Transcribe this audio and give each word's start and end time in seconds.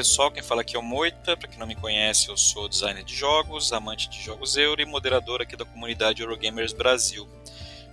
Pessoal, 0.00 0.30
quem 0.30 0.42
fala 0.42 0.62
aqui 0.62 0.76
é 0.76 0.78
o 0.78 0.82
Moita. 0.82 1.36
Para 1.36 1.46
quem 1.46 1.58
não 1.58 1.66
me 1.66 1.74
conhece, 1.74 2.30
eu 2.30 2.36
sou 2.38 2.66
designer 2.70 3.04
de 3.04 3.14
jogos, 3.14 3.70
amante 3.70 4.08
de 4.08 4.18
jogos 4.18 4.56
Euro 4.56 4.80
e 4.80 4.86
moderador 4.86 5.42
aqui 5.42 5.54
da 5.54 5.66
comunidade 5.66 6.22
Eurogamers 6.22 6.72
Brasil. 6.72 7.28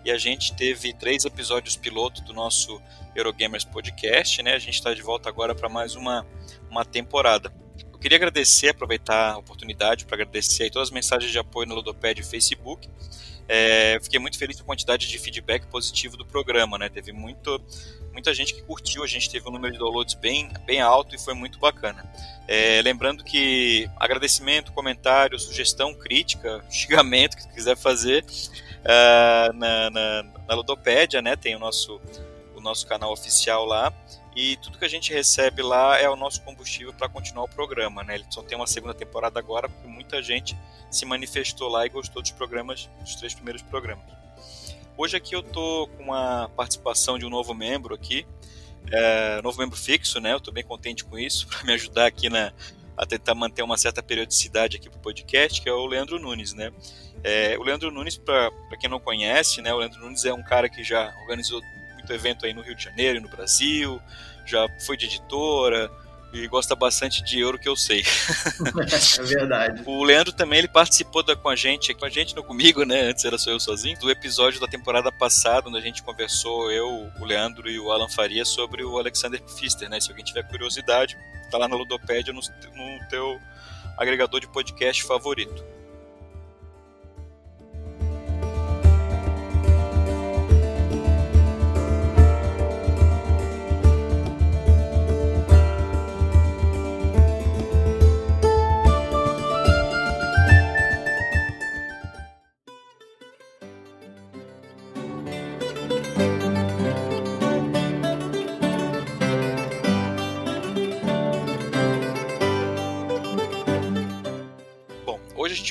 E 0.05 0.09
a 0.09 0.17
gente 0.17 0.55
teve 0.55 0.93
três 0.93 1.25
episódios 1.25 1.75
piloto 1.75 2.21
do 2.21 2.31
nosso 2.31 2.81
Eurogamers 3.13 3.65
Podcast, 3.65 4.41
né? 4.41 4.53
A 4.53 4.57
gente 4.57 4.75
está 4.75 4.93
de 4.93 5.01
volta 5.01 5.27
agora 5.27 5.53
para 5.53 5.67
mais 5.67 5.95
uma, 5.95 6.25
uma 6.71 6.85
temporada. 6.85 7.51
Eu 7.91 7.99
queria 7.99 8.15
agradecer, 8.15 8.69
aproveitar 8.69 9.33
a 9.33 9.37
oportunidade 9.39 10.05
para 10.05 10.15
agradecer 10.15 10.69
todas 10.69 10.87
as 10.87 10.93
mensagens 10.93 11.29
de 11.29 11.37
apoio 11.37 11.67
no 11.67 11.75
Ludopad 11.75 12.17
e 12.17 12.23
Facebook. 12.23 12.89
É, 13.47 13.97
fiquei 14.01 14.19
muito 14.19 14.37
feliz 14.37 14.57
com 14.57 14.63
a 14.63 14.65
quantidade 14.65 15.07
de 15.07 15.17
feedback 15.17 15.65
positivo 15.67 16.17
do 16.17 16.25
programa, 16.25 16.77
né? 16.77 16.89
Teve 16.89 17.13
muito, 17.13 17.61
muita 18.11 18.33
gente 18.33 18.53
que 18.53 18.61
curtiu, 18.61 19.03
a 19.03 19.07
gente 19.07 19.29
teve 19.29 19.47
um 19.47 19.51
número 19.51 19.73
de 19.73 19.79
downloads 19.79 20.15
bem, 20.15 20.49
bem 20.65 20.81
alto 20.81 21.15
e 21.15 21.19
foi 21.19 21.33
muito 21.33 21.57
bacana. 21.59 22.05
É, 22.47 22.81
lembrando 22.81 23.23
que 23.23 23.89
agradecimento, 23.97 24.71
comentário, 24.73 25.39
sugestão, 25.39 25.93
crítica, 25.93 26.63
xingamento 26.69 27.37
que 27.37 27.47
quiser 27.53 27.77
fazer 27.77 28.23
uh, 28.23 29.53
na, 29.53 29.89
na, 29.89 30.23
na 30.47 30.55
Ludopédia, 30.55 31.21
né? 31.21 31.35
Tem 31.35 31.55
o 31.55 31.59
nosso, 31.59 32.01
o 32.55 32.59
nosso 32.59 32.85
canal 32.85 33.11
oficial 33.11 33.65
lá. 33.65 33.93
E 34.37 34.55
tudo 34.57 34.77
que 34.77 34.85
a 34.85 34.87
gente 34.87 35.11
recebe 35.11 35.63
lá 35.63 35.99
é 35.99 36.07
o 36.07 36.15
nosso 36.15 36.43
combustível 36.43 36.93
para 36.93 37.09
continuar 37.09 37.45
o 37.45 37.49
programa, 37.49 38.03
né? 38.03 38.13
Ele 38.13 38.25
só 38.29 38.43
tem 38.43 38.55
uma 38.55 38.67
segunda 38.67 38.93
temporada 38.93 39.39
agora 39.39 39.67
porque 39.67 39.87
muita 39.87 40.21
gente 40.21 40.55
se 40.91 41.05
manifestou 41.07 41.67
lá 41.67 41.87
e 41.87 41.89
gostou 41.89 42.21
dos 42.21 42.29
programas, 42.29 42.87
dos 42.99 43.15
três 43.15 43.33
primeiros 43.33 43.63
programas. 43.63 44.05
Hoje 44.95 45.17
aqui 45.17 45.35
eu 45.35 45.41
tô 45.41 45.89
com 45.97 46.13
a 46.13 46.51
participação 46.55 47.17
de 47.17 47.25
um 47.25 47.31
novo 47.31 47.55
membro 47.55 47.95
aqui, 47.95 48.27
é, 48.91 49.41
novo 49.41 49.57
membro 49.57 49.75
fixo, 49.75 50.19
né? 50.19 50.33
Eu 50.33 50.39
tô 50.39 50.51
bem 50.51 50.63
contente 50.63 51.03
com 51.03 51.17
isso, 51.17 51.47
para 51.49 51.63
me 51.63 51.73
ajudar 51.73 52.05
aqui 52.05 52.29
na, 52.29 52.53
a 52.95 53.07
tentar 53.07 53.33
manter 53.33 53.63
uma 53.63 53.75
certa 53.75 54.03
periodicidade 54.03 54.77
aqui 54.77 54.87
pro 54.87 54.99
podcast, 54.99 55.59
que 55.59 55.67
é 55.67 55.73
o 55.73 55.87
Leandro 55.87 56.19
Nunes, 56.19 56.53
né? 56.53 56.71
É, 57.23 57.57
o 57.57 57.63
Leandro 57.63 57.89
Nunes, 57.89 58.17
para 58.17 58.51
quem 58.79 58.87
não 58.87 58.99
conhece, 58.99 59.63
né? 59.63 59.73
O 59.73 59.77
Leandro 59.77 59.99
Nunes 59.99 60.25
é 60.25 60.31
um 60.31 60.43
cara 60.43 60.69
que 60.69 60.83
já 60.83 61.11
organizou 61.23 61.59
muito 62.07 62.13
evento 62.13 62.45
aí 62.45 62.53
no 62.53 62.61
Rio 62.61 62.75
de 62.75 62.83
Janeiro 62.83 63.17
e 63.17 63.21
no 63.21 63.27
Brasil, 63.27 64.01
já 64.45 64.65
foi 64.85 64.95
de 64.95 65.05
editora, 65.05 65.91
e 66.33 66.47
gosta 66.47 66.75
bastante 66.75 67.23
de 67.23 67.39
euro 67.39 67.57
que 67.57 67.67
eu 67.67 67.75
sei. 67.75 68.03
é 69.19 69.23
verdade. 69.23 69.83
O 69.85 70.03
Leandro 70.03 70.31
também 70.33 70.59
ele 70.59 70.67
participou 70.67 71.23
da, 71.23 71.35
com 71.35 71.49
a 71.49 71.55
gente, 71.55 71.93
com 71.93 72.05
a 72.05 72.09
gente 72.09 72.35
não 72.35 72.43
comigo, 72.43 72.83
né? 72.83 73.01
Antes 73.01 73.25
era 73.25 73.37
só 73.37 73.51
eu 73.51 73.59
sozinho, 73.59 73.99
do 73.99 74.09
episódio 74.09 74.59
da 74.59 74.67
temporada 74.67 75.11
passada, 75.11 75.67
onde 75.67 75.77
a 75.77 75.81
gente 75.81 76.03
conversou, 76.03 76.71
eu, 76.71 77.11
o 77.19 77.25
Leandro 77.25 77.69
e 77.69 77.79
o 77.79 77.91
Alan 77.91 78.09
Faria, 78.09 78.45
sobre 78.45 78.83
o 78.83 78.97
Alexander 78.97 79.41
Pfister, 79.41 79.89
né? 79.89 79.99
Se 79.99 80.09
alguém 80.09 80.23
tiver 80.23 80.43
curiosidade, 80.43 81.17
tá 81.49 81.57
lá 81.57 81.67
na 81.67 81.75
Ludopédia 81.75 82.33
no, 82.33 82.41
no 82.41 83.07
teu 83.09 83.39
agregador 83.97 84.39
de 84.39 84.47
podcast 84.47 85.03
favorito. 85.03 85.76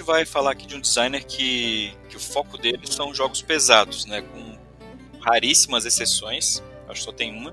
Vai 0.07 0.25
falar 0.25 0.53
aqui 0.53 0.67
de 0.67 0.77
um 0.77 0.81
designer 0.81 1.25
que, 1.25 1.93
que 2.09 2.17
o 2.17 2.21
foco 2.21 2.57
dele 2.57 2.87
são 2.87 3.13
jogos 3.13 3.43
pesados, 3.43 4.07
né? 4.07 4.23
Com 4.23 4.57
raríssimas 5.21 5.85
exceções, 5.85 6.63
acho 6.89 7.01
que 7.01 7.05
só 7.05 7.13
tem 7.13 7.37
uma. 7.37 7.53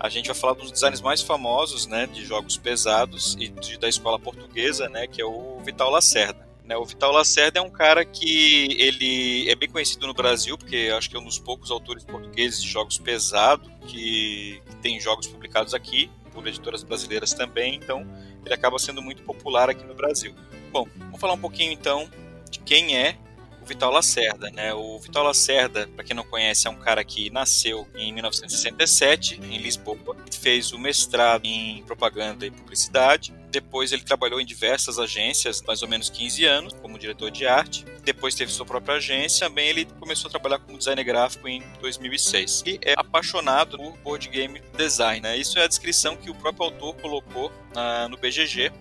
A 0.00 0.08
gente 0.08 0.26
vai 0.26 0.34
falar 0.34 0.54
dos 0.54 0.72
designers 0.72 1.02
mais 1.02 1.20
famosos, 1.20 1.86
né, 1.86 2.06
de 2.06 2.24
jogos 2.24 2.56
pesados 2.56 3.36
e 3.38 3.48
de, 3.48 3.78
da 3.78 3.88
escola 3.88 4.18
portuguesa, 4.18 4.88
né, 4.88 5.06
que 5.06 5.20
é 5.20 5.24
o 5.24 5.60
Vital 5.60 5.90
Lacerda. 5.90 6.46
Né, 6.64 6.76
o 6.76 6.84
Vital 6.84 7.12
Lacerda 7.12 7.58
é 7.58 7.62
um 7.62 7.70
cara 7.70 8.04
que 8.04 8.76
ele 8.80 9.48
é 9.48 9.54
bem 9.54 9.68
conhecido 9.68 10.06
no 10.06 10.14
Brasil, 10.14 10.58
porque 10.58 10.90
acho 10.96 11.08
que 11.08 11.16
é 11.16 11.20
um 11.20 11.24
dos 11.24 11.38
poucos 11.38 11.70
autores 11.70 12.04
portugueses 12.04 12.62
de 12.62 12.68
jogos 12.68 12.98
pesados 12.98 13.70
que, 13.86 14.60
que 14.66 14.76
tem 14.76 15.00
jogos 15.00 15.26
publicados 15.26 15.72
aqui 15.74 16.10
por 16.32 16.46
editoras 16.46 16.82
brasileiras 16.82 17.32
também, 17.32 17.76
então 17.76 18.06
ele 18.44 18.52
acaba 18.52 18.78
sendo 18.78 19.00
muito 19.00 19.22
popular 19.22 19.70
aqui 19.70 19.84
no 19.84 19.94
Brasil. 19.94 20.34
Bom, 20.74 20.88
vamos 20.96 21.20
falar 21.20 21.34
um 21.34 21.38
pouquinho 21.38 21.70
então 21.70 22.10
de 22.50 22.58
quem 22.58 22.96
é 22.96 23.16
o 23.62 23.64
Vital 23.64 23.92
Lacerda, 23.92 24.50
né? 24.50 24.74
O 24.74 24.98
Vital 24.98 25.22
Lacerda, 25.22 25.86
para 25.86 26.04
quem 26.04 26.16
não 26.16 26.24
conhece, 26.24 26.66
é 26.66 26.70
um 26.70 26.74
cara 26.74 27.04
que 27.04 27.30
nasceu 27.30 27.86
em 27.94 28.12
1967 28.12 29.40
em 29.40 29.58
Lisboa, 29.58 30.16
fez 30.32 30.72
o 30.72 30.78
mestrado 30.80 31.44
em 31.44 31.80
propaganda 31.84 32.44
e 32.44 32.50
publicidade. 32.50 33.32
Depois 33.52 33.92
ele 33.92 34.02
trabalhou 34.02 34.40
em 34.40 34.44
diversas 34.44 34.98
agências, 34.98 35.62
mais 35.62 35.80
ou 35.80 35.86
menos 35.86 36.10
15 36.10 36.44
anos, 36.44 36.72
como 36.82 36.98
diretor 36.98 37.30
de 37.30 37.46
arte. 37.46 37.84
Depois 38.02 38.34
teve 38.34 38.50
sua 38.50 38.66
própria 38.66 38.96
agência. 38.96 39.46
Também 39.46 39.68
ele 39.68 39.84
começou 40.00 40.26
a 40.26 40.30
trabalhar 40.32 40.58
como 40.58 40.76
designer 40.76 41.04
gráfico 41.04 41.46
em 41.46 41.62
2006. 41.80 42.64
E 42.66 42.80
é 42.82 42.94
apaixonado 42.96 43.78
por 43.78 43.96
board 43.98 44.28
game 44.28 44.60
design. 44.76 45.20
Né? 45.20 45.36
Isso 45.36 45.56
é 45.56 45.62
a 45.62 45.68
descrição 45.68 46.16
que 46.16 46.30
o 46.30 46.34
próprio 46.34 46.64
autor 46.64 46.96
colocou 46.96 47.46
uh, 47.46 48.08
no 48.08 48.16
BGG, 48.16 48.72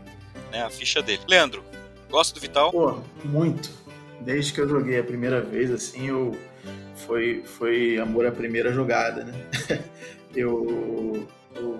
né, 0.51 0.63
a 0.63 0.69
ficha 0.71 1.01
dele. 1.01 1.21
Leandro, 1.27 1.63
Gosta 2.13 2.35
do 2.35 2.40
Vital? 2.40 2.72
Pô, 2.72 3.00
muito. 3.25 3.72
Desde 4.22 4.53
que 4.53 4.62
eu 4.62 4.69
joguei 4.69 5.00
a 5.00 5.03
primeira 5.03 5.41
vez, 5.41 5.72
assim, 5.72 6.09
eu 6.09 6.38
foi, 6.96 7.41
foi 7.44 7.97
amor 7.97 8.28
à 8.28 8.31
primeira 8.31 8.72
jogada, 8.72 9.24
né? 9.24 9.34
eu, 10.35 11.28
eu, 11.56 11.79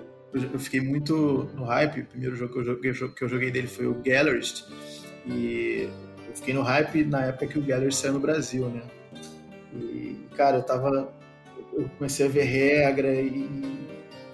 eu, 0.52 0.58
fiquei 0.58 0.80
muito 0.80 1.48
no 1.54 1.62
hype. 1.66 2.00
O 2.00 2.06
primeiro 2.06 2.34
jogo 2.34 2.52
que 2.52 2.58
eu 2.58 2.64
joguei, 2.64 2.92
que 2.92 3.22
eu 3.22 3.28
joguei 3.28 3.52
dele 3.52 3.68
foi 3.68 3.86
o 3.86 3.94
Gallerist. 3.94 4.64
E 5.24 5.88
eu 6.26 6.34
fiquei 6.34 6.52
no 6.52 6.62
hype 6.62 7.04
na 7.04 7.26
época 7.26 7.46
que 7.46 7.58
o 7.60 7.62
Gallerist 7.62 8.00
saiu 8.00 8.14
no 8.14 8.20
Brasil, 8.20 8.68
né? 8.68 8.82
E, 9.72 10.18
cara, 10.36 10.56
eu 10.56 10.62
tava. 10.64 11.14
Eu 11.72 11.88
comecei 11.96 12.26
a 12.26 12.28
ver 12.28 12.42
regra 12.42 13.14
e 13.14 13.48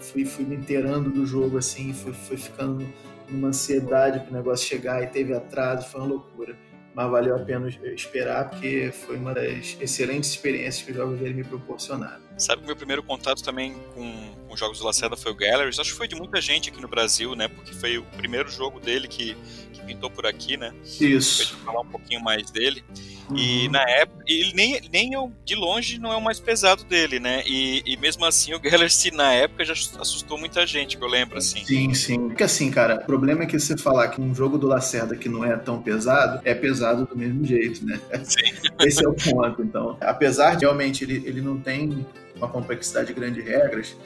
fui, 0.01 0.25
fui 0.25 0.47
me 0.47 0.57
inteirando 0.57 1.11
do 1.11 1.27
jogo, 1.27 1.59
assim, 1.59 1.93
fui, 1.93 2.15
fui 2.15 2.39
ficando 2.39 2.87
numa 3.31 3.49
ansiedade 3.49 4.21
para 4.21 4.31
o 4.31 4.33
negócio 4.33 4.69
chegar 4.69 5.03
e 5.03 5.07
teve 5.07 5.35
atraso, 5.35 5.89
foi 5.89 6.01
uma 6.01 6.09
loucura. 6.09 6.57
Mas 6.95 7.11
valeu 7.11 7.37
a 7.37 7.39
pena 7.39 7.69
esperar, 7.69 8.51
porque 8.51 8.91
foi 8.93 9.17
uma 9.17 9.33
das 9.33 9.77
excelentes 9.81 10.31
experiências 10.31 10.83
que 10.83 10.91
os 10.91 10.97
jogos 10.97 11.19
dele 11.19 11.35
me 11.35 11.45
proporcionaram. 11.45 12.30
Sabe 12.41 12.63
que 12.63 12.67
meu 12.67 12.77
primeiro 12.77 13.03
contato 13.03 13.43
também 13.43 13.75
com, 13.95 14.13
com 14.49 14.57
jogos 14.57 14.79
do 14.79 14.87
Lacerda 14.87 15.15
foi 15.15 15.31
o 15.31 15.35
Galleries. 15.35 15.79
Acho 15.79 15.91
que 15.93 15.97
foi 15.97 16.09
de 16.09 16.17
muita 16.17 16.41
gente 16.41 16.71
aqui 16.71 16.81
no 16.81 16.89
Brasil, 16.89 17.35
né? 17.37 17.49
Porque 17.49 17.75
foi 17.75 17.99
o 17.99 18.03
primeiro 18.17 18.51
jogo 18.51 18.81
dele 18.81 19.07
que, 19.07 19.37
que 19.75 19.83
pintou 19.83 20.11
por 20.11 20.27
aqui, 20.27 20.57
né? 20.57 20.73
Isso. 20.99 21.57
Pra 21.57 21.67
falar 21.67 21.83
um 21.83 21.89
pouquinho 21.89 22.23
mais 22.23 22.51
dele. 22.51 22.83
Uhum. 23.29 23.37
E 23.37 23.69
na 23.69 23.83
época, 23.83 24.25
ele 24.27 24.53
nem, 24.55 24.81
nem 24.91 25.13
eu, 25.13 25.31
de 25.45 25.55
longe 25.55 25.99
não 25.99 26.13
é 26.13 26.17
o 26.17 26.21
mais 26.21 26.41
pesado 26.41 26.83
dele, 26.85 27.21
né? 27.21 27.43
E, 27.47 27.83
e 27.85 27.97
mesmo 27.99 28.25
assim, 28.25 28.55
o 28.55 28.59
Galaxy 28.59 29.11
na 29.11 29.33
época 29.33 29.65
já 29.65 29.75
assustou 29.75 30.39
muita 30.39 30.67
gente, 30.67 30.97
que 30.97 31.05
eu 31.05 31.09
lembro, 31.09 31.37
assim. 31.37 31.63
Sim, 31.65 31.93
sim. 31.93 32.29
Porque 32.29 32.43
assim, 32.43 32.71
cara, 32.71 32.97
o 33.03 33.07
problema 33.07 33.43
é 33.43 33.47
que 33.47 33.59
você 33.59 33.77
falar 33.77 34.09
que 34.09 34.21
um 34.21 34.35
jogo 34.35 34.57
do 34.57 34.67
Lacerda 34.67 35.15
que 35.15 35.29
não 35.29 35.45
é 35.45 35.57
tão 35.57 35.81
pesado, 35.81 36.41
é 36.45 36.55
pesado 36.55 37.07
do 37.07 37.17
mesmo 37.17 37.45
jeito, 37.45 37.85
né? 37.85 38.01
Sim. 38.25 38.55
Esse 38.81 39.05
é 39.05 39.09
o 39.09 39.15
ponto, 39.15 39.63
então. 39.63 39.99
Apesar 40.01 40.57
de 40.57 40.65
realmente 40.65 41.05
ele, 41.05 41.23
ele 41.27 41.41
não 41.41 41.59
tem 41.59 42.07
uma 42.41 42.49
complexidade 42.49 43.13
grande 43.13 43.43
de 43.43 43.49
regras, 43.49 43.97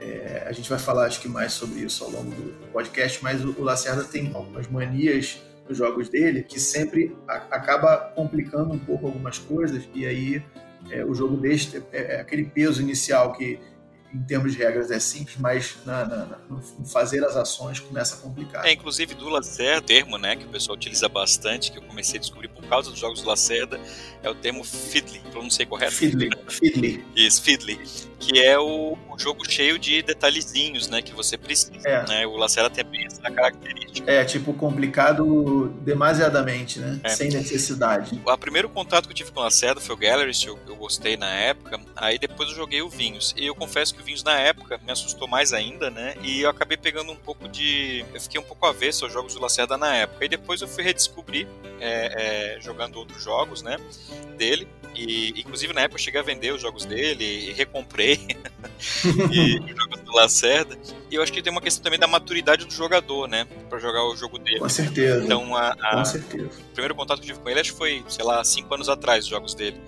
é, 0.00 0.44
a 0.46 0.52
gente 0.52 0.68
vai 0.68 0.78
falar, 0.78 1.06
acho 1.06 1.20
que, 1.20 1.28
mais 1.28 1.52
sobre 1.52 1.80
isso 1.80 2.02
ao 2.02 2.10
longo 2.10 2.30
do 2.30 2.52
podcast, 2.72 3.22
mas 3.22 3.44
o, 3.44 3.62
Lacerda 3.62 4.02
tem 4.02 4.32
algumas 4.34 4.66
manias 4.66 5.40
nos 5.68 5.78
jogos 5.78 6.08
dele, 6.08 6.42
que 6.42 6.58
sempre 6.58 7.16
a, 7.28 7.36
acaba 7.50 7.96
complicando 8.16 8.72
um 8.72 8.78
pouco 8.78 9.06
algumas 9.06 9.38
coisas, 9.38 9.88
e 9.94 10.04
aí 10.06 10.42
é, 10.90 11.04
o 11.04 11.14
jogo 11.14 11.36
deixa 11.36 11.78
é, 11.92 12.14
é, 12.14 12.20
aquele 12.20 12.44
peso 12.44 12.82
inicial 12.82 13.32
que 13.32 13.60
em 14.14 14.22
termos 14.22 14.52
de 14.52 14.58
regras 14.58 14.90
é 14.90 14.98
simples, 14.98 15.36
mas 15.38 15.76
na, 15.84 16.04
na, 16.04 16.38
no 16.48 16.62
fazer 16.84 17.24
as 17.24 17.36
ações 17.36 17.80
começa 17.80 18.16
a 18.16 18.18
complicar. 18.18 18.64
É, 18.66 18.72
inclusive 18.72 19.14
do 19.14 19.28
Lacerda, 19.28 19.80
termo 19.82 20.18
né, 20.18 20.36
que 20.36 20.44
o 20.44 20.48
pessoal 20.48 20.76
utiliza 20.76 21.08
bastante, 21.08 21.72
que 21.72 21.78
eu 21.78 21.82
comecei 21.82 22.18
a 22.18 22.20
descobrir 22.20 22.48
por 22.48 22.64
causa 22.64 22.90
dos 22.90 22.98
jogos 22.98 23.22
do 23.22 23.28
Lacerda, 23.28 23.80
é 24.22 24.28
o 24.28 24.34
termo 24.34 24.62
fiddly, 24.64 25.20
pronunciei 25.30 25.66
correto? 25.66 25.92
Fiddly. 25.92 26.30
fiddly. 26.48 27.04
Isso, 27.16 27.42
fiddly 27.42 28.11
que 28.22 28.40
é 28.40 28.56
o, 28.56 28.96
o, 29.10 29.18
jogo 29.18 29.44
cheio 29.48 29.78
de 29.78 30.00
detalhezinhos, 30.00 30.88
né, 30.88 31.02
que 31.02 31.12
você 31.12 31.36
precisa. 31.36 31.72
É. 31.84 32.08
Né? 32.08 32.26
O 32.26 32.36
Lacerda 32.36 32.70
tem 32.70 32.84
bem 32.84 33.04
essa 33.04 33.30
característica. 33.30 34.10
É, 34.10 34.24
tipo, 34.24 34.54
complicado 34.54 35.68
demasiadamente, 35.80 36.78
né? 36.78 37.00
É. 37.02 37.08
Sem 37.08 37.28
necessidade. 37.30 38.20
O 38.24 38.38
primeiro 38.38 38.68
contato 38.68 39.06
que 39.06 39.12
eu 39.12 39.16
tive 39.16 39.32
com 39.32 39.40
o 39.40 39.42
Lacerda 39.42 39.80
foi 39.80 39.94
o 39.94 39.98
Gallery, 39.98 40.32
eu, 40.46 40.58
eu 40.66 40.76
gostei 40.76 41.16
na 41.16 41.30
época. 41.30 41.80
Aí 41.96 42.18
depois 42.18 42.48
eu 42.48 42.54
joguei 42.54 42.80
o 42.80 42.88
Vinhos. 42.88 43.34
E 43.36 43.44
eu 43.44 43.54
confesso 43.54 43.94
que 43.94 44.00
o 44.00 44.04
Vinhos 44.04 44.22
na 44.22 44.38
época 44.38 44.80
me 44.84 44.92
assustou 44.92 45.26
mais 45.26 45.52
ainda, 45.52 45.90
né? 45.90 46.14
E 46.22 46.42
eu 46.42 46.50
acabei 46.50 46.76
pegando 46.76 47.10
um 47.10 47.16
pouco 47.16 47.48
de. 47.48 48.04
Eu 48.14 48.20
fiquei 48.20 48.40
um 48.40 48.44
pouco 48.44 48.64
avesso 48.66 49.04
aos 49.04 49.12
jogos 49.12 49.34
do 49.34 49.40
Lacerda 49.40 49.76
na 49.76 49.94
época. 49.96 50.24
E 50.24 50.28
depois 50.28 50.62
eu 50.62 50.68
fui 50.68 50.84
redescobrir 50.84 51.46
é, 51.80 52.56
é, 52.56 52.60
jogando 52.60 52.96
outros 52.96 53.22
jogos, 53.22 53.62
né? 53.62 53.76
Dele. 54.36 54.68
E, 55.08 55.40
inclusive, 55.40 55.72
na 55.72 55.82
época, 55.82 56.00
eu 56.00 56.04
cheguei 56.04 56.20
a 56.20 56.24
vender 56.24 56.52
os 56.52 56.62
jogos 56.62 56.84
dele 56.84 57.24
e 57.24 57.52
recomprei 57.52 58.20
e, 59.32 59.58
os 59.58 59.76
jogos 59.76 60.00
do 60.00 60.12
Lacerda. 60.12 60.78
E 61.10 61.14
eu 61.14 61.22
acho 61.22 61.32
que 61.32 61.42
tem 61.42 61.50
uma 61.50 61.60
questão 61.60 61.82
também 61.82 61.98
da 61.98 62.06
maturidade 62.06 62.64
do 62.64 62.72
jogador, 62.72 63.28
né? 63.28 63.46
Pra 63.68 63.78
jogar 63.78 64.04
o 64.04 64.16
jogo 64.16 64.38
dele. 64.38 64.60
Com 64.60 64.68
certeza. 64.68 65.24
Então, 65.24 65.56
a, 65.56 65.70
a, 65.80 65.96
Com 65.96 66.04
certeza. 66.04 66.60
o 66.60 66.72
primeiro 66.72 66.94
contato 66.94 67.20
que 67.20 67.24
eu 67.24 67.34
tive 67.34 67.40
com 67.40 67.50
ele, 67.50 67.60
acho 67.60 67.72
que 67.72 67.78
foi, 67.78 68.04
sei 68.08 68.24
lá, 68.24 68.42
cinco 68.44 68.72
anos 68.74 68.88
atrás, 68.88 69.24
os 69.24 69.30
jogos 69.30 69.54
dele. 69.54 69.80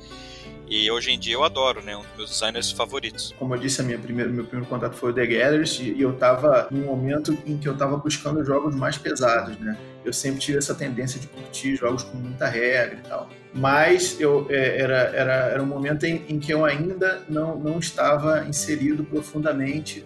E 0.69 0.91
hoje 0.91 1.13
em 1.13 1.19
dia 1.19 1.35
eu 1.35 1.45
adoro, 1.45 1.83
né? 1.83 1.97
Um 1.97 2.01
dos 2.01 2.17
meus 2.17 2.31
designers 2.31 2.71
favoritos. 2.71 3.35
Como 3.39 3.55
eu 3.55 3.59
disse, 3.59 3.81
a 3.81 3.85
minha 3.85 3.99
primeira, 3.99 4.31
meu 4.31 4.45
primeiro 4.45 4.69
contato 4.69 4.95
foi 4.95 5.11
o 5.11 5.15
The 5.15 5.27
Gatherers 5.27 5.79
e 5.79 6.01
eu 6.01 6.15
tava 6.15 6.69
num 6.71 6.87
momento 6.87 7.37
em 7.45 7.59
que 7.59 7.69
eu 7.69 7.77
tava 7.77 7.97
buscando 7.97 8.45
jogos 8.45 8.75
mais 8.75 8.97
pesados, 8.97 9.59
né? 9.59 9.77
Eu 10.05 10.13
sempre 10.13 10.41
tive 10.41 10.59
essa 10.59 10.75
tendência 10.75 11.21
de 11.21 11.27
curtir 11.27 11.77
jogos 11.77 12.03
com 12.03 12.17
muita 12.17 12.47
regra 12.49 12.99
e 13.05 13.09
tal. 13.09 13.29
Mas 13.53 14.19
eu, 14.21 14.47
é, 14.51 14.81
era, 14.81 14.97
era, 15.15 15.33
era 15.51 15.63
um 15.63 15.67
momento 15.67 16.05
em, 16.05 16.25
em 16.29 16.39
que 16.39 16.53
eu 16.53 16.65
ainda 16.65 17.23
não, 17.29 17.59
não 17.59 17.79
estava 17.79 18.45
inserido 18.47 19.05
profundamente 19.05 20.05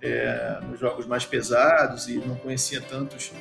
é, 0.00 0.58
nos 0.68 0.78
jogos 0.78 1.06
mais 1.06 1.24
pesados 1.24 2.08
e 2.08 2.18
não 2.18 2.36
conhecia 2.36 2.80
tantos 2.80 3.32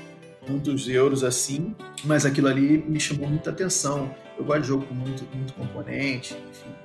tantos 0.45 0.89
euros 0.89 1.23
assim, 1.23 1.73
mas 2.03 2.25
aquilo 2.25 2.47
ali 2.47 2.77
me 2.77 2.99
chamou 2.99 3.27
muita 3.29 3.49
atenção. 3.49 4.13
Eu 4.37 4.43
gosto 4.43 4.61
de 4.61 4.67
jogo 4.67 4.85
com 4.85 4.93
muito, 4.93 5.23
muito 5.35 5.53
componente, 5.53 6.33
enfim, 6.33 6.75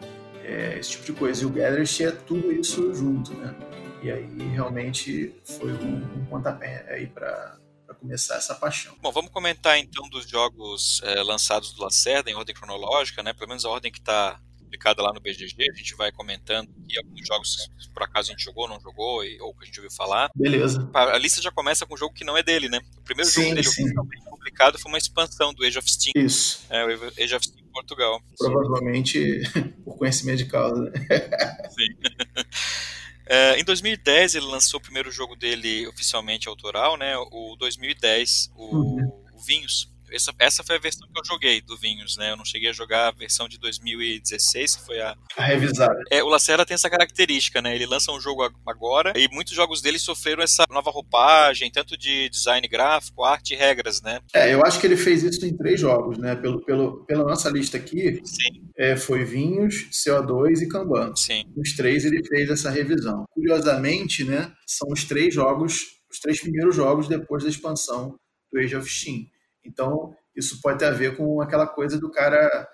é, 0.44 0.78
esse 0.78 0.90
tipo 0.90 1.04
de 1.04 1.12
coisa. 1.12 1.42
E 1.42 1.46
o 1.46 1.50
Gathering 1.50 1.84
tinha 1.84 2.12
tudo 2.12 2.52
isso 2.52 2.92
junto, 2.94 3.34
né? 3.34 3.54
E 4.02 4.10
aí 4.10 4.28
realmente 4.52 5.34
foi 5.44 5.72
um, 5.72 5.96
um 6.16 6.24
pontapé 6.26 6.86
aí 6.88 7.06
para 7.06 7.58
começar 8.00 8.36
essa 8.36 8.54
paixão. 8.54 8.94
Bom, 9.00 9.10
vamos 9.10 9.30
comentar 9.30 9.76
então 9.78 10.08
dos 10.08 10.28
jogos 10.28 11.00
é, 11.02 11.22
lançados 11.22 11.72
do 11.72 11.82
Lacerda 11.82 12.30
em 12.30 12.34
ordem 12.34 12.54
cronológica, 12.54 13.22
né? 13.22 13.32
Pelo 13.32 13.48
menos 13.48 13.64
a 13.64 13.70
ordem 13.70 13.90
que 13.90 13.98
está 13.98 14.40
publicada 14.68 15.02
lá 15.02 15.12
no 15.12 15.20
BGG, 15.20 15.70
a 15.70 15.74
gente 15.74 15.96
vai 15.96 16.12
comentando 16.12 16.68
e 16.88 16.98
alguns 16.98 17.26
jogos 17.26 17.70
que 17.78 17.90
por 17.90 18.02
acaso 18.02 18.28
a 18.28 18.32
gente 18.32 18.44
jogou, 18.44 18.68
não 18.68 18.78
jogou, 18.78 19.24
e, 19.24 19.40
ou 19.40 19.54
que 19.54 19.64
a 19.64 19.66
gente 19.66 19.80
ouviu 19.80 19.90
falar. 19.90 20.30
Beleza. 20.36 20.88
A 20.92 21.16
lista 21.16 21.40
já 21.40 21.50
começa 21.50 21.86
com 21.86 21.94
um 21.94 21.96
jogo 21.96 22.14
que 22.14 22.24
não 22.24 22.36
é 22.36 22.42
dele, 22.42 22.68
né? 22.68 22.80
O 22.98 23.02
primeiro 23.02 23.30
sim, 23.30 23.42
jogo 23.42 23.54
dele 23.54 23.66
sim. 23.66 23.82
oficialmente 23.82 24.24
publicado 24.30 24.78
foi 24.78 24.92
uma 24.92 24.98
expansão 24.98 25.54
do 25.54 25.64
Age 25.64 25.78
of 25.78 25.90
Steam. 25.90 26.12
Isso. 26.14 26.66
É, 26.68 26.84
o 26.84 27.12
Age 27.18 27.34
of 27.34 27.46
Steam 27.46 27.66
Portugal. 27.72 28.22
Provavelmente 28.36 29.40
por 29.84 29.96
conhecimento 29.96 30.38
de 30.38 30.46
causa. 30.46 30.82
Né? 30.82 30.92
Sim. 31.70 31.96
É, 33.30 33.60
em 33.60 33.62
2010 33.62 34.36
ele 34.36 34.46
lançou 34.46 34.80
o 34.80 34.82
primeiro 34.82 35.12
jogo 35.12 35.36
dele 35.36 35.86
oficialmente 35.86 36.48
autoral, 36.48 36.96
né? 36.96 37.14
O 37.30 37.56
2010, 37.58 38.50
o, 38.56 38.74
uhum. 38.74 39.24
o 39.34 39.38
Vinhos. 39.38 39.92
Essa, 40.12 40.32
essa 40.38 40.64
foi 40.64 40.76
a 40.76 40.80
versão 40.80 41.08
que 41.12 41.18
eu 41.18 41.24
joguei 41.24 41.60
do 41.60 41.76
Vinhos, 41.76 42.16
né? 42.16 42.32
Eu 42.32 42.36
não 42.36 42.44
cheguei 42.44 42.70
a 42.70 42.72
jogar 42.72 43.08
a 43.08 43.10
versão 43.12 43.48
de 43.48 43.58
2016, 43.58 44.76
que 44.76 44.86
foi 44.86 45.00
a. 45.00 45.16
A 45.36 45.44
revisada. 45.44 46.00
É, 46.10 46.22
o 46.22 46.28
Lacerda 46.28 46.64
tem 46.64 46.74
essa 46.74 46.90
característica, 46.90 47.60
né? 47.62 47.74
Ele 47.74 47.86
lança 47.86 48.12
um 48.12 48.20
jogo 48.20 48.42
agora 48.66 49.12
e 49.16 49.28
muitos 49.32 49.54
jogos 49.54 49.80
dele 49.80 49.98
sofreram 49.98 50.42
essa 50.42 50.64
nova 50.70 50.90
roupagem, 50.90 51.70
tanto 51.70 51.96
de 51.96 52.28
design 52.28 52.66
gráfico, 52.68 53.24
arte 53.24 53.54
e 53.54 53.56
regras, 53.56 54.02
né? 54.02 54.20
É, 54.34 54.52
eu 54.52 54.64
acho 54.64 54.80
que 54.80 54.86
ele 54.86 54.96
fez 54.96 55.22
isso 55.22 55.44
em 55.44 55.56
três 55.56 55.80
jogos, 55.80 56.18
né? 56.18 56.34
Pelo, 56.36 56.64
pelo, 56.64 57.04
pela 57.04 57.24
nossa 57.24 57.48
lista 57.50 57.76
aqui, 57.76 58.20
Sim. 58.24 58.68
É, 58.76 58.96
foi 58.96 59.24
Vinhos, 59.24 59.88
CO2 59.90 60.62
e 60.62 60.68
Kanban. 60.68 61.14
Sim. 61.16 61.44
Os 61.56 61.74
três 61.74 62.04
ele 62.04 62.24
fez 62.26 62.50
essa 62.50 62.70
revisão. 62.70 63.24
Curiosamente, 63.30 64.24
né? 64.24 64.52
São 64.66 64.88
os 64.92 65.04
três 65.04 65.34
jogos, 65.34 65.86
os 66.10 66.18
três 66.20 66.40
primeiros 66.40 66.76
jogos 66.76 67.08
depois 67.08 67.42
da 67.42 67.50
expansão 67.50 68.16
do 68.52 68.60
Age 68.60 68.76
of 68.76 68.88
Steam. 68.88 69.26
Então, 69.64 70.14
isso 70.34 70.60
pode 70.60 70.78
ter 70.78 70.86
a 70.86 70.90
ver 70.90 71.16
com 71.16 71.40
aquela 71.40 71.66
coisa 71.66 71.98
do 71.98 72.10
cara 72.10 72.68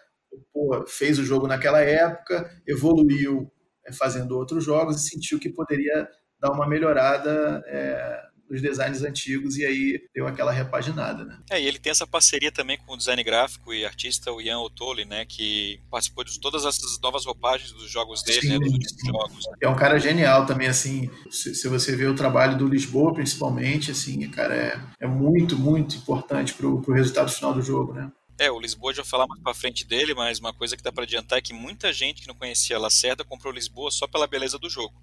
pô, 0.52 0.84
fez 0.86 1.18
o 1.18 1.24
jogo 1.24 1.46
naquela 1.46 1.80
época, 1.80 2.50
evoluiu 2.66 3.50
é, 3.86 3.92
fazendo 3.92 4.36
outros 4.36 4.64
jogos 4.64 4.96
e 4.96 5.08
sentiu 5.08 5.38
que 5.38 5.52
poderia 5.52 6.08
dar 6.40 6.52
uma 6.52 6.68
melhorada 6.68 7.62
é, 7.66 8.22
dos 8.48 8.60
designs 8.60 9.02
antigos 9.02 9.56
e 9.56 9.64
aí 9.64 10.00
deu 10.14 10.26
aquela 10.26 10.52
repaginada, 10.52 11.24
né? 11.24 11.38
É, 11.50 11.60
e 11.60 11.66
ele 11.66 11.78
tem 11.78 11.90
essa 11.90 12.06
parceria 12.06 12.52
também 12.52 12.78
com 12.78 12.94
o 12.94 12.96
design 12.96 13.22
gráfico 13.22 13.72
e 13.72 13.84
artista 13.84 14.32
o 14.32 14.40
Ian 14.40 14.60
Otoli, 14.60 15.04
né, 15.04 15.24
que 15.24 15.80
participou 15.90 16.24
de 16.24 16.38
todas 16.40 16.64
essas 16.64 16.98
novas 17.00 17.24
roupagens 17.24 17.72
dos 17.72 17.90
jogos 17.90 18.22
dele, 18.22 18.40
sim, 18.40 18.48
né, 18.48 18.58
dos 18.58 18.72
últimos 18.72 19.02
jogos. 19.04 19.44
É 19.60 19.68
um 19.68 19.76
cara 19.76 19.98
genial 19.98 20.46
também, 20.46 20.68
assim, 20.68 21.10
se, 21.30 21.54
se, 21.54 21.68
você 21.68 21.96
vê 21.96 22.06
o 22.06 22.14
trabalho 22.14 22.56
do 22.56 22.68
Lisboa, 22.68 23.14
principalmente, 23.14 23.90
assim, 23.90 24.28
cara, 24.30 24.54
é, 24.54 24.80
é 25.00 25.06
muito, 25.06 25.58
muito 25.58 25.96
importante 25.96 26.54
pro, 26.54 26.80
pro 26.80 26.94
resultado 26.94 27.30
final 27.30 27.54
do 27.54 27.62
jogo, 27.62 27.92
né? 27.92 28.10
É, 28.38 28.50
o 28.50 28.58
Lisboa 28.58 28.92
já 28.92 29.04
falar 29.04 29.26
mais 29.28 29.40
pra 29.40 29.54
frente 29.54 29.86
dele, 29.86 30.12
mas 30.12 30.40
uma 30.40 30.52
coisa 30.52 30.76
que 30.76 30.82
dá 30.82 30.90
para 30.90 31.04
adiantar 31.04 31.38
é 31.38 31.42
que 31.42 31.52
muita 31.52 31.92
gente 31.92 32.22
que 32.22 32.28
não 32.28 32.34
conhecia 32.34 32.78
Lacerda 32.78 33.24
comprou 33.24 33.52
Lisboa 33.52 33.90
só 33.92 34.08
pela 34.08 34.26
beleza 34.26 34.58
do 34.58 34.68
jogo. 34.68 34.94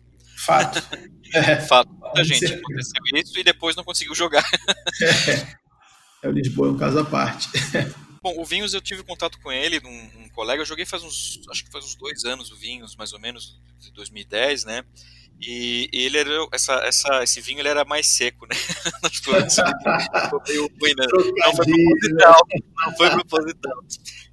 Fato. 0.45 0.81
É. 1.33 1.61
Fato. 1.61 1.89
Muita 1.89 2.25
gente 2.25 2.39
certeza. 2.39 2.59
aconteceu 2.59 3.01
isso 3.15 3.39
e 3.39 3.43
depois 3.45 3.73
não 3.73 3.85
conseguiu 3.85 4.13
jogar. 4.13 4.43
É. 6.21 6.27
é 6.27 6.27
o 6.27 6.31
Lisboa 6.31 6.67
é 6.67 6.71
um 6.71 6.77
caso 6.77 6.99
à 6.99 7.05
parte. 7.05 7.47
Bom, 8.21 8.37
o 8.37 8.43
Vinhos 8.43 8.73
eu 8.73 8.81
tive 8.81 9.01
contato 9.01 9.39
com 9.39 9.49
ele, 9.49 9.79
um, 9.79 10.23
um, 10.23 10.29
colega, 10.29 10.61
eu 10.61 10.65
joguei 10.65 10.85
faz 10.85 11.03
uns, 11.03 11.39
acho 11.49 11.63
que 11.63 11.71
faz 11.71 11.85
uns 11.85 11.95
dois 11.95 12.25
anos 12.25 12.51
o 12.51 12.57
Vinhos, 12.57 12.97
mais 12.97 13.13
ou 13.13 13.19
menos, 13.19 13.57
de 13.79 13.93
2010, 13.93 14.65
né? 14.65 14.83
E, 15.41 15.89
e 15.91 16.05
ele 16.05 16.17
era, 16.17 16.29
essa, 16.51 16.73
essa, 16.83 17.23
esse 17.23 17.39
vinho 17.39 17.59
ele 17.59 17.69
era 17.69 17.85
mais 17.85 18.07
seco, 18.07 18.45
né? 18.45 18.55
tipo, 19.09 19.31
meio 19.31 20.69
ruim, 20.79 20.93
né? 20.97 21.05
Não 21.13 21.55
foi 21.55 21.65
proposital, 21.65 22.47
não 22.85 22.97
foi 22.97 23.09
proposital. 23.09 23.83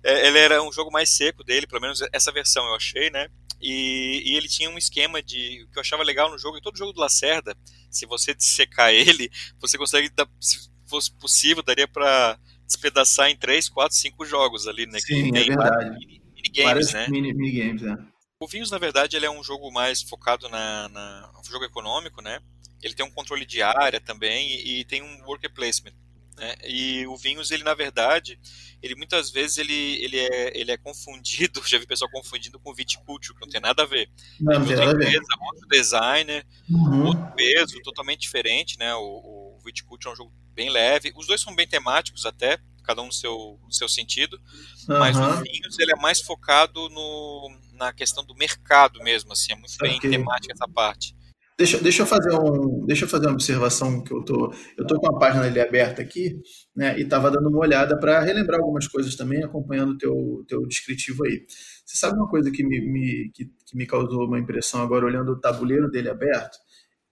É, 0.02 0.26
ele 0.26 0.38
era 0.38 0.62
um 0.62 0.72
jogo 0.72 0.90
mais 0.90 1.16
seco 1.16 1.44
dele, 1.44 1.66
pelo 1.66 1.80
menos 1.80 2.00
essa 2.12 2.32
versão 2.32 2.66
eu 2.66 2.74
achei, 2.74 3.08
né? 3.08 3.28
E, 3.60 4.22
e, 4.24 4.36
ele 4.36 4.48
tinha 4.48 4.70
um 4.70 4.78
esquema 4.78 5.22
de. 5.22 5.64
O 5.64 5.70
que 5.70 5.78
eu 5.78 5.80
achava 5.80 6.02
legal 6.02 6.30
no 6.30 6.38
jogo, 6.38 6.56
e 6.56 6.60
todo 6.60 6.78
jogo 6.78 6.92
do 6.92 7.00
Lacerda, 7.00 7.56
se 7.90 8.06
você 8.06 8.34
dissecar 8.34 8.92
ele, 8.92 9.30
você 9.60 9.76
consegue, 9.76 10.10
se 10.40 10.70
fosse 10.86 11.12
possível, 11.12 11.62
daria 11.62 11.88
para 11.88 12.38
despedaçar 12.66 13.28
em 13.30 13.36
3, 13.36 13.68
4, 13.68 13.96
5 13.96 14.24
jogos 14.24 14.66
ali, 14.66 14.86
né? 14.86 15.00
Sim, 15.00 15.36
é 15.36 15.44
verdade. 15.44 16.20
Minigames, 16.34 16.92
né? 16.92 17.08
Mini, 17.08 17.34
minigames, 17.34 17.82
né? 17.82 17.96
O 18.40 18.46
Vinhos, 18.46 18.70
na 18.70 18.78
verdade, 18.78 19.16
ele 19.16 19.26
é 19.26 19.30
um 19.30 19.42
jogo 19.42 19.70
mais 19.72 20.02
focado 20.02 20.48
na, 20.48 20.88
na 20.88 21.32
um 21.38 21.50
jogo 21.50 21.64
econômico, 21.64 22.22
né? 22.22 22.40
Ele 22.80 22.94
tem 22.94 23.04
um 23.04 23.10
controle 23.10 23.44
de 23.44 23.60
área 23.60 24.00
também 24.00 24.48
e, 24.48 24.80
e 24.80 24.84
tem 24.84 25.02
um 25.02 25.24
worker 25.24 25.52
placement. 25.52 25.92
Né? 26.38 26.54
E 26.64 27.06
o 27.06 27.16
Vinhos, 27.16 27.50
ele 27.50 27.64
na 27.64 27.74
verdade, 27.74 28.38
ele 28.80 28.94
muitas 28.94 29.30
vezes 29.30 29.58
ele, 29.58 29.74
ele, 29.74 30.18
é, 30.18 30.58
ele 30.58 30.70
é 30.70 30.76
confundido, 30.76 31.60
já 31.66 31.78
vi 31.78 31.86
pessoal 31.86 32.10
confundindo 32.10 32.58
com 32.60 32.70
o 32.70 32.74
Viticulture, 32.74 33.34
que 33.34 33.40
não 33.44 33.50
tem 33.50 33.60
nada 33.60 33.82
a 33.82 33.86
ver. 33.86 34.08
Não, 34.40 34.60
não 34.60 34.66
tem 34.66 34.76
nada 34.76 34.92
a 34.92 34.94
ver. 34.94 35.20
Outro 35.40 35.68
designer, 35.68 36.46
uhum. 36.70 37.06
outro 37.06 37.32
peso, 37.34 37.80
totalmente 37.82 38.20
diferente, 38.20 38.78
né? 38.78 38.94
O, 38.94 39.56
o 39.56 39.60
Viticulture 39.64 40.10
é 40.10 40.12
um 40.12 40.16
jogo 40.16 40.32
bem 40.54 40.70
leve. 40.70 41.12
Os 41.16 41.26
dois 41.26 41.40
são 41.40 41.54
bem 41.54 41.66
temáticos 41.66 42.24
até, 42.24 42.58
cada 42.84 43.02
um 43.02 43.06
no 43.06 43.12
seu, 43.12 43.58
no 43.64 43.72
seu 43.72 43.88
sentido, 43.88 44.40
uhum. 44.88 44.98
mas 44.98 45.16
o 45.16 45.42
Vinhos 45.42 45.78
ele 45.78 45.92
é 45.92 45.96
mais 45.96 46.20
focado 46.20 46.88
no, 46.88 47.50
na 47.72 47.92
questão 47.92 48.24
do 48.24 48.34
mercado 48.34 49.02
mesmo, 49.02 49.32
assim, 49.32 49.52
é 49.52 49.56
muito 49.56 49.76
bem 49.78 49.98
temática 50.00 50.54
essa 50.54 50.68
parte. 50.68 51.17
Deixa, 51.58 51.76
deixa, 51.82 52.02
eu 52.02 52.06
fazer 52.06 52.32
um, 52.38 52.86
deixa 52.86 53.04
eu 53.04 53.08
fazer 53.08 53.26
uma 53.26 53.32
observação 53.32 54.00
que 54.04 54.12
eu 54.12 54.22
tô, 54.24 54.54
eu 54.76 54.86
tô 54.86 54.94
com 55.00 55.08
a 55.08 55.18
página 55.18 55.44
ali 55.44 55.58
aberta 55.58 56.00
aqui, 56.00 56.40
né, 56.74 56.96
e 56.96 57.02
estava 57.02 57.32
dando 57.32 57.48
uma 57.48 57.58
olhada 57.58 57.98
para 57.98 58.20
relembrar 58.20 58.60
algumas 58.60 58.86
coisas 58.86 59.16
também, 59.16 59.42
acompanhando 59.42 59.94
o 59.94 59.98
teu, 59.98 60.44
teu 60.46 60.64
descritivo 60.68 61.24
aí. 61.24 61.44
Você 61.84 61.96
sabe 61.96 62.16
uma 62.16 62.28
coisa 62.28 62.48
que 62.52 62.62
me, 62.62 62.80
me 62.80 63.30
que, 63.34 63.46
que, 63.66 63.76
me 63.76 63.86
causou 63.86 64.26
uma 64.26 64.38
impressão 64.38 64.80
agora, 64.80 65.04
olhando 65.04 65.32
o 65.32 65.40
tabuleiro 65.40 65.90
dele 65.90 66.08
aberto? 66.08 66.58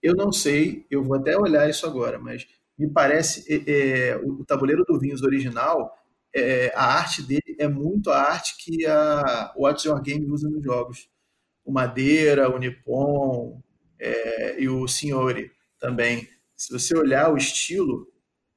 Eu 0.01 0.15
não 0.15 0.31
sei, 0.31 0.85
eu 0.89 1.03
vou 1.03 1.17
até 1.17 1.37
olhar 1.37 1.69
isso 1.69 1.85
agora, 1.85 2.17
mas 2.17 2.47
me 2.77 2.89
parece 2.89 3.43
é, 3.53 4.11
é, 4.11 4.15
o, 4.15 4.45
tabuleiro 4.45 4.85
do 4.85 4.97
Vinhos 4.97 5.23
original, 5.23 5.93
é, 6.33 6.71
a 6.73 6.85
arte 6.85 7.21
dele 7.21 7.57
é 7.59 7.67
muito 7.67 8.09
a 8.11 8.21
arte 8.21 8.55
que 8.57 8.85
a 8.85 9.53
What's 9.57 9.83
Your 9.83 10.01
Game 10.01 10.25
usa 10.31 10.49
nos 10.49 10.63
jogos. 10.63 11.09
O 11.65 11.71
Madeira, 11.73 12.49
o 12.49 12.57
Nippon, 12.57 13.61
é, 13.99 14.61
e 14.61 14.69
o 14.69 14.87
Signore 14.87 15.51
também. 15.79 16.27
Se 16.55 16.71
você 16.71 16.97
olhar 16.97 17.31
o 17.31 17.37
estilo, 17.37 18.07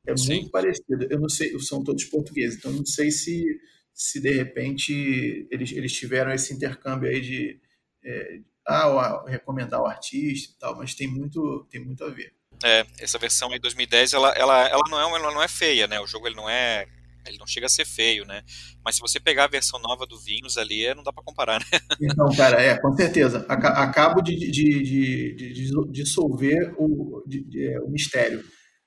é 0.06 0.16
Sim. 0.16 0.34
muito 0.34 0.50
parecido. 0.50 1.06
Eu 1.10 1.20
não 1.20 1.28
sei, 1.28 1.58
são 1.60 1.84
todos 1.84 2.04
portugueses, 2.04 2.58
então 2.58 2.72
não 2.72 2.86
sei 2.86 3.10
se, 3.10 3.60
se 3.92 4.20
de 4.20 4.30
repente 4.30 5.46
eles, 5.50 5.72
eles 5.72 5.92
tiveram 5.92 6.32
esse 6.32 6.52
intercâmbio 6.54 7.08
aí 7.08 7.20
de, 7.20 7.60
é, 8.04 8.40
ah, 8.66 9.24
recomendar 9.26 9.80
o 9.80 9.86
artista 9.86 10.54
e 10.54 10.58
tal, 10.58 10.76
mas 10.76 10.94
tem 10.94 11.08
muito, 11.08 11.66
tem 11.70 11.84
muito 11.84 12.04
a 12.04 12.08
ver. 12.08 12.32
É, 12.62 12.86
essa 12.98 13.18
versão 13.18 13.52
aí 13.52 13.58
2010, 13.58 14.12
ela, 14.12 14.30
ela, 14.32 14.68
ela, 14.68 14.82
não 14.88 15.00
é, 15.00 15.20
ela 15.20 15.32
não 15.32 15.42
é 15.42 15.48
feia, 15.48 15.86
né? 15.86 15.98
O 16.00 16.06
jogo 16.06 16.26
ele 16.26 16.36
não 16.36 16.48
é 16.48 16.86
ele 17.26 17.38
não 17.38 17.46
chega 17.46 17.66
a 17.66 17.68
ser 17.68 17.84
feio, 17.84 18.24
né? 18.24 18.42
Mas 18.84 18.96
se 18.96 19.00
você 19.00 19.20
pegar 19.20 19.44
a 19.44 19.48
versão 19.48 19.80
nova 19.80 20.06
do 20.06 20.18
Vinhos 20.18 20.56
ali, 20.56 20.84
é, 20.84 20.94
não 20.94 21.02
dá 21.02 21.12
para 21.12 21.22
comparar, 21.22 21.60
né? 21.60 21.66
Então, 22.00 22.28
cara, 22.36 22.60
é, 22.60 22.78
com 22.78 22.94
certeza. 22.96 23.44
Acabo 23.48 24.20
de, 24.22 24.36
de, 24.36 24.50
de, 24.50 25.34
de 25.34 25.92
dissolver 25.92 26.74
o, 26.78 27.22
é, 27.54 27.80
o 27.80 27.90
mistério. 27.90 28.44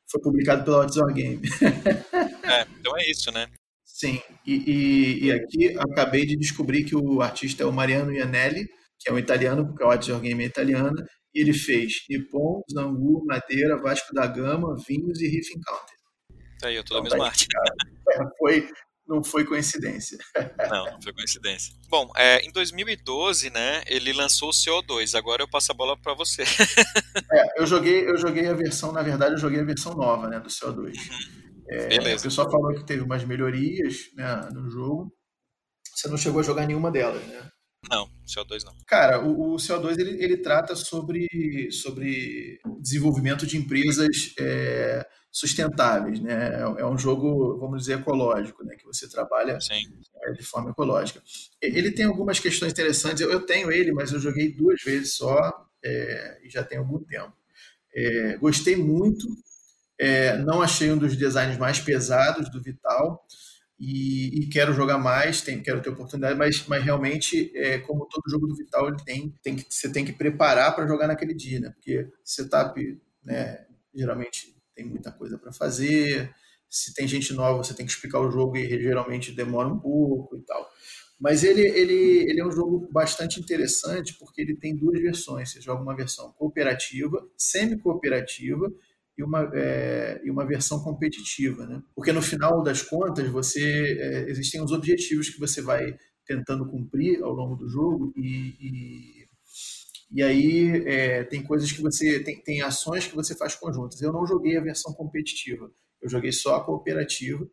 Foi 0.09 0.21
publicado 0.21 0.63
pela 0.63 0.83
Outdoor 0.83 1.13
Game. 1.13 1.41
é, 2.43 2.67
então 2.79 2.97
é 2.97 3.09
isso, 3.09 3.31
né? 3.31 3.47
Sim, 3.85 4.19
e, 4.45 4.53
e, 4.53 5.25
e, 5.25 5.31
aqui 5.31 5.77
acabei 5.77 6.25
de 6.25 6.35
descobrir 6.35 6.83
que 6.83 6.95
o 6.95 7.21
artista 7.21 7.63
é 7.63 7.65
o 7.65 7.71
Mariano 7.71 8.11
Ianelli, 8.11 8.67
que 8.99 9.09
é 9.09 9.13
um 9.13 9.19
italiano, 9.19 9.67
porque 9.67 9.83
a 9.83 9.87
Outdoor 9.87 10.19
Game 10.19 10.43
é 10.43 10.47
italiana, 10.47 11.03
e 11.33 11.41
ele 11.41 11.53
fez 11.53 12.03
Nippon, 12.09 12.61
Zangu, 12.71 13.25
Madeira, 13.25 13.77
Vasco 13.77 14.13
da 14.13 14.27
Gama, 14.27 14.75
Vinhos 14.87 15.21
e 15.21 15.27
Riff 15.27 15.51
Encounter. 15.55 15.95
Tá 16.59 16.67
aí, 16.67 16.75
eu 16.75 16.83
tô 16.83 16.93
da 16.93 16.99
então, 17.05 17.17
mesma 17.17 17.25
tá 17.25 17.31
arte. 17.31 17.47
É, 17.55 17.92
foi, 18.37 18.67
não 19.07 19.23
foi 19.23 19.45
coincidência. 19.45 20.17
Não, 20.69 20.85
não 20.85 21.01
foi 21.01 21.13
coincidência. 21.13 21.75
Bom, 21.89 22.09
é, 22.15 22.39
em 22.39 22.51
2012, 22.51 23.49
né, 23.49 23.83
ele 23.85 24.13
lançou 24.13 24.49
o 24.49 24.53
CO2. 24.53 25.15
Agora 25.15 25.43
eu 25.43 25.49
passo 25.49 25.71
a 25.71 25.75
bola 25.75 25.97
para 25.97 26.13
você. 26.13 26.43
É, 27.31 27.61
eu 27.61 27.65
joguei, 27.65 28.09
eu 28.09 28.17
joguei 28.17 28.47
a 28.47 28.53
versão, 28.53 28.91
na 28.91 29.01
verdade, 29.01 29.33
eu 29.33 29.39
joguei 29.39 29.59
a 29.59 29.65
versão 29.65 29.93
nova, 29.93 30.27
né, 30.27 30.39
do 30.39 30.49
CO2. 30.49 30.95
Uhum. 30.95 31.53
É, 31.69 31.87
Beleza. 31.87 32.21
O 32.21 32.23
pessoal 32.23 32.49
falou 32.49 32.73
que 32.73 32.85
teve 32.85 33.01
umas 33.01 33.23
melhorias 33.23 33.97
né, 34.15 34.49
no 34.53 34.69
jogo. 34.69 35.13
Você 35.95 36.07
não 36.07 36.17
chegou 36.17 36.39
a 36.39 36.43
jogar 36.43 36.65
nenhuma 36.65 36.91
delas, 36.91 37.23
né? 37.27 37.49
Não, 37.89 38.09
CO2 38.25 38.63
não. 38.63 38.73
Cara, 38.87 39.23
o, 39.23 39.53
o 39.53 39.55
CO2 39.57 39.99
ele, 39.99 40.23
ele 40.23 40.37
trata 40.37 40.75
sobre, 40.75 41.27
sobre 41.71 42.59
desenvolvimento 42.79 43.45
de 43.45 43.57
empresas 43.57 44.33
é, 44.39 45.05
sustentáveis, 45.31 46.19
né? 46.19 46.55
É, 46.55 46.81
é 46.81 46.85
um 46.85 46.97
jogo, 46.97 47.57
vamos 47.57 47.79
dizer, 47.79 47.99
ecológico, 47.99 48.63
né? 48.63 48.75
Que 48.75 48.85
você 48.85 49.09
trabalha 49.09 49.57
é, 50.23 50.31
de 50.31 50.43
forma 50.43 50.69
ecológica. 50.69 51.21
Ele 51.61 51.91
tem 51.91 52.05
algumas 52.05 52.39
questões 52.39 52.71
interessantes. 52.71 53.21
Eu, 53.21 53.31
eu 53.31 53.45
tenho 53.45 53.71
ele, 53.71 53.91
mas 53.91 54.11
eu 54.11 54.19
joguei 54.19 54.53
duas 54.53 54.81
vezes 54.81 55.15
só 55.15 55.67
é, 55.83 56.39
e 56.43 56.49
já 56.49 56.63
tem 56.63 56.77
algum 56.77 56.99
tempo. 56.99 57.33
É, 57.95 58.37
gostei 58.37 58.75
muito. 58.75 59.27
É, 59.99 60.37
não 60.37 60.61
achei 60.61 60.91
um 60.91 60.97
dos 60.97 61.15
designs 61.15 61.57
mais 61.57 61.79
pesados 61.79 62.49
do 62.49 62.61
Vital 62.61 63.25
e, 63.79 64.43
e, 64.43 64.47
quero 64.47 64.73
jogar 64.73 64.97
mais, 64.97 65.41
tem, 65.41 65.61
quero 65.61 65.81
ter 65.81 65.89
oportunidade, 65.89 66.37
mas, 66.37 66.65
mas 66.67 66.83
realmente, 66.83 67.51
é, 67.55 67.79
como 67.79 68.05
todo 68.05 68.29
jogo 68.29 68.47
do 68.47 68.55
Vital, 68.55 68.87
ele 68.87 69.03
tem, 69.03 69.35
tem 69.41 69.55
que, 69.55 69.65
você 69.69 69.91
tem 69.91 70.05
que 70.05 70.13
preparar 70.13 70.73
para 70.75 70.87
jogar 70.87 71.07
naquele 71.07 71.33
dia, 71.33 71.59
né? 71.59 71.69
Porque 71.71 72.07
setup, 72.23 73.01
né, 73.23 73.65
geralmente 73.93 74.55
tem 74.75 74.85
muita 74.85 75.11
coisa 75.11 75.37
para 75.37 75.51
fazer, 75.51 76.33
se 76.69 76.93
tem 76.93 77.07
gente 77.07 77.33
nova, 77.33 77.63
você 77.63 77.73
tem 77.73 77.85
que 77.85 77.91
explicar 77.91 78.19
o 78.19 78.31
jogo 78.31 78.57
e 78.57 78.81
geralmente 78.81 79.31
demora 79.31 79.67
um 79.67 79.79
pouco 79.79 80.35
e 80.37 80.41
tal. 80.41 80.67
Mas 81.19 81.43
ele, 81.43 81.61
ele, 81.61 82.29
ele 82.29 82.41
é 82.41 82.45
um 82.45 82.51
jogo 82.51 82.87
bastante 82.91 83.39
interessante 83.39 84.15
porque 84.17 84.41
ele 84.41 84.55
tem 84.55 84.75
duas 84.75 84.99
versões. 84.99 85.51
Você 85.51 85.61
joga 85.61 85.81
uma 85.81 85.95
versão 85.95 86.31
cooperativa, 86.33 87.25
semi-cooperativa, 87.37 88.71
e 89.17 89.23
uma, 89.23 89.49
é, 89.53 90.21
e 90.23 90.31
uma 90.31 90.45
versão 90.45 90.81
competitiva, 90.83 91.65
né? 91.65 91.81
Porque 91.95 92.11
no 92.11 92.21
final 92.21 92.63
das 92.63 92.81
contas 92.81 93.27
você 93.29 93.97
é, 93.99 94.29
existem 94.29 94.61
os 94.61 94.71
objetivos 94.71 95.29
que 95.29 95.39
você 95.39 95.61
vai 95.61 95.95
tentando 96.25 96.69
cumprir 96.69 97.21
ao 97.21 97.31
longo 97.31 97.55
do 97.55 97.67
jogo 97.67 98.13
e, 98.15 98.55
e, 98.59 99.27
e 100.11 100.23
aí 100.23 100.83
é, 100.87 101.23
tem 101.25 101.43
coisas 101.43 101.71
que 101.71 101.81
você 101.81 102.23
tem, 102.23 102.41
tem 102.41 102.61
ações 102.61 103.07
que 103.07 103.15
você 103.15 103.35
faz 103.35 103.55
conjuntas. 103.55 104.01
Eu 104.01 104.13
não 104.13 104.25
joguei 104.25 104.57
a 104.57 104.61
versão 104.61 104.93
competitiva, 104.93 105.69
eu 106.01 106.09
joguei 106.09 106.31
só 106.31 106.55
a 106.55 106.63
cooperativa, 106.63 107.47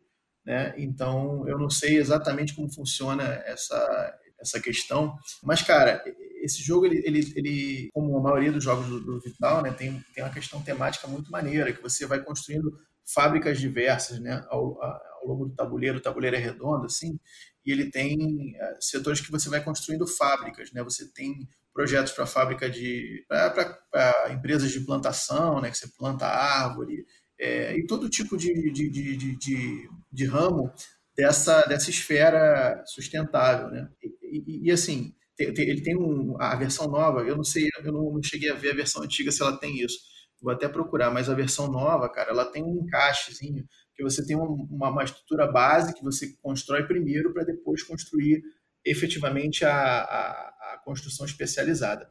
né? 0.45 0.73
Então 0.77 1.47
eu 1.47 1.59
não 1.59 1.69
sei 1.69 1.97
exatamente 1.97 2.55
como 2.55 2.73
funciona 2.73 3.23
essa 3.45 4.17
essa 4.41 4.59
questão, 4.59 5.15
mas 5.43 5.61
cara 5.61 6.03
esse 6.41 6.61
jogo, 6.61 6.85
ele, 6.85 7.01
ele, 7.05 7.33
ele, 7.35 7.89
como 7.93 8.17
a 8.17 8.21
maioria 8.21 8.51
dos 8.51 8.63
jogos 8.63 8.87
do, 8.87 8.99
do 8.99 9.19
Vital, 9.19 9.61
né, 9.61 9.71
tem, 9.71 10.03
tem 10.13 10.23
uma 10.23 10.33
questão 10.33 10.61
temática 10.61 11.07
muito 11.07 11.31
maneira, 11.31 11.71
que 11.71 11.81
você 11.81 12.05
vai 12.05 12.23
construindo 12.23 12.77
fábricas 13.05 13.59
diversas 13.59 14.19
né, 14.19 14.45
ao, 14.49 14.81
ao 14.83 15.27
longo 15.27 15.45
do 15.45 15.55
tabuleiro. 15.55 15.97
O 15.97 16.01
tabuleiro 16.01 16.35
é 16.35 16.39
redondo, 16.39 16.85
assim, 16.85 17.19
e 17.65 17.71
ele 17.71 17.89
tem 17.89 18.55
é, 18.55 18.77
setores 18.79 19.21
que 19.21 19.31
você 19.31 19.49
vai 19.49 19.63
construindo 19.63 20.07
fábricas. 20.07 20.71
Né? 20.71 20.83
Você 20.83 21.11
tem 21.11 21.47
projetos 21.73 22.11
para 22.11 22.25
fábrica 22.25 22.69
de. 22.69 23.25
para 23.27 24.31
empresas 24.31 24.71
de 24.71 24.81
plantação, 24.81 25.61
né, 25.61 25.69
que 25.69 25.77
você 25.77 25.87
planta 25.97 26.25
árvore, 26.25 27.05
é, 27.39 27.75
e 27.75 27.85
todo 27.85 28.09
tipo 28.09 28.37
de, 28.37 28.71
de, 28.71 28.89
de, 28.89 29.35
de, 29.35 29.89
de 30.11 30.25
ramo 30.25 30.71
dessa, 31.15 31.61
dessa 31.63 31.89
esfera 31.89 32.83
sustentável. 32.85 33.69
Né? 33.69 33.89
E, 34.01 34.43
e, 34.47 34.67
e 34.67 34.71
assim 34.71 35.13
ele 35.39 35.81
tem 35.81 35.97
um, 35.97 36.35
a 36.39 36.55
versão 36.55 36.87
nova, 36.87 37.21
eu 37.21 37.35
não 37.35 37.43
sei, 37.43 37.67
eu 37.83 37.91
não, 37.91 38.21
cheguei 38.23 38.49
a 38.49 38.55
ver 38.55 38.71
a 38.71 38.75
versão 38.75 39.03
antiga 39.03 39.31
se 39.31 39.41
ela 39.41 39.57
tem 39.57 39.79
isso. 39.79 39.97
Vou 40.41 40.51
até 40.51 40.67
procurar, 40.67 41.11
mas 41.11 41.29
a 41.29 41.35
versão 41.35 41.67
nova, 41.67 42.09
cara, 42.09 42.31
ela 42.31 42.45
tem 42.45 42.63
um 42.63 42.83
encaixezinho 42.83 43.65
que 43.95 44.03
você 44.03 44.25
tem 44.25 44.35
uma, 44.35 44.89
uma 44.89 45.03
estrutura 45.03 45.51
base 45.51 45.93
que 45.93 46.03
você 46.03 46.35
constrói 46.41 46.85
primeiro 46.85 47.33
para 47.33 47.43
depois 47.43 47.83
construir 47.83 48.41
efetivamente 48.83 49.63
a, 49.63 49.71
a, 49.71 50.73
a 50.73 50.81
construção 50.83 51.25
especializada. 51.25 52.09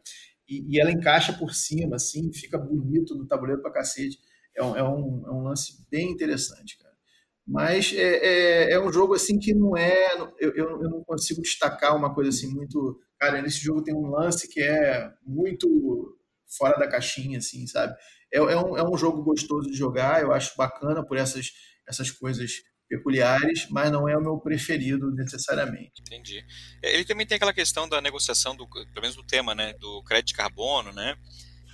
E, 0.48 0.76
e, 0.76 0.80
ela 0.80 0.92
encaixa 0.92 1.32
por 1.32 1.54
cima, 1.54 1.96
assim, 1.96 2.32
fica 2.32 2.58
bonito 2.58 3.14
no 3.14 3.26
tabuleiro 3.26 3.62
para 3.62 3.72
cacete. 3.72 4.18
É 4.56 4.62
um, 4.62 4.76
é, 4.76 4.82
um, 4.82 5.24
é 5.26 5.30
um 5.32 5.42
lance 5.42 5.84
bem 5.90 6.10
interessante, 6.10 6.76
cara. 6.78 6.94
Mas 7.46 7.92
é, 7.94 8.16
é, 8.68 8.72
é, 8.72 8.80
um 8.80 8.92
jogo 8.92 9.14
assim 9.14 9.38
que 9.38 9.54
não 9.54 9.76
é. 9.76 10.14
Eu, 10.38 10.54
eu 10.54 10.78
não 10.78 11.02
consigo 11.04 11.40
destacar 11.42 11.96
uma 11.96 12.14
coisa 12.14 12.30
assim 12.30 12.52
muito 12.52 13.00
cara, 13.20 13.42
nesse 13.42 13.60
jogo 13.62 13.84
tem 13.84 13.94
um 13.94 14.06
lance 14.06 14.48
que 14.48 14.60
é 14.60 15.10
muito 15.24 16.16
fora 16.58 16.78
da 16.78 16.88
caixinha, 16.88 17.38
assim, 17.38 17.66
sabe? 17.66 17.94
É, 18.32 18.38
é, 18.38 18.56
um, 18.56 18.76
é 18.76 18.88
um 18.88 18.96
jogo 18.96 19.22
gostoso 19.22 19.70
de 19.70 19.76
jogar, 19.76 20.22
eu 20.22 20.32
acho 20.32 20.56
bacana 20.56 21.04
por 21.04 21.16
essas, 21.16 21.50
essas 21.86 22.10
coisas 22.10 22.50
peculiares, 22.88 23.68
mas 23.70 23.90
não 23.92 24.08
é 24.08 24.16
o 24.16 24.20
meu 24.20 24.38
preferido 24.38 25.12
necessariamente. 25.12 26.00
Entendi. 26.00 26.44
É, 26.82 26.94
ele 26.94 27.04
também 27.04 27.26
tem 27.26 27.36
aquela 27.36 27.52
questão 27.52 27.88
da 27.88 28.00
negociação, 28.00 28.56
do, 28.56 28.68
pelo 28.68 29.02
menos 29.02 29.14
do 29.14 29.22
tema, 29.22 29.54
né, 29.54 29.74
do 29.74 30.02
crédito 30.02 30.28
de 30.28 30.34
carbono, 30.34 30.92
né? 30.92 31.14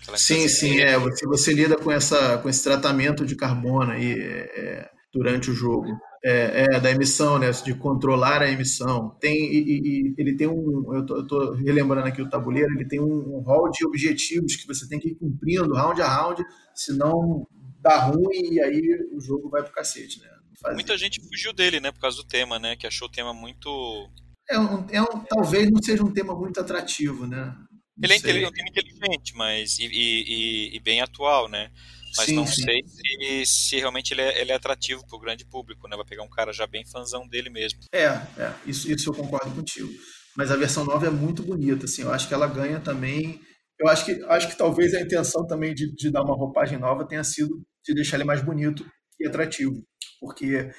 Aquela 0.02 0.18
sim, 0.18 0.48
sim, 0.48 0.80
é. 0.80 0.98
Você, 0.98 1.26
você 1.26 1.52
lida 1.54 1.76
com, 1.76 1.90
essa, 1.90 2.38
com 2.38 2.48
esse 2.48 2.62
tratamento 2.62 3.24
de 3.24 3.34
carbono 3.34 3.92
aí 3.92 4.12
é, 4.12 4.60
é 4.60 4.90
durante 5.12 5.50
o 5.50 5.54
jogo 5.54 5.88
é, 6.26 6.66
é, 6.74 6.80
da 6.80 6.90
emissão, 6.90 7.38
né, 7.38 7.48
de 7.52 7.72
controlar 7.74 8.42
a 8.42 8.50
emissão. 8.50 9.16
Tem, 9.20 9.32
e, 9.32 9.80
e 10.08 10.14
ele 10.18 10.36
tem 10.36 10.48
um, 10.48 10.92
eu 10.92 11.22
estou 11.22 11.54
relembrando 11.54 12.08
aqui 12.08 12.20
o 12.20 12.28
tabuleiro, 12.28 12.74
ele 12.74 12.88
tem 12.88 13.00
um, 13.00 13.36
um 13.36 13.40
hall 13.42 13.70
de 13.70 13.86
objetivos 13.86 14.56
que 14.56 14.66
você 14.66 14.88
tem 14.88 14.98
que 14.98 15.10
ir 15.10 15.14
cumprindo 15.14 15.72
round 15.72 16.02
a 16.02 16.08
round, 16.08 16.44
senão 16.74 17.46
dá 17.80 18.00
ruim 18.00 18.54
e 18.54 18.60
aí 18.60 18.82
o 19.12 19.20
jogo 19.20 19.48
vai 19.48 19.62
pro 19.62 19.72
cacete, 19.72 20.20
né? 20.20 20.28
Muita 20.72 20.98
gente 20.98 21.20
fugiu 21.20 21.52
dele, 21.52 21.78
né, 21.78 21.92
por 21.92 22.00
causa 22.00 22.16
do 22.16 22.24
tema, 22.24 22.58
né, 22.58 22.74
que 22.74 22.88
achou 22.88 23.06
o 23.06 23.10
tema 23.10 23.32
muito... 23.32 24.10
É 24.48 24.58
um, 24.58 24.86
é 24.90 25.02
um, 25.02 25.20
talvez 25.28 25.70
não 25.70 25.82
seja 25.82 26.02
um 26.02 26.12
tema 26.12 26.34
muito 26.34 26.58
atrativo, 26.58 27.26
né? 27.26 27.54
Não 27.96 28.10
ele 28.10 28.12
é, 28.12 28.42
é 28.42 28.48
um 28.48 28.52
tema 28.52 28.68
inteligente, 28.68 29.34
mas 29.34 29.78
e, 29.78 29.86
e, 29.86 30.76
e 30.76 30.80
bem 30.80 31.00
atual, 31.00 31.48
né? 31.48 31.70
Mas 32.16 32.26
sim, 32.26 32.34
não 32.34 32.46
sim. 32.46 32.62
sei 32.62 32.82
se, 32.86 33.46
se 33.46 33.76
realmente 33.76 34.12
ele 34.12 34.22
é, 34.22 34.40
ele 34.40 34.52
é 34.52 34.54
atrativo 34.54 35.06
para 35.06 35.16
o 35.16 35.20
grande 35.20 35.44
público, 35.44 35.88
né? 35.88 35.96
Vai 35.96 36.04
pegar 36.04 36.22
um 36.22 36.30
cara 36.30 36.52
já 36.52 36.66
bem 36.66 36.84
fãzão 36.86 37.26
dele 37.28 37.50
mesmo. 37.50 37.80
É, 37.92 38.06
é 38.06 38.54
isso, 38.66 38.90
isso 38.90 39.10
eu 39.10 39.14
concordo 39.14 39.54
contigo. 39.54 39.90
Mas 40.36 40.50
a 40.50 40.56
versão 40.56 40.84
nova 40.84 41.06
é 41.06 41.10
muito 41.10 41.42
bonita, 41.42 41.86
assim, 41.86 42.02
eu 42.02 42.12
acho 42.12 42.28
que 42.28 42.34
ela 42.34 42.46
ganha 42.46 42.78
também. 42.78 43.40
Eu 43.78 43.88
acho 43.88 44.04
que, 44.04 44.22
acho 44.24 44.48
que 44.48 44.56
talvez 44.56 44.94
a 44.94 45.00
intenção 45.00 45.46
também 45.46 45.74
de, 45.74 45.94
de 45.94 46.10
dar 46.10 46.22
uma 46.22 46.36
roupagem 46.36 46.78
nova 46.78 47.06
tenha 47.06 47.24
sido 47.24 47.62
de 47.84 47.94
deixar 47.94 48.16
ele 48.16 48.24
mais 48.24 48.42
bonito 48.42 48.84
e 49.18 49.26
atrativo, 49.26 49.82
porque 50.20 50.70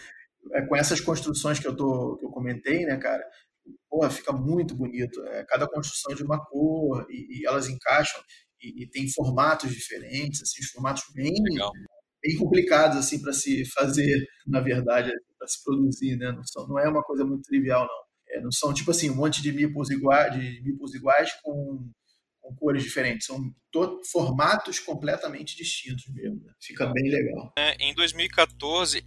é, 0.54 0.62
com 0.62 0.76
essas 0.76 1.00
construções 1.02 1.60
que 1.60 1.68
eu, 1.68 1.76
tô, 1.76 2.18
que 2.18 2.26
eu 2.26 2.30
comentei, 2.30 2.86
né, 2.86 2.98
cara, 2.98 3.24
porra, 3.90 4.10
fica 4.10 4.32
muito 4.32 4.76
bonito. 4.76 5.22
É, 5.28 5.44
cada 5.46 5.68
construção 5.68 6.16
de 6.16 6.24
uma 6.24 6.44
cor 6.46 7.06
e, 7.10 7.42
e 7.42 7.48
elas 7.48 7.68
encaixam 7.68 8.22
e, 8.62 8.84
e 8.84 8.88
tem 8.90 9.08
formatos 9.10 9.72
diferentes, 9.72 10.42
assim, 10.42 10.64
formatos 10.74 11.04
bem, 11.14 11.34
bem 12.24 12.38
complicados 12.38 12.98
assim 12.98 13.22
para 13.22 13.34
se 13.34 13.64
fazer, 13.72 14.26
na 14.46 14.60
verdade, 14.60 15.12
para 15.38 15.48
se 15.48 15.64
produzir, 15.64 16.18
né? 16.18 16.32
Não, 16.32 16.44
são, 16.46 16.68
não 16.68 16.80
é 16.80 16.90
uma 16.90 17.04
coisa 17.04 17.24
muito 17.26 17.44
trivial, 17.44 17.86
não. 17.86 18.08
É, 18.30 18.42
não 18.42 18.52
são 18.52 18.74
tipo 18.74 18.92
assim 18.92 19.10
um 19.10 19.16
monte 19.16 19.42
de 19.42 19.52
mipos 19.52 19.90
iguais, 19.90 20.34
de 20.34 20.62
mipos 20.62 20.94
iguais 20.94 21.32
com, 21.42 21.90
com 22.42 22.56
cores 22.56 22.84
diferentes. 22.84 23.26
São 23.26 23.40
formatos 24.12 24.80
completamente 24.80 25.56
distintos 25.56 26.06
mesmo. 26.14 26.44
Né? 26.44 26.52
Fica 26.62 26.88
bem 26.88 27.10
legal. 27.10 27.54
É, 27.58 27.76
em 27.80 27.94
2014 27.94 29.04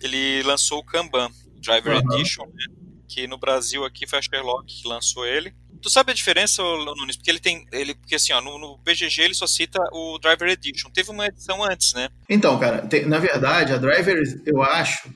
ele 0.00 0.42
lançou 0.44 0.78
o 0.78 0.84
Kanban 0.84 1.28
Driver 1.60 1.96
uhum. 1.96 2.14
Edition, 2.14 2.46
né? 2.46 2.66
que 3.08 3.26
no 3.26 3.38
Brasil 3.38 3.84
aqui 3.84 4.06
foi 4.06 4.18
a 4.18 4.22
Sherlock 4.22 4.66
que 4.66 4.88
lançou 4.88 5.26
ele. 5.26 5.54
Tu 5.82 5.90
sabe 5.90 6.12
a 6.12 6.14
diferença, 6.14 6.62
Nunes? 6.62 7.16
Porque 7.16 7.30
ele 7.30 7.40
tem. 7.40 7.66
Ele, 7.72 7.94
porque 7.94 8.14
assim, 8.14 8.32
ó, 8.32 8.40
no, 8.40 8.58
no, 8.58 8.78
BGG 8.78 9.22
ele 9.22 9.34
só 9.34 9.46
cita 9.46 9.80
o 9.92 10.18
Driver 10.18 10.48
Edition. 10.48 10.90
Teve 10.90 11.10
uma 11.10 11.26
edição 11.26 11.62
antes, 11.64 11.92
né? 11.92 12.08
Então, 12.28 12.58
cara, 12.58 12.88
na 13.06 13.18
verdade, 13.18 13.72
a 13.72 13.78
Driver, 13.78 14.22
eu 14.46 14.62
acho 14.62 15.10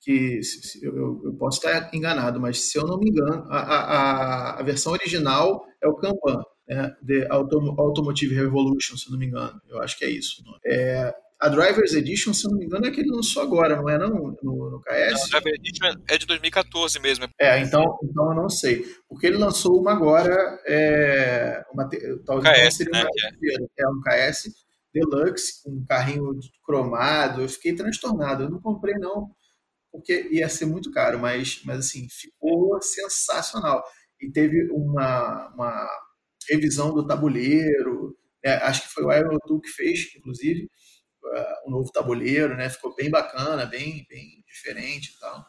que. 0.00 0.42
Se, 0.42 0.62
se, 0.62 0.84
eu, 0.86 1.20
eu, 1.24 1.34
posso 1.38 1.58
estar 1.58 1.90
enganado, 1.92 2.40
mas 2.40 2.70
se 2.70 2.78
eu 2.78 2.86
não 2.86 2.98
me 2.98 3.10
engano, 3.10 3.44
a, 3.50 3.58
a, 3.58 4.60
a 4.60 4.62
versão 4.62 4.92
original 4.92 5.64
é 5.82 5.88
o 5.88 5.96
Kanban. 5.96 6.40
Né? 6.68 6.94
The 7.06 7.26
Autom 7.28 7.74
Automotive 7.76 8.34
Revolution, 8.34 8.96
se 8.96 9.10
não 9.10 9.18
me 9.18 9.26
engano. 9.26 9.60
Eu 9.68 9.82
acho 9.82 9.98
que 9.98 10.04
é 10.04 10.10
isso. 10.10 10.42
É, 10.64 11.12
a 11.42 11.48
Drivers 11.48 11.92
Edition, 11.92 12.32
se 12.32 12.46
eu 12.46 12.52
não 12.52 12.58
me 12.58 12.66
engano, 12.66 12.86
é 12.86 12.90
que 12.92 13.00
ele 13.00 13.10
lançou 13.10 13.42
agora, 13.42 13.74
não 13.74 13.88
é 13.88 13.98
não, 13.98 14.36
no, 14.40 14.70
no 14.70 14.80
KS? 14.80 15.28
Não, 15.28 15.38
a 15.38 15.40
Drivers 15.40 15.58
Edition 15.58 15.86
é 16.08 16.16
de 16.16 16.24
2014 16.24 17.00
mesmo. 17.00 17.28
É, 17.36 17.58
então, 17.58 17.98
então 18.04 18.30
eu 18.30 18.36
não 18.36 18.48
sei. 18.48 18.86
Porque 19.08 19.26
ele 19.26 19.38
lançou 19.38 19.80
uma 19.80 19.90
agora, 19.90 20.32
é, 20.64 21.64
uma, 21.72 21.90
talvez 22.24 22.68
KS, 22.68 22.76
seria 22.76 22.92
né, 22.92 23.08
é. 23.24 23.82
é 23.82 23.88
um 23.88 24.00
KS 24.00 24.52
Deluxe, 24.94 25.64
com 25.64 25.70
um 25.70 25.84
carrinho 25.84 26.30
cromado. 26.64 27.42
Eu 27.42 27.48
fiquei 27.48 27.74
transtornado. 27.74 28.44
Eu 28.44 28.50
não 28.50 28.60
comprei, 28.60 28.94
não, 28.94 29.28
porque 29.90 30.28
ia 30.30 30.48
ser 30.48 30.66
muito 30.66 30.92
caro, 30.92 31.18
mas, 31.18 31.60
mas 31.64 31.80
assim, 31.80 32.06
ficou 32.08 32.80
sensacional. 32.80 33.82
E 34.20 34.30
teve 34.30 34.70
uma, 34.70 35.52
uma 35.56 35.88
revisão 36.48 36.94
do 36.94 37.04
tabuleiro, 37.04 38.16
é, 38.44 38.54
acho 38.54 38.82
que 38.82 38.94
foi 38.94 39.02
o 39.02 39.12
Iron 39.12 39.38
que 39.60 39.70
fez, 39.70 40.14
inclusive, 40.16 40.68
uh, 41.32 41.68
um 41.68 41.70
novo 41.70 41.90
tabuleiro, 41.90 42.56
né? 42.56 42.68
Ficou 42.68 42.94
bem 42.94 43.10
bacana, 43.10 43.66
bem, 43.66 44.06
bem 44.08 44.44
diferente 44.46 45.12
e 45.16 45.20
tal. 45.20 45.44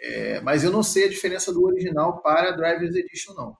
É, 0.00 0.40
mas 0.40 0.64
eu 0.64 0.70
não 0.70 0.82
sei 0.82 1.04
a 1.04 1.08
diferença 1.08 1.52
do 1.52 1.64
original 1.64 2.20
para 2.22 2.48
a 2.48 2.56
Drivers 2.56 2.94
Edition, 2.96 3.34
não. 3.34 3.56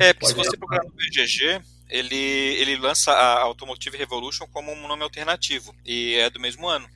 É, 0.00 0.12
porque 0.12 0.26
se 0.26 0.34
você 0.34 0.56
procurar 0.56 0.84
no 0.84 0.92
BGG, 0.92 1.60
ele, 1.90 2.16
ele 2.16 2.76
lança 2.76 3.12
a 3.12 3.40
Automotive 3.40 3.96
Revolution 3.96 4.46
como 4.52 4.70
um 4.70 4.86
nome 4.86 5.02
alternativo, 5.02 5.74
e 5.84 6.14
é 6.14 6.30
do 6.30 6.40
mesmo 6.40 6.68
ano. 6.68 6.88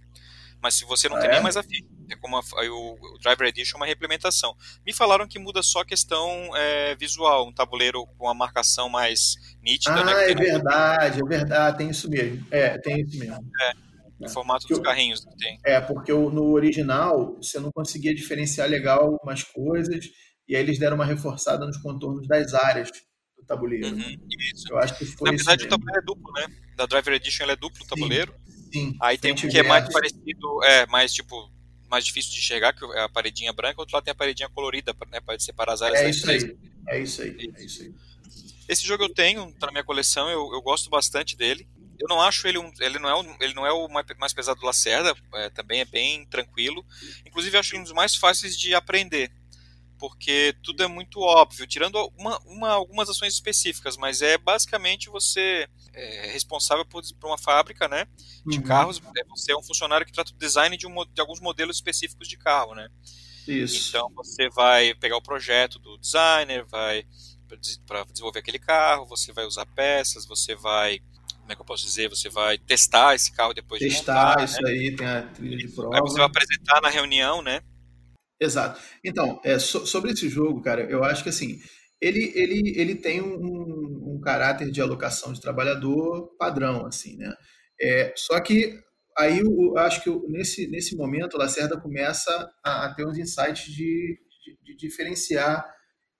Mas 0.63 0.75
se 0.75 0.85
você 0.85 1.09
não 1.09 1.17
ah, 1.17 1.21
tem 1.21 1.29
é? 1.29 1.33
nem 1.35 1.43
mais 1.43 1.57
afim, 1.57 1.87
é 2.11 2.17
como 2.17 2.37
a, 2.37 2.41
o, 2.41 2.95
o, 2.95 3.19
Driver 3.19 3.49
Edition 3.49 3.77
é 3.77 3.81
uma 3.81 3.87
reimplementação. 3.87 4.55
Me 4.87 4.93
falaram 4.93 5.29
que 5.29 5.39
muda 5.39 5.63
só 5.63 5.81
a 5.81 5.85
questão 5.85 6.51
é, 6.57 6.95
visual, 6.95 7.47
um 7.47 7.53
tabuleiro 7.53 8.07
com 8.17 8.29
a 8.29 8.35
marcação 8.35 8.89
mais 8.89 9.35
nítida. 9.63 10.03
Né, 10.05 10.13
ah, 10.13 10.15
né, 10.15 10.31
é 10.31 10.35
verdade, 10.35 11.21
é 11.21 11.29
verdade, 11.29 11.79
tem 11.79 11.91
isso 11.91 12.09
mesmo. 12.09 12.47
É, 12.51 12.79
tem 12.79 13.01
isso 13.01 13.19
mesmo. 13.19 13.51
É, 13.61 13.73
o 14.21 14.29
formato 14.29 14.67
dos 14.67 14.79
carrinhos 14.79 15.25
que 15.25 15.37
tem. 15.37 15.59
É, 15.65 15.81
porque 15.81 16.13
no 16.13 16.51
original 16.53 17.37
você 17.37 17.59
não 17.59 17.71
conseguia 17.71 18.15
diferenciar 18.15 18.69
legal 18.69 19.19
umas 19.23 19.43
coisas, 19.43 20.07
e 20.49 20.57
aí 20.57 20.63
eles 20.63 20.79
deram 20.79 20.97
uma 20.97 21.05
reforçada 21.05 21.67
nos 21.67 21.77
contornos 21.77 22.27
das 22.27 22.55
áreas 22.55 22.91
do 23.37 23.45
tabuleiro. 23.47 23.89
Uhum, 23.89 24.17
isso. 24.55 24.67
Eu 24.71 24.79
acho 24.79 24.97
que 24.97 25.05
foi 25.05 25.31
Na 25.31 25.37
verdade, 25.37 25.65
o 25.65 25.69
tabuleiro 25.69 26.01
é 26.01 26.05
duplo, 26.05 26.33
né? 26.33 26.47
Da 26.77 26.87
Driver 26.87 27.15
Edition 27.15 27.45
ele 27.45 27.53
é 27.53 27.57
duplo 27.57 27.85
o 27.85 27.87
tabuleiro. 27.87 28.35
Sim. 28.73 28.95
Aí 29.01 29.19
tem 29.19 29.33
um 29.33 29.35
que 29.35 29.59
é 29.59 29.63
mais 29.63 29.91
parecido, 29.93 30.65
é, 30.65 30.87
mais 30.87 31.13
tipo, 31.13 31.51
mais 31.89 32.05
difícil 32.05 32.33
de 32.33 32.39
enxergar, 32.39 32.73
que 32.73 32.85
é 32.85 33.03
a 33.03 33.09
paredinha 33.09 33.53
branca, 33.53 33.81
outro 33.81 33.95
lado 33.95 34.05
tem 34.05 34.13
a 34.13 34.17
paredinha 34.17 34.49
colorida, 34.49 34.95
né, 35.11 35.21
para 35.21 35.39
separar 35.39 35.73
as 35.73 35.83
áreas 35.83 36.01
é 36.01 36.11
isso 36.11 36.31
aí. 36.31 36.59
É 36.89 37.01
isso 37.01 37.23
aí. 37.23 37.37
É 37.57 37.65
isso 37.65 37.83
aí. 37.83 37.95
Esse 38.69 38.85
jogo 38.85 39.05
eu 39.05 39.09
tenho, 39.09 39.53
tá 39.53 39.67
na 39.67 39.73
minha 39.73 39.85
coleção, 39.85 40.29
eu, 40.29 40.53
eu 40.53 40.61
gosto 40.61 40.91
bastante 40.91 41.37
dele. 41.37 41.69
Eu 41.99 42.09
não 42.09 42.21
acho 42.21 42.47
ele 42.47 42.59
um, 42.59 42.71
ele 42.81 42.99
não 42.99 43.09
é 43.09 43.15
um, 43.21 43.37
ele 43.41 43.55
não 43.55 43.67
é 43.67 43.73
o 43.73 43.89
mais 44.19 44.33
pesado 44.33 44.61
do 44.61 44.67
Lacerda, 44.67 45.15
é, 45.35 45.51
também 45.51 45.81
é 45.81 45.85
bem 45.85 46.27
tranquilo. 46.27 46.85
Inclusive 47.25 47.57
eu 47.57 47.61
acho 47.61 47.75
ele 47.75 47.81
um 47.81 47.85
dos 47.85 47.93
mais 47.93 48.15
fáceis 48.15 48.57
de 48.57 48.75
aprender, 48.75 49.31
porque 49.99 50.55
tudo 50.63 50.83
é 50.83 50.87
muito 50.87 51.21
óbvio, 51.21 51.67
tirando 51.67 51.97
uma, 52.19 52.39
uma 52.47 52.71
algumas 52.71 53.09
ações 53.09 53.35
específicas, 53.35 53.97
mas 53.97 54.23
é 54.23 54.37
basicamente 54.39 55.09
você 55.09 55.69
é 55.93 56.31
responsável 56.31 56.85
por, 56.85 57.03
por 57.19 57.29
uma 57.29 57.39
fábrica, 57.39 57.89
né, 57.89 58.07
de 58.47 58.59
uhum. 58.59 58.65
carros. 58.65 59.01
É, 59.17 59.25
você 59.25 59.53
é 59.53 59.57
um 59.57 59.63
funcionário 59.63 60.07
que 60.07 60.13
trata 60.13 60.33
o 60.33 60.39
design 60.39 60.77
de, 60.77 60.87
um, 60.87 60.95
de 61.13 61.21
alguns 61.21 61.41
modelos 61.41 61.77
específicos 61.77 62.29
de 62.29 62.37
carro, 62.37 62.75
né. 62.75 62.89
Isso. 63.49 63.89
Então 63.89 64.11
você 64.15 64.49
vai 64.51 64.95
pegar 64.95 65.17
o 65.17 65.23
projeto 65.23 65.79
do 65.79 65.97
designer, 65.99 66.67
vai 66.67 67.07
para 67.87 68.05
desenvolver 68.05 68.41
aquele 68.41 68.59
carro, 68.59 69.07
você 69.07 69.33
vai 69.33 69.47
usar 69.47 69.67
peças, 69.67 70.27
você 70.27 70.55
vai 70.55 71.01
como 71.47 71.53
é 71.53 71.55
que 71.55 71.63
eu 71.63 71.67
posso 71.67 71.85
dizer? 71.85 72.09
Você 72.09 72.29
vai 72.29 72.59
testar 72.59 73.15
esse 73.15 73.33
carro 73.33 73.55
depois 73.55 73.81
testar 73.81 74.13
de 74.13 74.19
montar. 74.19 74.37
Testar, 74.37 74.45
isso 74.45 74.63
né? 74.63 74.71
aí, 74.71 74.97
tem 74.97 75.07
a 75.07 75.23
trilha 75.23 75.57
de 75.57 75.69
prova. 75.69 75.95
Aí 75.95 76.01
você 76.01 76.17
vai 76.17 76.27
apresentar 76.27 76.81
na 76.81 76.89
reunião, 76.89 77.41
né? 77.41 77.61
Exato. 78.41 78.81
Então, 79.05 79.41
é, 79.45 79.57
so, 79.57 79.87
sobre 79.87 80.11
esse 80.11 80.29
jogo, 80.29 80.61
cara, 80.61 80.83
eu 80.91 81.05
acho 81.05 81.23
que 81.23 81.29
assim, 81.29 81.61
ele, 82.01 82.33
ele, 82.35 82.75
ele 82.77 82.97
tem 82.97 83.23
um, 83.23 84.17
um 84.17 84.21
caráter 84.21 84.73
de 84.73 84.83
alocação 84.83 85.33
de 85.33 85.41
trabalhador 85.41 86.37
padrão, 86.37 86.85
assim, 86.85 87.17
né? 87.17 87.33
É, 87.81 88.13
só 88.17 88.41
que 88.41 88.77
aí 89.17 89.39
eu 89.39 89.79
acho 89.79 90.03
que 90.03 90.11
nesse, 90.29 90.67
nesse 90.67 90.97
momento 90.97 91.35
o 91.35 91.39
Lacerda 91.39 91.81
começa 91.81 92.53
a, 92.65 92.87
a 92.87 92.95
ter 92.95 93.07
uns 93.07 93.19
insights 93.19 93.73
de, 93.73 94.19
de, 94.45 94.59
de, 94.65 94.77
diferenciar 94.77 95.65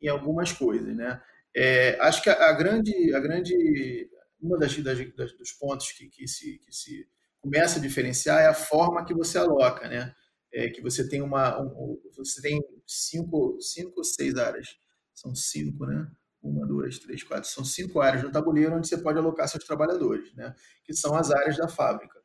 em 0.01 0.07
algumas 0.07 0.53
coisas, 0.53 0.95
né? 0.95 1.21
É, 1.55 1.99
acho 2.01 2.23
que 2.23 2.31
a, 2.31 2.49
a, 2.49 2.53
grande, 2.53 3.13
a 3.13 3.19
grande 3.19 4.09
uma 4.47 4.59
das, 4.59 4.77
das, 4.79 5.15
das 5.15 5.37
dos 5.37 5.53
pontos 5.53 5.91
que, 5.93 6.09
que, 6.09 6.29
se, 6.29 6.59
que 6.59 6.73
se 6.73 7.07
começa 7.41 7.79
a 7.79 7.83
diferenciar 7.83 8.41
é 8.41 8.47
a 8.47 8.55
forma 8.55 9.05
que 9.05 9.15
você 9.15 9.39
aloca, 9.39 9.89
né? 9.89 10.15
É 10.53 10.71
que 10.71 10.81
você 10.81 11.09
tem 11.09 11.21
uma, 11.21 11.61
um, 11.61 12.01
você 12.17 12.41
tem 12.41 12.63
cinco, 12.87 13.59
cinco, 13.61 14.03
seis 14.05 14.37
áreas, 14.37 14.79
são 15.13 15.35
cinco, 15.35 15.85
né? 15.87 16.09
Uma, 16.43 16.67
duas, 16.67 16.99
três, 16.99 17.23
quatro, 17.25 17.49
são 17.49 17.65
cinco 17.65 18.01
áreas 18.01 18.23
no 18.23 18.31
tabuleiro 18.31 18.77
onde 18.77 18.89
você 18.89 18.97
pode 18.97 19.19
alocar 19.19 19.49
seus 19.49 19.65
trabalhadores, 19.65 20.33
né? 20.35 20.55
Que 20.85 20.95
são 20.95 21.15
as 21.17 21.31
áreas 21.31 21.57
da 21.57 21.69
fábrica, 21.69 22.21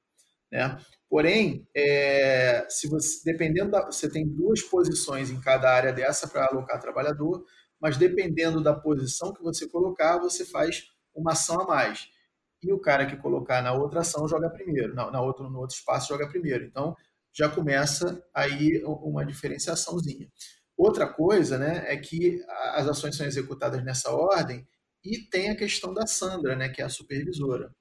né? 0.51 0.79
Porém, 1.09 1.67
é, 1.75 2.65
se 2.69 2.87
você, 2.87 3.21
dependendo 3.25 3.71
da, 3.71 3.85
você 3.85 4.09
tem 4.09 4.27
duas 4.27 4.61
posições 4.61 5.29
em 5.29 5.41
cada 5.41 5.69
área 5.69 5.91
dessa 5.91 6.27
para 6.27 6.45
alocar 6.45 6.79
trabalhador, 6.79 7.43
mas 7.81 7.97
dependendo 7.97 8.61
da 8.61 8.73
posição 8.73 9.33
que 9.33 9.41
você 9.41 9.67
colocar, 9.67 10.19
você 10.19 10.45
faz 10.45 10.85
uma 11.13 11.31
ação 11.31 11.61
a 11.61 11.67
mais. 11.67 12.09
E 12.63 12.71
o 12.71 12.79
cara 12.79 13.05
que 13.05 13.17
colocar 13.17 13.61
na 13.61 13.73
outra 13.73 14.01
ação 14.01 14.27
joga 14.27 14.49
primeiro, 14.49 14.93
na, 14.93 15.09
na 15.09 15.21
outro, 15.21 15.49
no 15.49 15.59
outro 15.59 15.75
espaço 15.75 16.09
joga 16.09 16.27
primeiro. 16.27 16.63
Então, 16.65 16.95
já 17.33 17.49
começa 17.49 18.23
aí 18.33 18.83
uma 18.85 19.25
diferenciaçãozinha. 19.25 20.29
Outra 20.77 21.07
coisa 21.07 21.57
né, 21.57 21.83
é 21.87 21.97
que 21.97 22.43
as 22.73 22.87
ações 22.87 23.15
são 23.15 23.25
executadas 23.25 23.83
nessa 23.83 24.11
ordem 24.11 24.67
e 25.03 25.19
tem 25.29 25.49
a 25.49 25.55
questão 25.55 25.93
da 25.93 26.05
Sandra, 26.05 26.55
né, 26.55 26.69
que 26.69 26.81
é 26.81 26.85
a 26.85 26.89
supervisora. 26.89 27.73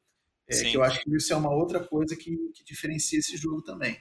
É, 0.48 0.64
que 0.64 0.76
eu 0.76 0.82
acho 0.82 1.00
que 1.02 1.14
isso 1.14 1.32
é 1.32 1.36
uma 1.36 1.54
outra 1.54 1.80
coisa 1.82 2.16
que, 2.16 2.36
que 2.54 2.64
diferencia 2.64 3.18
esse 3.18 3.36
jogo 3.36 3.62
também. 3.62 3.96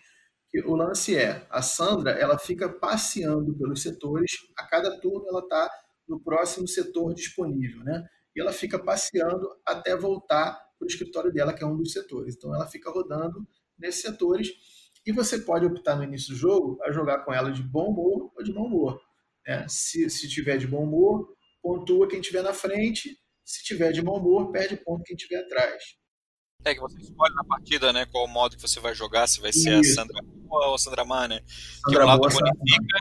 Que 0.50 0.62
o 0.62 0.76
lance 0.76 1.16
é, 1.16 1.46
a 1.50 1.62
Sandra 1.62 2.12
ela 2.12 2.40
fica 2.40 2.68
passeando 2.68 3.56
pelos 3.56 3.82
setores, 3.82 4.32
a 4.58 4.66
cada 4.66 5.00
turno 5.00 5.28
ela 5.28 5.42
está 5.42 5.70
no 6.08 6.20
próximo 6.20 6.68
setor 6.68 7.14
disponível. 7.14 7.84
Né? 7.84 8.04
E 8.40 8.42
ela 8.42 8.54
fica 8.54 8.80
passeando 8.80 9.50
até 9.66 9.98
voltar 9.98 10.54
para 10.78 10.86
o 10.86 10.88
escritório 10.88 11.30
dela, 11.30 11.54
que 11.54 11.62
é 11.62 11.68
um 11.68 11.76
dos 11.76 11.92
setores. 11.92 12.38
Então 12.38 12.56
ela 12.56 12.66
fica 12.66 12.90
rodando 12.90 13.46
nesses 13.78 14.02
setores 14.02 14.50
e 15.06 15.12
você 15.12 15.40
pode 15.40 15.66
optar 15.66 15.98
no 15.98 16.06
início 16.06 16.30
do 16.30 16.40
jogo 16.40 16.80
a 16.84 16.90
jogar 16.90 17.26
com 17.26 17.34
ela 17.34 17.52
de 17.52 17.62
bom 17.62 17.90
humor 17.90 18.32
ou 18.34 18.42
de 18.42 18.54
mau 18.54 18.64
humor. 18.64 19.02
É, 19.46 19.68
se, 19.68 20.10
se 20.10 20.30
tiver 20.30 20.58
de 20.58 20.66
bom 20.66 20.86
humor, 20.86 21.36
pontua 21.62 22.08
quem 22.08 22.22
tiver 22.22 22.42
na 22.42 22.54
frente, 22.54 23.18
se 23.44 23.62
tiver 23.62 23.92
de 23.92 24.02
mau 24.02 24.16
humor, 24.16 24.54
perde 24.54 24.78
ponto 24.78 25.04
quem 25.04 25.18
tiver 25.18 25.42
atrás. 25.42 25.84
É 26.64 26.74
que 26.74 26.80
você 26.80 26.98
escolhe 26.98 27.34
na 27.36 27.44
partida, 27.44 27.92
né, 27.92 28.06
qual 28.06 28.26
modo 28.26 28.56
que 28.56 28.62
você 28.62 28.80
vai 28.80 28.96
jogar, 28.96 29.28
se 29.28 29.42
vai 29.42 29.52
ser 29.52 29.82
Isso. 29.82 29.92
a 29.92 29.96
Sandra 29.96 30.22
Boa 30.24 30.68
ou 30.68 30.76
a 30.76 30.80
Sandra 30.80 31.04
Má, 31.04 31.28
né? 31.28 31.42
Sandra 31.84 32.00
que 32.00 32.06
um 32.06 32.08
lado 32.08 32.20
Boa, 32.20 32.32
bonifica, 32.32 32.98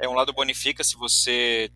é 0.00 0.08
um 0.08 0.14
lado 0.14 0.32
bonifica 0.32 0.82
se 0.82 0.96
você 0.96 1.70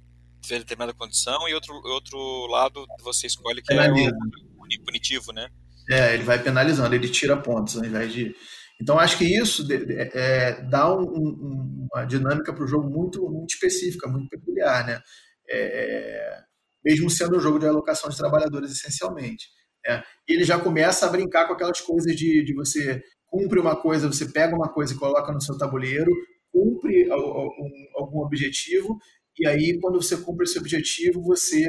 determinada 0.48 0.94
condição, 0.94 1.48
e 1.48 1.54
outro, 1.54 1.74
outro 1.84 2.46
lado 2.46 2.84
você 3.02 3.26
escolhe 3.26 3.60
que 3.60 3.68
Penaliza. 3.68 4.10
é 4.10 4.80
o 4.80 4.84
punitivo, 4.84 5.32
né? 5.32 5.48
É, 5.90 6.14
ele 6.14 6.24
vai 6.24 6.42
penalizando, 6.42 6.94
ele 6.94 7.08
tira 7.08 7.36
pontos 7.36 7.76
ao 7.76 7.84
invés 7.84 8.12
de. 8.12 8.34
Então, 8.80 8.98
acho 8.98 9.16
que 9.16 9.24
isso 9.24 9.66
é, 9.70 10.60
dá 10.62 10.92
um, 10.94 11.02
um, 11.02 11.88
uma 11.92 12.04
dinâmica 12.04 12.52
para 12.52 12.64
o 12.64 12.68
jogo 12.68 12.88
muito, 12.88 13.22
muito 13.30 13.54
específica, 13.54 14.08
muito 14.08 14.28
peculiar, 14.28 14.86
né? 14.86 15.00
É, 15.48 16.40
mesmo 16.84 17.08
sendo 17.08 17.36
um 17.36 17.40
jogo 17.40 17.58
de 17.58 17.66
alocação 17.66 18.10
de 18.10 18.16
trabalhadores, 18.16 18.70
essencialmente. 18.70 19.46
Né? 19.86 20.02
E 20.28 20.34
ele 20.34 20.44
já 20.44 20.58
começa 20.58 21.06
a 21.06 21.10
brincar 21.10 21.46
com 21.46 21.54
aquelas 21.54 21.80
coisas 21.80 22.14
de, 22.14 22.44
de 22.44 22.54
você 22.54 23.02
cumpre 23.26 23.58
uma 23.58 23.76
coisa, 23.76 24.06
você 24.06 24.26
pega 24.26 24.54
uma 24.54 24.72
coisa 24.72 24.94
e 24.94 24.98
coloca 24.98 25.32
no 25.32 25.40
seu 25.40 25.56
tabuleiro, 25.58 26.10
cumpre 26.52 27.08
algum 27.10 28.20
objetivo 28.20 28.98
e 29.38 29.46
aí, 29.46 29.78
quando 29.80 30.00
você 30.00 30.16
cumpre 30.16 30.44
esse 30.44 30.58
objetivo, 30.58 31.22
você 31.22 31.66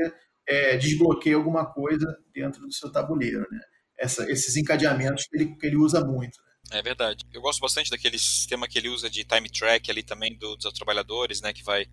é, 0.48 0.78
desbloqueia 0.78 1.36
alguma 1.36 1.66
coisa 1.66 2.06
dentro 2.34 2.62
do 2.62 2.74
seu 2.74 2.92
tabuleiro. 2.92 3.46
Né? 3.52 3.60
Essa, 4.00 4.30
esses 4.32 4.56
encadeamentos 4.56 5.26
que 5.28 5.36
ele, 5.36 5.56
que 5.56 5.66
ele 5.66 5.76
usa 5.76 6.04
muito. 6.04 6.38
Né? 6.72 6.80
É 6.80 6.82
verdade. 6.82 7.26
Eu 7.34 7.42
gosto 7.42 7.60
bastante 7.60 7.90
daquele 7.90 8.18
sistema 8.18 8.68
que 8.68 8.78
ele 8.78 8.90
usa 8.90 9.10
de 9.10 9.24
time 9.24 9.50
track 9.50 9.90
ali 9.90 10.04
também 10.04 10.38
do, 10.38 10.56
dos 10.56 10.74
trabalhadores, 10.74 11.42
né? 11.42 11.54
Que 11.54 11.64
vai 11.64 11.86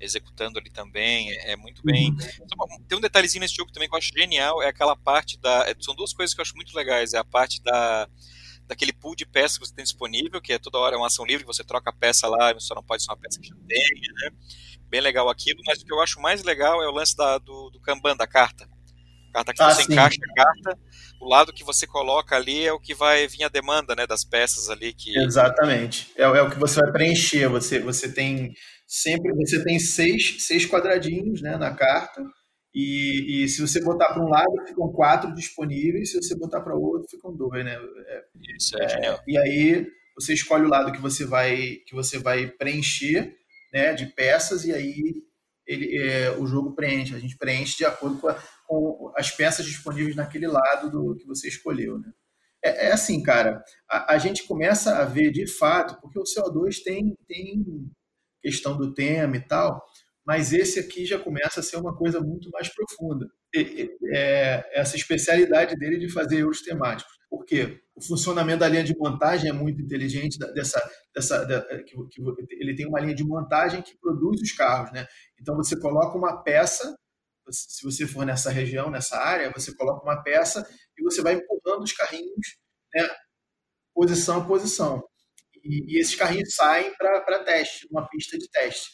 executando 0.00 0.58
ali 0.58 0.70
também. 0.70 1.30
É, 1.32 1.52
é 1.52 1.56
muito 1.56 1.82
bem. 1.82 2.10
Uhum. 2.10 2.84
Tem 2.88 2.98
um 2.98 3.00
detalhezinho 3.00 3.40
nesse 3.40 3.54
jogo 3.54 3.72
também 3.72 3.88
que 3.88 3.94
eu 3.94 3.98
acho 3.98 4.10
genial, 4.16 4.62
é 4.62 4.68
aquela 4.68 4.96
parte 4.96 5.38
da. 5.38 5.68
É, 5.68 5.74
são 5.80 5.94
duas 5.94 6.12
coisas 6.12 6.34
que 6.34 6.40
eu 6.40 6.42
acho 6.42 6.56
muito 6.56 6.74
legais. 6.74 7.12
É 7.12 7.18
a 7.18 7.24
parte 7.24 7.62
da 7.62 8.08
daquele 8.66 8.92
pool 8.92 9.14
de 9.14 9.26
peças 9.26 9.58
que 9.58 9.66
você 9.66 9.74
tem 9.74 9.84
disponível, 9.84 10.40
que 10.40 10.52
é 10.52 10.58
toda 10.58 10.78
hora 10.78 10.96
uma 10.96 11.08
ação 11.08 11.26
livre, 11.26 11.44
você 11.44 11.64
troca 11.64 11.90
a 11.90 11.92
peça 11.92 12.28
lá, 12.28 12.54
só 12.58 12.74
não 12.74 12.82
pode 12.82 13.02
ser 13.02 13.10
uma 13.10 13.18
peça 13.18 13.40
que 13.40 13.48
já 13.48 13.56
tenha, 13.68 14.12
né? 14.14 14.30
Bem 14.92 15.00
legal 15.00 15.26
aquilo, 15.30 15.58
mas 15.66 15.80
o 15.80 15.86
que 15.86 15.92
eu 15.92 16.02
acho 16.02 16.20
mais 16.20 16.42
legal 16.42 16.82
é 16.82 16.86
o 16.86 16.92
lance 16.92 17.16
da, 17.16 17.38
do, 17.38 17.70
do 17.70 17.80
Kanban, 17.80 18.14
da 18.14 18.26
carta. 18.26 18.68
Carta 19.32 19.54
que 19.54 19.62
ah, 19.62 19.70
você 19.70 19.84
sim. 19.84 19.92
encaixa 19.94 20.18
a 20.22 20.34
carta, 20.34 20.78
o 21.18 21.26
lado 21.26 21.54
que 21.54 21.64
você 21.64 21.86
coloca 21.86 22.36
ali 22.36 22.66
é 22.66 22.72
o 22.74 22.78
que 22.78 22.94
vai 22.94 23.26
vir 23.26 23.44
a 23.44 23.48
demanda, 23.48 23.94
né, 23.94 24.06
das 24.06 24.22
peças 24.22 24.68
ali 24.68 24.92
que 24.92 25.18
Exatamente. 25.18 26.12
É, 26.14 26.24
é 26.24 26.42
o 26.42 26.50
que 26.50 26.58
você 26.58 26.78
vai 26.80 26.92
preencher. 26.92 27.48
Você, 27.48 27.80
você 27.80 28.12
tem 28.12 28.52
sempre 28.86 29.32
você 29.32 29.64
tem 29.64 29.78
seis, 29.78 30.44
seis 30.44 30.66
quadradinhos, 30.66 31.40
né, 31.40 31.56
na 31.56 31.74
carta. 31.74 32.22
E, 32.74 33.44
e 33.44 33.48
se 33.48 33.62
você 33.62 33.82
botar 33.82 34.12
para 34.12 34.22
um 34.22 34.28
lado, 34.28 34.52
ficam 34.66 34.92
quatro 34.92 35.34
disponíveis. 35.34 36.10
Se 36.10 36.22
você 36.22 36.36
botar 36.36 36.60
para 36.60 36.76
o 36.76 36.82
outro, 36.82 37.08
ficam 37.08 37.34
dois, 37.34 37.64
né? 37.64 37.78
É, 38.08 38.22
Isso 38.58 38.78
é, 38.78 38.84
é 38.84 38.88
genial. 38.90 39.20
E 39.26 39.38
aí 39.38 39.86
você 40.14 40.34
escolhe 40.34 40.66
o 40.66 40.68
lado 40.68 40.92
que 40.92 41.00
você 41.00 41.24
vai 41.24 41.78
que 41.86 41.94
você 41.94 42.18
vai 42.18 42.46
preencher, 42.46 43.34
né, 43.72 43.94
de 43.94 44.06
peças. 44.06 44.64
E 44.64 44.72
aí 44.72 45.22
ele, 45.66 45.98
é, 45.98 46.30
o 46.32 46.46
jogo 46.46 46.74
preenche. 46.74 47.14
A 47.14 47.18
gente 47.18 47.36
preenche 47.36 47.76
de 47.76 47.84
acordo 47.84 48.18
com 48.18 48.28
a, 48.28 48.42
com 48.66 49.12
as 49.16 49.30
peças 49.30 49.64
disponíveis 49.64 50.16
naquele 50.16 50.46
lado 50.46 50.90
do 50.90 51.16
que 51.16 51.26
você 51.26 51.48
escolheu. 51.48 51.98
Né? 51.98 52.12
É, 52.64 52.88
é 52.88 52.92
assim, 52.92 53.22
cara, 53.22 53.62
a, 53.88 54.14
a, 54.14 54.18
gente 54.18 54.44
começa 54.44 54.98
a 54.98 55.04
ver 55.04 55.30
de 55.30 55.46
fato, 55.46 56.00
porque 56.00 56.18
o 56.18 56.24
CO2 56.24 56.82
tem, 56.84 57.16
tem 57.26 57.64
questão 58.42 58.76
do 58.76 58.94
tema 58.94 59.36
e 59.36 59.40
tal, 59.40 59.82
mas 60.24 60.52
esse 60.52 60.78
aqui 60.78 61.04
já 61.04 61.18
começa 61.18 61.60
a 61.60 61.62
ser 61.62 61.76
uma 61.76 61.96
coisa 61.96 62.20
muito 62.20 62.48
mais 62.50 62.68
profunda. 62.68 63.28
É, 63.54 64.80
essa 64.80 64.96
especialidade 64.96 65.76
dele 65.76 65.98
de 65.98 66.08
fazer 66.08 66.38
euros 66.38 66.62
temáticos. 66.62 67.12
Porque 67.32 67.82
o 67.94 68.02
funcionamento 68.02 68.58
da 68.58 68.68
linha 68.68 68.84
de 68.84 68.94
montagem 68.94 69.48
é 69.48 69.54
muito 69.54 69.80
inteligente, 69.80 70.38
dessa, 70.38 70.78
dessa, 71.14 71.42
da, 71.46 71.62
que, 71.82 71.96
que, 72.10 72.20
ele 72.60 72.76
tem 72.76 72.86
uma 72.86 73.00
linha 73.00 73.14
de 73.14 73.24
montagem 73.24 73.80
que 73.80 73.96
produz 73.96 74.38
os 74.42 74.52
carros. 74.52 74.92
Né? 74.92 75.06
Então 75.40 75.56
você 75.56 75.74
coloca 75.80 76.14
uma 76.14 76.42
peça 76.42 76.94
se 77.50 77.82
você 77.82 78.06
for 78.06 78.26
nessa 78.26 78.50
região, 78.50 78.90
nessa 78.90 79.16
área, 79.16 79.50
você 79.50 79.74
coloca 79.74 80.04
uma 80.04 80.22
peça 80.22 80.62
e 80.96 81.02
você 81.02 81.22
vai 81.22 81.32
empurrando 81.32 81.82
os 81.82 81.92
carrinhos, 81.92 82.58
né, 82.94 83.08
posição 83.94 84.42
a 84.42 84.46
posição. 84.46 85.02
E, 85.64 85.94
e 85.96 85.98
esses 85.98 86.14
carrinhos 86.14 86.54
saem 86.54 86.94
para 86.96 87.44
teste, 87.44 87.88
uma 87.90 88.06
pista 88.08 88.36
de 88.36 88.48
teste. 88.50 88.90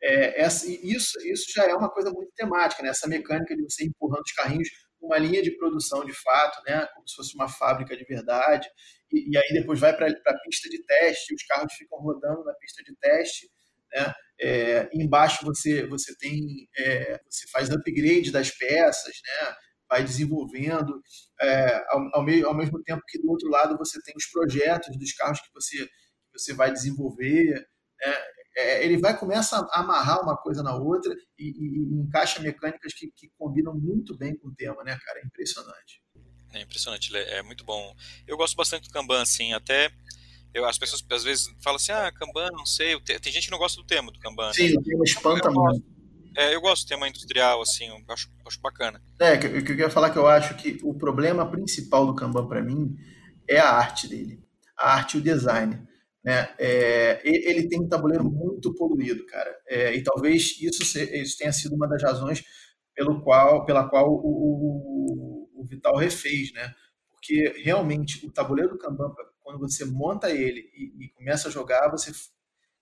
É, 0.00 0.42
essa, 0.42 0.66
isso, 0.70 1.18
isso 1.26 1.52
já 1.52 1.64
é 1.64 1.74
uma 1.74 1.90
coisa 1.90 2.10
muito 2.12 2.30
temática, 2.36 2.84
né? 2.84 2.90
essa 2.90 3.08
mecânica 3.08 3.54
de 3.54 3.62
você 3.64 3.84
empurrando 3.84 4.22
os 4.22 4.32
carrinhos 4.32 4.68
uma 5.00 5.18
linha 5.18 5.42
de 5.42 5.56
produção 5.56 6.04
de 6.04 6.12
fato, 6.12 6.62
né? 6.66 6.86
como 6.94 7.08
se 7.08 7.16
fosse 7.16 7.34
uma 7.34 7.48
fábrica 7.48 7.96
de 7.96 8.04
verdade, 8.04 8.68
e, 9.12 9.32
e 9.32 9.36
aí 9.36 9.52
depois 9.52 9.80
vai 9.80 9.96
para 9.96 10.06
a 10.08 10.38
pista 10.40 10.68
de 10.68 10.82
teste, 10.84 11.34
os 11.34 11.42
carros 11.44 11.72
ficam 11.74 11.98
rodando 11.98 12.44
na 12.44 12.54
pista 12.54 12.82
de 12.82 12.94
teste, 12.96 13.48
né? 13.92 14.14
É, 14.42 14.88
embaixo 14.94 15.44
você, 15.44 15.86
você 15.86 16.16
tem, 16.16 16.40
é, 16.78 17.20
você 17.28 17.46
faz 17.50 17.68
upgrade 17.68 18.30
das 18.30 18.50
peças, 18.50 19.14
né? 19.26 19.54
vai 19.90 20.04
desenvolvendo, 20.04 21.02
é, 21.40 21.84
ao, 21.88 22.00
ao, 22.14 22.46
ao 22.46 22.54
mesmo 22.54 22.80
tempo 22.84 23.02
que 23.08 23.20
do 23.20 23.28
outro 23.28 23.48
lado 23.48 23.76
você 23.76 24.00
tem 24.02 24.14
os 24.16 24.26
projetos 24.26 24.96
dos 24.96 25.12
carros 25.12 25.40
que 25.40 25.52
você, 25.52 25.88
você 26.32 26.54
vai 26.54 26.72
desenvolver. 26.72 27.54
Né? 28.00 28.16
É, 28.60 28.84
ele 28.84 28.98
vai 28.98 29.16
começa 29.18 29.56
a 29.56 29.80
amarrar 29.80 30.22
uma 30.22 30.36
coisa 30.36 30.62
na 30.62 30.74
outra 30.74 31.14
e, 31.38 31.48
e, 31.48 31.96
e 31.96 32.00
encaixa 32.00 32.40
mecânicas 32.40 32.92
que, 32.92 33.10
que, 33.16 33.30
combinam 33.38 33.74
muito 33.74 34.16
bem 34.16 34.36
com 34.36 34.48
o 34.48 34.54
tema, 34.54 34.82
né, 34.84 34.98
cara? 35.04 35.20
É 35.20 35.26
impressionante. 35.26 36.02
É 36.52 36.60
impressionante, 36.60 37.16
é 37.16 37.42
muito 37.42 37.64
bom. 37.64 37.94
Eu 38.26 38.36
gosto 38.36 38.56
bastante 38.56 38.88
do 38.88 38.92
Kanban, 38.92 39.22
assim, 39.22 39.52
até 39.52 39.90
eu, 40.52 40.64
as 40.64 40.78
pessoas 40.78 41.04
às 41.10 41.24
vezes 41.24 41.46
falam 41.62 41.76
assim, 41.76 41.92
ah, 41.92 42.10
Kanban, 42.12 42.48
não 42.52 42.66
sei. 42.66 43.00
Tem 43.00 43.32
gente 43.32 43.44
que 43.44 43.50
não 43.50 43.58
gosta 43.58 43.80
do 43.80 43.86
tema 43.86 44.10
do 44.10 44.18
Kanban. 44.18 44.52
Sim, 44.52 44.70
né? 44.70 44.76
o 44.78 44.82
tema 44.82 45.04
espanta 45.04 45.50
muito. 45.50 45.84
É, 46.36 46.54
eu 46.54 46.60
gosto 46.60 46.84
do 46.84 46.88
tema 46.88 47.08
industrial, 47.08 47.60
assim, 47.60 47.88
eu 47.88 47.96
acho, 48.08 48.30
acho 48.46 48.60
bacana. 48.60 49.02
É, 49.18 49.36
que, 49.36 49.48
que 49.48 49.56
eu 49.56 49.64
queria 49.64 49.90
falar 49.90 50.10
que 50.10 50.18
eu 50.18 50.26
acho 50.26 50.54
que 50.54 50.78
o 50.82 50.94
problema 50.94 51.48
principal 51.48 52.06
do 52.06 52.14
Kanban 52.14 52.46
para 52.46 52.62
mim 52.62 52.96
é 53.48 53.58
a 53.58 53.70
arte 53.70 54.08
dele. 54.08 54.42
A 54.78 54.94
arte 54.94 55.16
e 55.16 55.20
o 55.20 55.22
design. 55.22 55.86
Né? 56.22 56.54
É, 56.58 57.20
ele 57.24 57.68
tem 57.68 57.80
um 57.80 57.88
tabuleiro 57.88 58.24
muito 58.24 58.74
poluído, 58.74 59.24
cara. 59.26 59.54
É, 59.66 59.94
e 59.94 60.02
talvez 60.02 60.56
isso, 60.60 60.82
isso 60.82 61.38
tenha 61.38 61.52
sido 61.52 61.74
uma 61.74 61.88
das 61.88 62.02
razões 62.02 62.44
pelo 62.94 63.22
qual, 63.22 63.64
pela 63.64 63.88
qual 63.88 64.10
o, 64.10 65.48
o, 65.54 65.62
o 65.62 65.64
Vital 65.64 65.96
refez, 65.96 66.52
né? 66.52 66.74
Porque 67.10 67.62
realmente 67.62 68.26
o 68.26 68.30
tabuleiro 68.30 68.72
do 68.72 68.78
Kanban 68.78 69.12
quando 69.42 69.58
você 69.58 69.84
monta 69.84 70.30
ele 70.30 70.70
e, 70.74 71.06
e 71.06 71.08
começa 71.10 71.48
a 71.48 71.50
jogar, 71.50 71.90
você, 71.90 72.12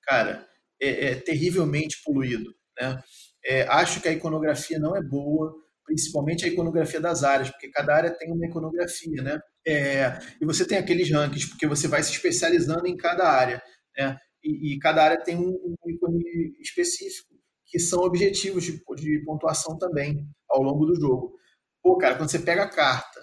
cara, 0.02 0.46
é, 0.80 1.10
é 1.10 1.14
terrivelmente 1.14 2.02
poluído, 2.02 2.54
né? 2.78 3.02
É, 3.44 3.62
acho 3.68 4.00
que 4.00 4.08
a 4.08 4.12
iconografia 4.12 4.78
não 4.78 4.94
é 4.94 5.02
boa, 5.02 5.54
principalmente 5.88 6.44
a 6.44 6.48
iconografia 6.48 7.00
das 7.00 7.24
áreas, 7.24 7.50
porque 7.50 7.70
cada 7.70 7.94
área 7.94 8.10
tem 8.10 8.30
uma 8.30 8.46
iconografia, 8.46 9.22
né? 9.22 9.40
É, 9.66 10.18
e 10.40 10.44
você 10.44 10.66
tem 10.66 10.76
aqueles 10.76 11.10
rankings, 11.10 11.48
porque 11.48 11.66
você 11.66 11.88
vai 11.88 12.02
se 12.02 12.12
especializando 12.12 12.86
em 12.86 12.96
cada 12.96 13.26
área, 13.26 13.60
né? 13.96 14.18
E, 14.44 14.74
e 14.74 14.78
cada 14.78 15.02
área 15.02 15.22
tem 15.22 15.36
um, 15.36 15.48
um 15.48 15.90
ícone 15.90 16.22
específico, 16.60 17.34
que 17.66 17.78
são 17.78 18.00
objetivos 18.00 18.64
de, 18.64 18.82
de, 18.96 19.24
pontuação 19.24 19.78
também 19.78 20.28
ao 20.48 20.62
longo 20.62 20.84
do 20.84 20.94
jogo. 20.94 21.34
Pô, 21.82 21.96
cara, 21.96 22.16
quando 22.16 22.30
você 22.30 22.38
pega 22.38 22.64
a 22.64 22.70
carta, 22.70 23.20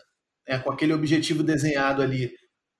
né, 0.47 0.59
com 0.59 0.71
aquele 0.71 0.93
objetivo 0.93 1.43
desenhado 1.43 2.01
ali, 2.01 2.31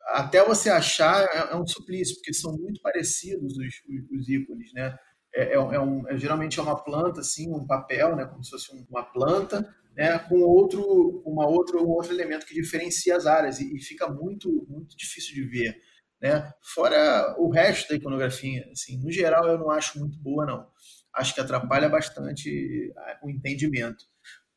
até 0.07 0.43
você 0.43 0.69
achar 0.69 1.23
é, 1.25 1.53
é, 1.53 1.55
um 1.55 1.65
suplício, 1.67 2.15
porque 2.15 2.33
são 2.33 2.51
muito 2.57 2.81
parecidos 2.81 3.53
os, 3.53 3.57
os, 3.57 4.19
os 4.19 4.29
ícones, 4.29 4.73
né? 4.73 4.95
É, 5.35 5.49
é, 5.49 5.53
é 5.53 5.79
um, 5.79 6.07
é, 6.07 6.17
geralmente 6.17 6.59
é 6.59 6.63
uma 6.63 6.81
planta, 6.81 7.19
assim, 7.19 7.53
um 7.53 7.67
papel, 7.67 8.15
né? 8.15 8.25
Como 8.25 8.43
se 8.43 8.51
fosse 8.51 8.71
uma 8.89 9.03
planta, 9.03 9.67
né? 9.95 10.17
Com 10.19 10.39
outro, 10.41 11.21
uma 11.25 11.45
outra, 11.45 11.77
um 11.77 11.89
outro 11.89 12.13
elemento 12.13 12.45
que 12.45 12.53
diferencia 12.53 13.17
as 13.17 13.25
áreas 13.25 13.59
e, 13.59 13.75
e 13.75 13.81
fica 13.81 14.07
muito, 14.07 14.65
muito 14.69 14.95
difícil 14.95 15.35
de 15.35 15.43
ver, 15.43 15.75
né? 16.21 16.53
Fora 16.73 17.35
o 17.37 17.49
resto 17.49 17.89
da 17.89 17.95
iconografia, 17.95 18.65
assim, 18.71 18.97
no 19.03 19.11
geral 19.11 19.45
eu 19.47 19.57
não 19.57 19.69
acho 19.69 19.99
muito 19.99 20.17
boa, 20.19 20.45
não. 20.45 20.67
Acho 21.13 21.33
que 21.33 21.41
atrapalha 21.41 21.89
bastante 21.89 22.93
o 23.21 23.29
entendimento, 23.29 24.05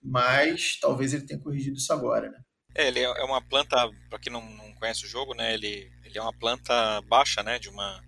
mas 0.03 0.79
talvez 0.81 1.13
ele 1.13 1.27
tenha 1.27 1.41
corrigido 1.41 1.77
isso 1.77 1.93
agora, 1.93 2.31
né? 2.31 2.41
É, 2.75 2.89
ele 2.89 3.01
é 3.01 3.25
uma 3.25 3.43
planta, 3.43 3.77
para 4.09 4.19
quem 4.19 4.33
não, 4.33 4.41
não, 4.41 4.73
conhece 4.75 5.05
o 5.05 5.09
jogo, 5.09 5.35
né, 5.35 5.55
ele, 5.55 5.91
ele 6.05 6.17
é 6.17 6.23
uma 6.23 6.33
planta 6.33 7.01
baixa, 7.03 7.43
né, 7.43 7.59
de 7.59 7.69
uma, 7.69 8.01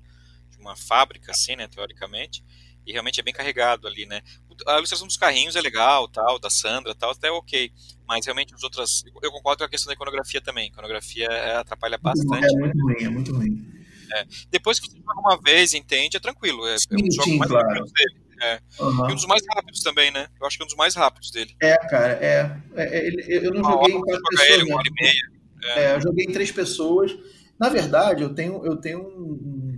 uma 0.60 0.76
fábrica, 0.76 1.32
assim, 1.32 1.56
né, 1.56 1.66
teoricamente, 1.68 2.44
e 2.86 2.92
realmente 2.92 3.20
é 3.20 3.22
bem 3.22 3.34
carregado 3.34 3.86
ali, 3.86 4.06
né. 4.06 4.20
A 4.66 4.76
ilustração 4.76 5.06
dos 5.06 5.16
carrinhos 5.16 5.56
é 5.56 5.60
legal, 5.60 6.08
tal, 6.08 6.38
da 6.38 6.50
Sandra, 6.50 6.94
tal, 6.94 7.10
até 7.10 7.30
ok, 7.30 7.72
mas 8.06 8.26
realmente 8.26 8.54
as 8.54 8.62
outras, 8.62 9.04
eu 9.22 9.30
concordo 9.30 9.58
com 9.58 9.64
a 9.64 9.68
questão 9.68 9.88
da 9.88 9.94
iconografia 9.94 10.40
também, 10.40 10.64
a 10.64 10.68
iconografia 10.68 11.26
é, 11.26 11.56
atrapalha 11.56 11.98
bastante. 11.98 12.46
É 12.46 12.58
muito 12.58 12.78
ruim, 12.78 13.04
é 13.04 13.08
muito 13.08 13.34
ruim. 13.34 13.80
É. 14.12 14.26
Depois 14.50 14.80
que 14.80 14.90
você 14.90 14.96
joga 14.98 15.20
uma 15.20 15.40
vez, 15.40 15.72
entende, 15.72 16.16
é 16.16 16.20
tranquilo, 16.20 16.66
é, 16.66 16.78
sim, 16.78 16.86
é 16.90 16.94
um 16.94 17.06
dos 17.06 17.14
jogos 17.14 17.36
mais 17.36 17.50
claro. 17.50 17.84
dele. 17.84 18.30
É. 18.42 18.60
Uhum. 18.80 19.10
E 19.10 19.12
um 19.12 19.14
dos 19.14 19.26
mais 19.26 19.42
rápidos 19.54 19.82
também, 19.82 20.10
né? 20.10 20.26
Eu 20.40 20.46
acho 20.46 20.56
que 20.56 20.62
é 20.62 20.64
um 20.64 20.66
dos 20.66 20.76
mais 20.76 20.94
rápidos 20.94 21.30
dele. 21.30 21.54
É, 21.60 21.76
cara, 21.76 22.12
é. 22.14 22.56
é, 22.74 23.08
é 23.08 23.46
eu 23.46 23.52
não 23.52 23.60
uma 23.60 23.72
joguei 23.72 23.94
em 23.94 24.00
quatro 24.00 24.22
pessoas. 24.22 24.48
Ele, 24.48 24.64
uma 24.64 24.76
hora 24.78 24.88
e 24.88 25.02
meia. 25.02 25.40
É. 25.62 25.84
é. 25.84 25.94
eu 25.94 26.00
joguei 26.00 26.24
em 26.24 26.32
três 26.32 26.50
pessoas. 26.50 27.16
Na 27.58 27.68
verdade, 27.68 28.22
eu 28.22 28.34
tenho, 28.34 28.64
eu 28.64 28.76
tenho 28.76 29.00
um. 29.00 29.69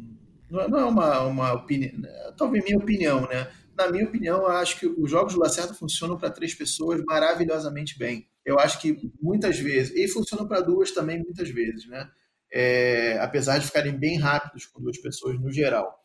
Não 0.53 0.79
é 0.79 0.85
uma, 0.85 1.21
uma 1.23 1.53
opinião. 1.53 1.93
Talvez 2.37 2.65
minha 2.65 2.79
opinião, 2.79 3.23
né? 3.23 3.51
Na 3.77 3.91
minha 3.91 4.05
opinião, 4.05 4.43
eu 4.43 4.49
acho 4.49 4.79
que 4.79 4.87
os 4.87 5.11
jogos 5.11 5.33
do 5.33 5.41
Lacerda 5.41 5.73
funcionam 5.73 6.19
para 6.19 6.31
três 6.31 6.55
pessoas 6.55 7.03
maravilhosamente 7.07 7.99
bem. 7.99 8.29
Eu 8.45 8.59
acho 8.59 8.81
que 8.81 9.11
muitas 9.21 9.59
vezes. 9.59 9.95
E 9.97 10.07
funcionam 10.09 10.47
para 10.47 10.61
duas 10.61 10.91
também, 10.91 11.19
muitas 11.19 11.49
vezes, 11.49 11.87
né? 11.89 12.09
É, 12.53 13.19
apesar 13.21 13.59
de 13.59 13.67
ficarem 13.67 13.97
bem 13.99 14.19
rápidos 14.19 14.67
com 14.67 14.83
duas 14.83 14.99
pessoas 14.99 15.41
no 15.41 15.51
geral. 15.51 15.99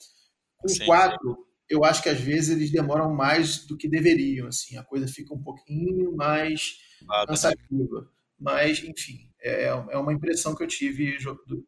Com 0.58 0.70
sim, 0.70 0.86
quatro, 0.86 1.36
sim 1.36 1.48
eu 1.70 1.84
acho 1.84 2.02
que 2.02 2.10
às 2.10 2.20
vezes 2.20 2.50
eles 2.50 2.72
demoram 2.72 3.14
mais 3.14 3.66
do 3.66 3.76
que 3.76 3.90
deveriam, 3.90 4.48
assim, 4.48 4.78
a 4.78 4.84
coisa 4.84 5.08
fica 5.08 5.34
um 5.34 5.42
pouquinho 5.42 6.16
mais 6.16 6.78
ah, 7.10 7.26
cansativa. 7.28 8.10
Mas, 8.40 8.82
enfim, 8.84 9.30
é, 9.42 9.66
é 9.66 9.98
uma 9.98 10.14
impressão 10.14 10.56
que 10.56 10.64
eu 10.64 10.68
tive 10.68 11.18
do, 11.46 11.68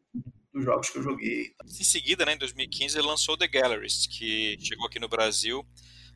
dos 0.52 0.64
jogos 0.64 0.90
que 0.90 0.98
eu 0.98 1.02
joguei. 1.02 1.52
Em 1.64 1.84
seguida, 1.84 2.24
né, 2.24 2.34
em 2.34 2.38
2015, 2.38 2.98
ele 2.98 3.06
lançou 3.06 3.36
The 3.36 3.48
Galleries, 3.48 4.06
que 4.06 4.56
chegou 4.60 4.86
aqui 4.86 4.98
no 4.98 5.08
Brasil 5.08 5.66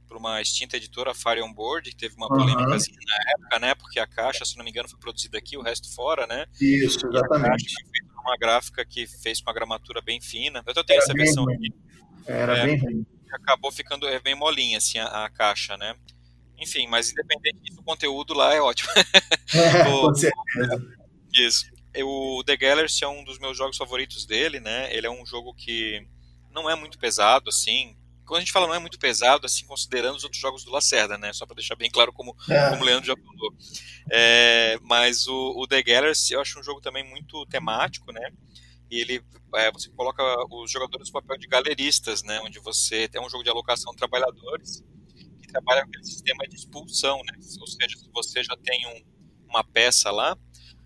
por 0.06 0.16
uma 0.16 0.40
extinta 0.40 0.76
editora, 0.76 1.14
Fire 1.14 1.42
On 1.42 1.52
Board, 1.52 1.90
que 1.90 1.96
teve 1.96 2.14
uma 2.16 2.28
polêmica 2.28 2.68
uhum. 2.68 2.74
assim, 2.74 2.92
na 2.92 3.32
época, 3.32 3.58
né, 3.58 3.74
porque 3.74 3.98
a 3.98 4.06
caixa, 4.06 4.44
se 4.44 4.56
não 4.56 4.64
me 4.64 4.70
engano, 4.70 4.88
foi 4.88 4.98
produzida 4.98 5.38
aqui, 5.38 5.56
o 5.56 5.62
resto 5.62 5.92
fora, 5.94 6.26
né? 6.26 6.46
Isso, 6.60 7.06
exatamente. 7.06 7.74
uma 8.20 8.36
gráfica 8.36 8.84
que 8.84 9.06
fez 9.06 9.40
com 9.40 9.50
a 9.50 9.54
gramatura 9.54 10.00
bem 10.00 10.20
fina. 10.20 10.62
Eu 10.66 10.84
tenho 10.84 10.98
Era 10.98 11.04
essa 11.04 11.14
versão 11.14 11.48
aqui. 11.48 11.72
Era 12.26 12.58
é, 12.58 12.66
bem 12.66 12.78
ruim. 12.78 13.06
Acabou 13.32 13.72
ficando 13.72 14.06
é, 14.06 14.20
bem 14.20 14.34
molinha 14.34 14.78
assim 14.78 14.98
a, 14.98 15.24
a, 15.24 15.30
caixa, 15.30 15.76
né? 15.76 15.96
Enfim, 16.58 16.86
mas 16.86 17.10
independente 17.10 17.58
disso, 17.62 17.80
o 17.80 17.84
conteúdo 17.84 18.32
lá 18.34 18.54
é 18.54 18.60
ótimo. 18.60 18.90
É, 19.54 19.86
o, 19.88 20.08
com 20.08 20.14
certeza. 20.14 20.96
Isso. 21.34 21.66
O 22.02 22.42
The 22.44 22.56
Galaxy 22.56 23.04
é 23.04 23.08
um 23.08 23.22
dos 23.22 23.38
meus 23.38 23.56
jogos 23.56 23.76
favoritos 23.76 24.26
dele, 24.26 24.58
né? 24.58 24.94
Ele 24.94 25.06
é 25.06 25.10
um 25.10 25.24
jogo 25.24 25.54
que 25.54 26.06
não 26.50 26.68
é 26.68 26.74
muito 26.74 26.98
pesado, 26.98 27.48
assim. 27.48 27.96
Quando 28.24 28.38
a 28.38 28.40
gente 28.40 28.52
fala 28.52 28.66
não 28.66 28.74
é 28.74 28.78
muito 28.78 28.98
pesado, 28.98 29.44
assim, 29.44 29.66
considerando 29.66 30.16
os 30.16 30.24
outros 30.24 30.40
jogos 30.40 30.64
do 30.64 30.70
Lacerda, 30.70 31.18
né? 31.18 31.32
Só 31.32 31.44
para 31.46 31.56
deixar 31.56 31.76
bem 31.76 31.90
claro 31.90 32.12
como, 32.12 32.34
é. 32.48 32.70
como 32.70 32.82
o 32.82 32.84
Leandro 32.84 33.06
já 33.06 33.14
falou. 33.16 33.54
É, 34.10 34.78
mas 34.82 35.26
o, 35.28 35.60
o 35.60 35.66
The 35.66 35.82
Galaxy 35.82 36.32
eu 36.32 36.40
acho 36.40 36.58
um 36.58 36.62
jogo 36.62 36.80
também 36.80 37.04
muito 37.08 37.44
temático, 37.46 38.10
né? 38.12 38.30
E 38.90 39.00
ele, 39.00 39.22
é, 39.56 39.70
você 39.70 39.90
coloca 39.90 40.22
os 40.50 40.70
jogadores 40.70 41.08
no 41.08 41.12
papel 41.12 41.38
de 41.38 41.46
galeristas, 41.46 42.22
né? 42.22 42.40
Onde 42.42 42.58
você 42.60 43.08
tem 43.08 43.20
um 43.20 43.28
jogo 43.28 43.42
de 43.42 43.50
alocação 43.50 43.92
de 43.92 43.98
trabalhadores 43.98 44.82
que 45.40 45.48
trabalha 45.48 45.82
com 45.82 45.88
aquele 45.88 46.04
sistema 46.04 46.46
de 46.46 46.56
expulsão, 46.56 47.18
né? 47.18 47.38
Ou 47.60 47.66
seja, 47.66 47.98
se 47.98 48.10
você 48.12 48.42
já 48.42 48.56
tem 48.56 48.86
um, 48.86 49.04
uma 49.48 49.64
peça 49.64 50.10
lá, 50.10 50.36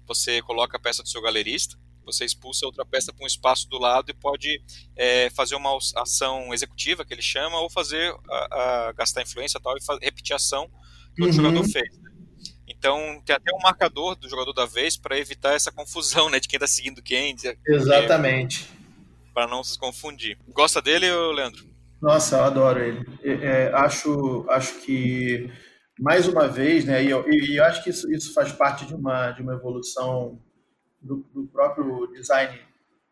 você 0.08 0.42
coloca 0.42 0.76
a 0.76 0.80
peça 0.80 1.02
do 1.02 1.08
seu 1.08 1.22
galerista, 1.22 1.76
você 2.04 2.24
expulsa 2.24 2.64
outra 2.64 2.84
peça 2.86 3.12
para 3.12 3.22
um 3.22 3.26
espaço 3.26 3.68
do 3.68 3.78
lado 3.78 4.10
e 4.10 4.14
pode 4.14 4.62
é, 4.96 5.28
fazer 5.30 5.54
uma 5.54 5.76
ação 5.96 6.52
executiva, 6.54 7.04
que 7.04 7.12
ele 7.12 7.22
chama, 7.22 7.60
ou 7.60 7.68
fazer 7.68 8.14
a, 8.30 8.88
a 8.88 8.92
gastar 8.92 9.22
influência 9.22 9.60
tal, 9.60 9.76
e 9.76 10.04
repetir 10.04 10.32
a 10.32 10.36
ação 10.36 10.70
que 11.14 11.22
uhum. 11.22 11.28
o 11.28 11.32
jogador 11.32 11.64
fez. 11.64 11.98
Né? 11.98 12.10
Então, 12.66 13.20
tem 13.24 13.36
até 13.36 13.52
um 13.54 13.60
marcador 13.60 14.16
do 14.16 14.28
jogador 14.28 14.52
da 14.52 14.64
vez 14.64 14.96
para 14.96 15.18
evitar 15.18 15.54
essa 15.54 15.70
confusão 15.70 16.30
né, 16.30 16.40
de 16.40 16.48
quem 16.48 16.56
está 16.56 16.66
seguindo 16.66 17.02
quem. 17.02 17.36
Exatamente. 17.66 18.68
Para 19.34 19.46
não 19.46 19.62
se 19.62 19.78
confundir. 19.78 20.38
Gosta 20.48 20.80
dele, 20.80 21.10
Leandro? 21.10 21.66
Nossa, 22.00 22.36
eu 22.36 22.44
adoro 22.44 22.80
ele. 22.80 23.04
É, 23.22 23.32
é, 23.32 23.72
acho, 23.74 24.46
acho 24.48 24.80
que 24.80 25.50
mais 25.98 26.28
uma 26.28 26.46
vez, 26.46 26.84
né, 26.84 27.02
e 27.02 27.10
eu, 27.10 27.24
e 27.28 27.58
eu 27.58 27.64
acho 27.64 27.82
que 27.82 27.90
isso, 27.90 28.10
isso 28.12 28.32
faz 28.32 28.52
parte 28.52 28.86
de 28.86 28.94
uma, 28.94 29.32
de 29.32 29.42
uma 29.42 29.54
evolução 29.54 30.40
do, 31.00 31.26
do 31.34 31.46
próprio 31.46 32.06
design 32.12 32.58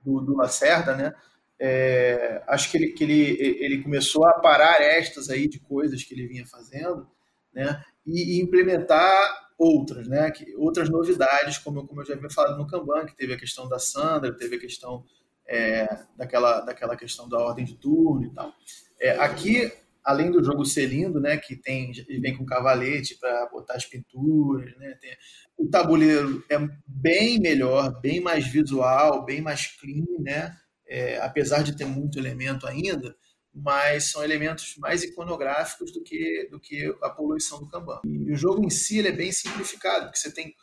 do, 0.05 0.21
do 0.21 0.37
Lacerda, 0.37 0.95
né, 0.95 1.15
é, 1.59 2.43
acho 2.47 2.71
que, 2.71 2.77
ele, 2.77 2.89
que 2.89 3.05
ele, 3.05 3.65
ele 3.65 3.83
começou 3.83 4.27
a 4.27 4.35
parar 4.35 4.81
estas 4.81 5.31
aí 5.31 5.49
de 5.49 5.59
coisas 5.59 6.03
que 6.05 6.15
ele 6.15 6.27
vinha 6.27 6.47
fazendo, 6.47 7.09
né, 7.53 7.83
e, 8.07 8.37
e 8.37 8.43
implementar 8.43 9.47
outras, 9.59 10.07
né, 10.07 10.31
que, 10.31 10.55
outras 10.57 10.89
novidades, 10.89 11.59
como, 11.59 11.87
como 11.87 12.03
eu 12.03 12.07
já 12.07 12.15
havia 12.15 12.31
falado 12.31 12.59
no 12.59 12.67
Kanban, 12.67 13.07
que 13.07 13.17
teve 13.17 13.33
a 13.33 13.39
questão 13.39 13.69
da 13.69 13.79
Sandra, 13.79 14.37
teve 14.37 14.57
a 14.57 14.61
questão 14.61 15.05
é, 15.49 15.87
daquela, 16.17 16.61
daquela 16.61 16.97
questão 16.97 17.29
da 17.29 17.39
ordem 17.39 17.65
de 17.65 17.75
turno 17.75 18.27
e 18.27 18.31
tal. 18.35 18.53
É, 19.01 19.11
aqui 19.19 19.73
além 20.07 20.31
do 20.31 20.43
jogo 20.43 20.65
ser 20.65 20.87
lindo, 20.87 21.21
né, 21.21 21.37
que 21.37 21.57
tem 21.57 21.91
vem 22.21 22.37
com 22.37 22.47
cavalete 22.47 23.19
para 23.19 23.47
botar 23.47 23.75
as 23.75 23.85
pinturas, 23.85 24.73
né, 24.77 24.97
tem, 25.01 25.17
o 25.59 25.69
tabuleiro 25.69 26.45
é 26.49 26.57
bem 26.87 27.41
melhor, 27.41 28.01
bem 28.01 28.21
mais 28.21 28.47
visual, 28.47 29.25
bem 29.25 29.41
mais 29.41 29.67
clean, 29.67 30.05
né, 30.21 30.57
é, 30.87 31.19
apesar 31.19 31.65
de 31.65 31.77
ter 31.77 31.85
muito 31.85 32.21
elemento 32.21 32.69
ainda, 32.69 33.17
mas 33.53 34.05
são 34.05 34.23
elementos 34.23 34.77
mais 34.79 35.03
iconográficos 35.03 35.91
do 35.91 36.01
que 36.03 36.47
do 36.51 36.61
que 36.61 36.95
a 37.03 37.11
poluição 37.11 37.59
do 37.59 37.69
Kanban. 37.69 38.01
E 38.05 38.31
o 38.31 38.37
jogo 38.37 38.65
em 38.65 38.71
si 38.71 39.05
é 39.05 39.11
bem 39.11 39.33
simplificado, 39.33 40.05
porque 40.05 40.19
você 40.19 40.31
tem 40.31 40.55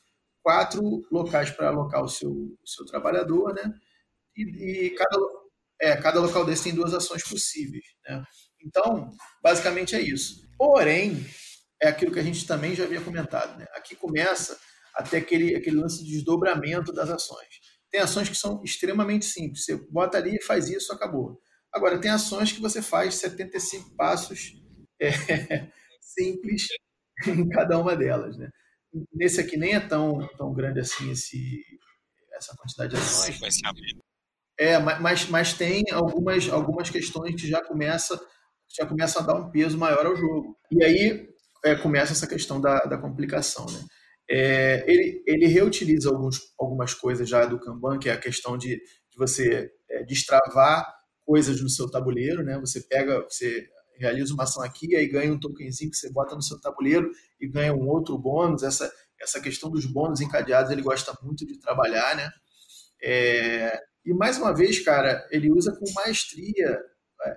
quatro 0.41 1.05
locais 1.11 1.49
para 1.51 1.67
alocar 1.67 2.01
o 2.03 2.07
seu, 2.07 2.55
seu 2.63 2.85
trabalhador, 2.85 3.53
né, 3.53 3.73
e, 4.37 4.85
e 4.85 4.89
cada 4.91 5.17
é, 5.81 5.97
cada 5.97 6.21
local 6.21 6.45
desse 6.45 6.63
tem 6.63 6.73
duas 6.73 6.93
ações 6.93 7.23
possíveis, 7.27 7.83
né? 8.07 8.23
Então, 8.63 9.11
basicamente 9.41 9.95
é 9.95 10.01
isso. 10.01 10.47
Porém, 10.57 11.25
é 11.81 11.87
aquilo 11.87 12.11
que 12.11 12.19
a 12.19 12.23
gente 12.23 12.47
também 12.47 12.75
já 12.75 12.85
havia 12.85 13.01
comentado. 13.01 13.57
Né? 13.57 13.65
Aqui 13.73 13.95
começa 13.95 14.57
até 14.95 15.17
aquele, 15.17 15.55
aquele 15.55 15.77
lance 15.77 16.03
de 16.03 16.11
desdobramento 16.11 16.93
das 16.93 17.09
ações. 17.09 17.61
Tem 17.91 17.99
ações 18.01 18.29
que 18.29 18.35
são 18.35 18.61
extremamente 18.63 19.25
simples. 19.25 19.65
Você 19.65 19.75
bota 19.89 20.17
ali 20.17 20.35
e 20.35 20.43
faz 20.43 20.69
isso, 20.69 20.93
acabou. 20.93 21.39
Agora, 21.71 21.99
tem 21.99 22.11
ações 22.11 22.51
que 22.51 22.61
você 22.61 22.81
faz 22.81 23.15
75 23.15 23.95
passos 23.95 24.53
é, 24.99 25.09
simples 26.01 26.67
em 27.27 27.49
cada 27.49 27.77
uma 27.77 27.95
delas. 27.95 28.37
Né? 28.37 28.49
Nesse 29.11 29.41
aqui 29.41 29.57
nem 29.57 29.75
é 29.75 29.79
tão, 29.79 30.27
tão 30.37 30.53
grande 30.53 30.79
assim 30.79 31.11
esse, 31.11 31.63
essa 32.33 32.55
quantidade 32.55 32.95
de 32.95 33.01
ações. 33.01 33.39
É, 34.57 34.77
mas, 34.77 35.27
mas 35.29 35.53
tem 35.53 35.83
algumas, 35.91 36.47
algumas 36.47 36.89
questões 36.89 37.41
que 37.41 37.47
já 37.47 37.63
começa 37.63 38.19
já 38.75 38.85
começa 38.85 39.19
a 39.19 39.23
dar 39.23 39.35
um 39.35 39.51
peso 39.51 39.77
maior 39.77 40.05
ao 40.05 40.15
jogo. 40.15 40.57
E 40.71 40.83
aí 40.83 41.29
é, 41.63 41.75
começa 41.75 42.11
essa 42.11 42.27
questão 42.27 42.59
da, 42.59 42.79
da 42.85 42.97
complicação. 42.97 43.65
Né? 43.65 43.85
É, 44.29 44.83
ele, 44.87 45.23
ele 45.27 45.47
reutiliza 45.47 46.09
alguns, 46.09 46.39
algumas 46.59 46.93
coisas 46.93 47.29
já 47.29 47.45
do 47.45 47.59
Kanban, 47.59 47.99
que 47.99 48.09
é 48.09 48.13
a 48.13 48.19
questão 48.19 48.57
de, 48.57 48.75
de 48.77 49.17
você 49.17 49.71
é, 49.89 50.03
destravar 50.03 50.85
coisas 51.25 51.61
no 51.61 51.69
seu 51.69 51.89
tabuleiro. 51.89 52.43
Né? 52.43 52.59
Você 52.59 52.81
pega, 52.81 53.21
você 53.21 53.67
realiza 53.97 54.33
uma 54.33 54.43
ação 54.43 54.63
aqui, 54.63 54.95
aí 54.95 55.07
ganha 55.07 55.31
um 55.31 55.39
tokenzinho 55.39 55.91
que 55.91 55.97
você 55.97 56.11
bota 56.11 56.35
no 56.35 56.41
seu 56.41 56.59
tabuleiro 56.59 57.11
e 57.39 57.47
ganha 57.47 57.73
um 57.73 57.87
outro 57.87 58.17
bônus. 58.17 58.63
Essa, 58.63 58.91
essa 59.21 59.39
questão 59.39 59.69
dos 59.69 59.85
bônus 59.85 60.19
encadeados 60.19 60.71
ele 60.71 60.81
gosta 60.81 61.15
muito 61.21 61.45
de 61.45 61.59
trabalhar. 61.59 62.15
Né? 62.15 62.31
É, 63.03 63.79
e 64.03 64.13
mais 64.13 64.37
uma 64.37 64.51
vez, 64.51 64.79
cara, 64.79 65.25
ele 65.31 65.51
usa 65.51 65.77
com 65.77 65.85
maestria 65.93 66.81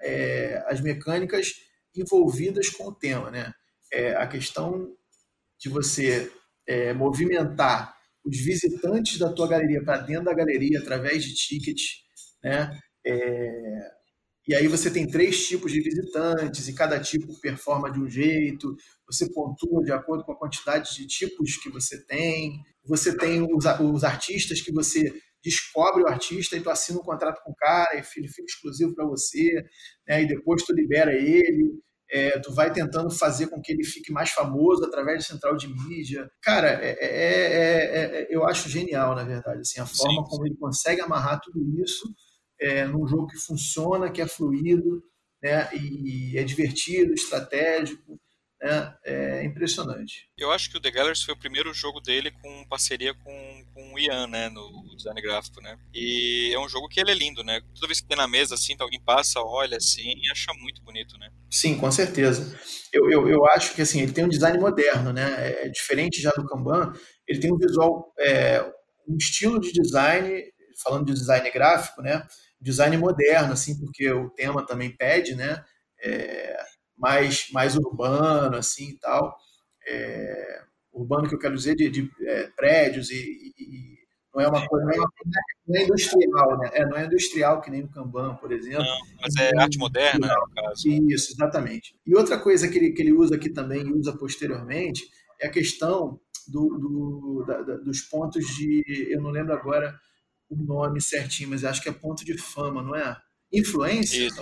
é, 0.03 0.64
as 0.66 0.81
mecânicas 0.81 1.55
envolvidas 1.94 2.68
com 2.70 2.88
o 2.88 2.94
tema, 2.94 3.31
né? 3.31 3.53
É, 3.92 4.14
a 4.16 4.27
questão 4.27 4.92
de 5.59 5.68
você 5.68 6.31
é, 6.66 6.92
movimentar 6.92 7.94
os 8.25 8.37
visitantes 8.38 9.18
da 9.18 9.33
tua 9.33 9.49
galeria 9.49 9.83
para 9.85 9.99
dentro 9.99 10.25
da 10.25 10.35
galeria 10.35 10.81
através 10.81 11.25
de 11.25 11.35
tickets, 11.35 12.03
né? 12.42 12.79
É, 13.07 13.96
e 14.49 14.55
aí 14.55 14.68
você 14.68 14.90
tem 14.90 15.09
três 15.09 15.46
tipos 15.46 15.72
de 15.72 15.81
visitantes 15.81 16.68
e 16.68 16.72
cada 16.72 17.01
tipo 17.01 17.35
performa 17.40 17.90
de 17.90 17.99
um 17.99 18.09
jeito. 18.09 18.77
Você 19.07 19.29
pontua 19.33 19.83
de 19.83 19.90
acordo 19.90 20.25
com 20.25 20.33
a 20.33 20.38
quantidade 20.38 20.94
de 20.94 21.07
tipos 21.07 21.57
que 21.57 21.68
você 21.68 21.99
tem. 22.05 22.61
Você 22.85 23.16
tem 23.16 23.42
os, 23.42 23.64
os 23.81 24.05
artistas 24.05 24.61
que 24.61 24.72
você 24.72 25.12
descobre 25.46 26.02
o 26.02 26.09
artista 26.09 26.56
e 26.56 26.61
tu 26.61 26.68
assina 26.68 26.98
um 26.98 27.04
contrato 27.04 27.40
com 27.44 27.52
o 27.52 27.54
cara 27.54 27.94
e 27.94 28.02
ele 28.18 28.28
fica 28.28 28.46
exclusivo 28.46 28.94
para 28.94 29.06
você, 29.06 29.64
né? 30.09 30.22
e 30.22 30.26
depois 30.26 30.64
tu 30.64 30.72
libera 30.74 31.14
ele, 31.14 31.72
é, 32.11 32.38
tu 32.40 32.52
vai 32.52 32.72
tentando 32.72 33.11
fazer 33.11 33.46
com 33.46 33.61
que 33.61 33.72
ele 33.72 33.85
fique 33.85 34.12
mais 34.12 34.30
famoso 34.30 34.85
através 34.85 35.20
de 35.20 35.26
central 35.26 35.56
de 35.56 35.68
mídia. 35.68 36.28
Cara, 36.42 36.68
é, 36.85 36.96
é, 37.00 38.22
é 38.22 38.26
eu 38.28 38.44
acho 38.44 38.68
genial, 38.68 39.14
na 39.14 39.24
verdade, 39.24 39.61
assim, 39.61 39.80
a 39.80 39.87
forma 39.87 40.24
sim, 40.24 40.28
como 40.28 40.46
ele 40.46 40.56
consegue 40.56 41.00
amarrar 41.00 41.40
tudo 41.40 41.61
isso 41.80 42.12
num 42.90 43.06
jogo 43.06 43.26
que 43.26 43.38
funciona, 43.38 44.11
que 44.11 44.20
é 44.20 44.26
fluido, 44.26 45.02
né? 45.42 45.68
e 45.74 46.38
é 46.38 46.42
divertido, 46.42 47.12
estratégico, 47.12 48.18
né? 48.66 48.94
É 49.05 49.44
impressionante. 49.44 50.29
Eu 50.37 50.50
acho 50.50 50.70
que 50.70 50.76
o 50.76 50.81
The 50.81 50.90
Gallers 50.90 51.22
foi 51.22 51.35
o 51.35 51.38
primeiro 51.38 51.72
jogo 51.72 52.00
dele 52.00 52.33
com 52.42 52.66
parceria 52.68 53.14
com, 53.14 53.64
com 53.72 53.94
o 53.94 53.98
Ian, 53.98 54.26
né, 54.26 54.48
no 54.48 54.94
design 54.96 55.20
gráfico, 55.22 55.61
né? 55.62 55.79
E 55.94 56.50
é 56.52 56.59
um 56.59 56.68
jogo 56.68 56.88
que 56.88 57.00
ele 57.00 57.12
é 57.12 57.14
lindo, 57.14 57.44
né? 57.44 57.61
Toda 57.74 57.87
vez 57.87 58.00
que 58.00 58.09
tem 58.09 58.16
na 58.16 58.26
mesa, 58.26 58.57
assim, 58.57 58.74
alguém 58.79 59.00
passa, 59.00 59.40
olha 59.40 59.76
assim 59.76 60.12
e 60.16 60.31
acha 60.31 60.52
muito 60.55 60.83
bonito, 60.83 61.16
né? 61.18 61.31
Sim, 61.50 61.76
com 61.79 61.90
certeza. 61.92 62.59
Eu, 62.92 63.11
eu, 63.11 63.29
eu 63.29 63.46
acho 63.46 63.74
que, 63.74 63.83
assim, 63.83 64.00
ele 64.02 64.12
tem 64.12 64.24
um 64.24 64.29
design 64.29 64.59
moderno, 64.59 65.12
né? 65.12 65.52
É 65.62 65.68
diferente 65.68 66.20
já 66.20 66.31
do 66.31 66.46
Kanban. 66.46 66.92
Ele 67.29 67.40
tem 67.40 67.52
um 67.52 67.59
visual, 67.59 68.12
é, 68.18 68.61
um 69.09 69.16
estilo 69.16 69.61
de 69.61 69.72
design, 69.72 70.42
falando 70.83 71.07
de 71.07 71.14
design 71.14 71.48
gráfico, 71.50 72.02
né? 72.02 72.26
Design 72.61 72.96
moderno, 72.96 73.52
assim, 73.52 73.79
porque 73.79 74.11
o 74.11 74.31
tema 74.31 74.66
também 74.66 74.90
pede, 74.90 75.35
né? 75.35 75.62
É, 76.02 76.57
mais, 76.96 77.50
mais 77.52 77.76
urbano, 77.76 78.56
assim 78.56 78.90
e 78.90 78.98
tal. 78.98 79.37
É, 79.87 80.62
urbano 80.92 81.28
que 81.28 81.35
eu 81.35 81.38
quero 81.38 81.54
dizer 81.54 81.74
de, 81.74 81.88
de 81.90 82.11
é, 82.22 82.48
prédios 82.56 83.11
e, 83.11 83.52
e, 83.59 83.96
não 84.35 84.42
é 84.42 84.48
uma 84.48 84.66
coisa, 84.66 84.85
não 84.85 84.92
é, 84.92 84.98
uma, 84.98 85.11
não 85.66 85.80
é 85.80 85.85
industrial, 85.85 86.59
né? 86.59 86.70
É, 86.74 86.85
não 86.85 86.96
é 86.98 87.06
industrial 87.06 87.62
que 87.62 87.70
nem 87.70 87.82
o 87.82 87.88
Kanban, 87.88 88.37
por 88.37 88.52
exemplo. 88.52 88.85
Não, 88.85 88.98
mas 89.22 89.35
é, 89.37 89.50
é 89.50 89.59
arte 89.59 89.78
moderna, 89.78 90.28
no 90.28 90.54
caso. 90.54 90.88
Isso, 90.88 91.32
exatamente. 91.32 91.96
E 92.06 92.14
outra 92.14 92.38
coisa 92.38 92.68
que 92.68 92.76
ele, 92.76 92.90
que 92.90 93.00
ele 93.00 93.14
usa 93.14 93.37
aqui 93.37 93.48
também 93.48 93.87
e 93.87 93.92
usa 93.94 94.12
posteriormente 94.12 95.04
é 95.40 95.46
a 95.46 95.50
questão 95.50 96.20
do, 96.46 96.68
do 96.78 97.44
da, 97.46 97.62
da, 97.62 97.76
dos 97.76 98.02
pontos 98.02 98.44
de. 98.56 98.85
Eu 99.11 99.22
não 99.22 99.30
lembro 99.30 99.54
agora 99.54 99.98
o 100.50 100.56
nome 100.56 101.00
certinho, 101.00 101.48
mas 101.48 101.64
acho 101.64 101.82
que 101.82 101.88
é 101.88 101.92
ponto 101.92 102.22
de 102.22 102.37
fama, 102.37 102.82
não 102.82 102.94
é? 102.94 103.16
Influência, 103.52 104.26
Isso. 104.26 104.40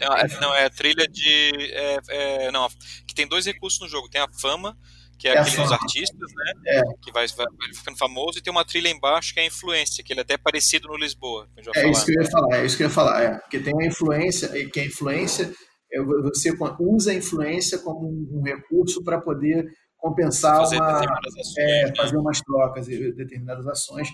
Não, 0.00 0.16
é, 0.16 0.40
não, 0.40 0.54
é 0.54 0.68
trilha 0.70 1.06
de. 1.06 1.52
É, 1.72 1.98
é, 2.08 2.50
não, 2.50 2.68
que 3.06 3.14
tem 3.14 3.26
dois 3.26 3.46
recursos 3.46 3.80
no 3.80 3.88
jogo. 3.88 4.08
Tem 4.08 4.20
a 4.20 4.28
fama, 4.40 4.76
que 5.18 5.28
é, 5.28 5.34
é 5.34 5.38
aquele 5.38 5.56
dos 5.56 5.72
artistas, 5.72 6.32
né? 6.34 6.52
É. 6.66 6.82
Que 7.02 7.12
vai, 7.12 7.26
vai, 7.28 7.46
ficando 7.74 7.98
famoso, 7.98 8.38
e 8.38 8.42
tem 8.42 8.50
uma 8.50 8.64
trilha 8.64 8.88
embaixo 8.88 9.34
que 9.34 9.40
é 9.40 9.42
a 9.42 9.46
influência, 9.46 10.02
que 10.02 10.12
ele 10.12 10.20
é 10.20 10.22
até 10.22 10.38
parecido 10.38 10.88
no 10.88 10.96
Lisboa. 10.96 11.48
é 11.56 11.62
falar. 11.62 11.90
isso 11.90 12.06
que 12.06 12.12
eu 12.12 12.22
ia 12.22 12.30
falar, 12.30 12.56
é 12.56 12.66
isso 12.66 12.76
que 12.76 12.82
eu 12.82 12.88
ia 12.88 12.94
falar, 12.94 13.22
é. 13.22 13.38
Porque 13.38 13.58
tem 13.58 13.74
a 13.82 13.86
influência, 13.86 14.48
que 14.70 14.80
a 14.80 14.84
influência, 14.84 15.52
é, 15.92 16.02
você 16.02 16.50
usa 16.80 17.10
a 17.10 17.14
influência 17.14 17.78
como 17.78 18.08
um 18.08 18.42
recurso 18.42 19.02
para 19.02 19.20
poder 19.20 19.66
compensar 19.96 20.56
fazer, 20.58 20.76
uma, 20.76 20.98
ações, 20.98 21.58
é, 21.58 21.86
né? 21.86 21.92
fazer 21.96 22.16
umas 22.16 22.40
trocas 22.40 22.88
e 22.88 23.12
determinadas 23.12 23.66
ações 23.66 24.08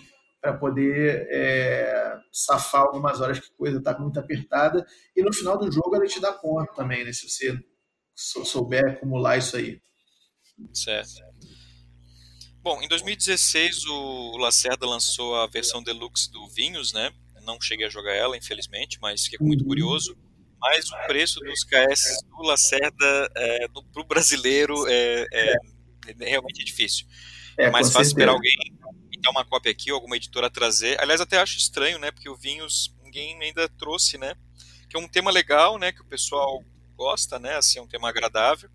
para 0.44 0.52
poder 0.58 1.26
é, 1.30 2.18
safar 2.30 2.82
algumas 2.82 3.18
horas 3.18 3.40
que 3.40 3.46
a 3.46 3.56
coisa 3.56 3.78
está 3.78 3.98
muito 3.98 4.20
apertada 4.20 4.86
e 5.16 5.22
no 5.22 5.32
final 5.32 5.56
do 5.56 5.72
jogo 5.72 5.96
ela 5.96 6.04
te 6.04 6.20
dá 6.20 6.34
conta 6.34 6.70
também, 6.74 7.02
né? 7.02 7.14
Se 7.14 7.26
você 7.26 7.58
souber 8.14 8.84
acumular 8.90 9.38
isso 9.38 9.56
aí. 9.56 9.80
Certo. 10.74 11.14
Bom, 12.60 12.82
em 12.82 12.88
2016 12.88 13.86
o 13.86 14.36
Lacerda 14.36 14.86
lançou 14.86 15.34
a 15.36 15.46
versão 15.46 15.82
deluxe 15.82 16.30
do 16.30 16.46
Vinhos, 16.50 16.92
né? 16.92 17.10
Não 17.46 17.58
cheguei 17.58 17.86
a 17.86 17.90
jogar 17.90 18.12
ela, 18.12 18.36
infelizmente, 18.36 18.98
mas 19.00 19.24
fiquei 19.24 19.38
muito 19.40 19.64
curioso. 19.64 20.14
Mas 20.60 20.90
o 20.90 21.06
preço 21.06 21.40
dos 21.40 21.64
KS 21.64 22.22
do 22.28 22.42
Lacerda 22.42 23.30
é, 23.34 23.68
para 23.68 24.02
o 24.02 24.06
brasileiro 24.06 24.86
é, 24.88 25.26
é, 25.32 25.52
é, 26.20 26.28
realmente 26.28 26.62
difícil. 26.62 27.06
É, 27.58 27.64
é 27.64 27.70
mais 27.70 27.90
fácil 27.90 28.08
esperar 28.08 28.32
alguém 28.32 28.52
dar 29.24 29.30
uma 29.30 29.44
cópia 29.44 29.72
aqui, 29.72 29.90
ou 29.90 29.96
alguma 29.96 30.16
editora 30.16 30.50
trazer. 30.50 31.00
Aliás, 31.00 31.20
até 31.20 31.38
acho 31.38 31.58
estranho, 31.58 31.98
né? 31.98 32.10
Porque 32.10 32.28
o 32.28 32.36
Vinhos 32.36 32.94
ninguém 33.02 33.40
ainda 33.42 33.68
trouxe, 33.68 34.18
né? 34.18 34.34
Que 34.88 34.96
é 34.96 35.00
um 35.00 35.08
tema 35.08 35.30
legal, 35.30 35.78
né? 35.78 35.92
Que 35.92 36.02
o 36.02 36.06
pessoal 36.06 36.62
gosta, 36.96 37.38
né? 37.38 37.56
Assim, 37.56 37.78
é 37.78 37.82
um 37.82 37.88
tema 37.88 38.08
agradável. 38.08 38.70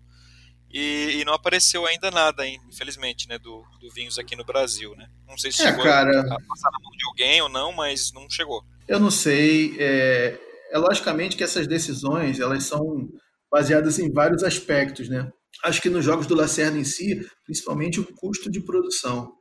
E, 0.72 1.18
e, 1.20 1.24
não 1.24 1.32
apareceu 1.32 1.84
ainda 1.84 2.12
nada, 2.12 2.46
infelizmente, 2.46 3.28
né, 3.28 3.40
do, 3.40 3.64
do 3.80 3.90
Vinhos 3.90 4.20
aqui 4.20 4.36
no 4.36 4.44
Brasil, 4.44 4.94
né? 4.94 5.08
Não 5.26 5.36
sei 5.36 5.50
se 5.50 5.62
é, 5.62 5.66
chegou 5.66 5.82
cara... 5.82 6.20
a 6.20 6.22
passar 6.22 6.70
na 6.70 6.78
mão 6.80 6.92
de 6.96 7.04
alguém 7.08 7.42
ou 7.42 7.48
não, 7.48 7.72
mas 7.72 8.12
não 8.12 8.30
chegou. 8.30 8.62
Eu 8.86 9.00
não 9.00 9.10
sei. 9.10 9.74
É, 9.80 10.38
é 10.70 10.78
logicamente 10.78 11.36
que 11.36 11.42
essas 11.42 11.66
decisões 11.66 12.38
elas 12.38 12.64
são 12.64 13.08
baseadas 13.50 13.98
em 13.98 14.12
vários 14.12 14.44
aspectos, 14.44 15.08
né? 15.08 15.28
Acho 15.64 15.82
que 15.82 15.90
nos 15.90 16.04
jogos 16.04 16.28
do 16.28 16.36
Lacerda 16.36 16.78
em 16.78 16.84
si, 16.84 17.20
principalmente 17.44 17.98
o 17.98 18.06
custo 18.14 18.48
de 18.48 18.60
produção. 18.60 19.32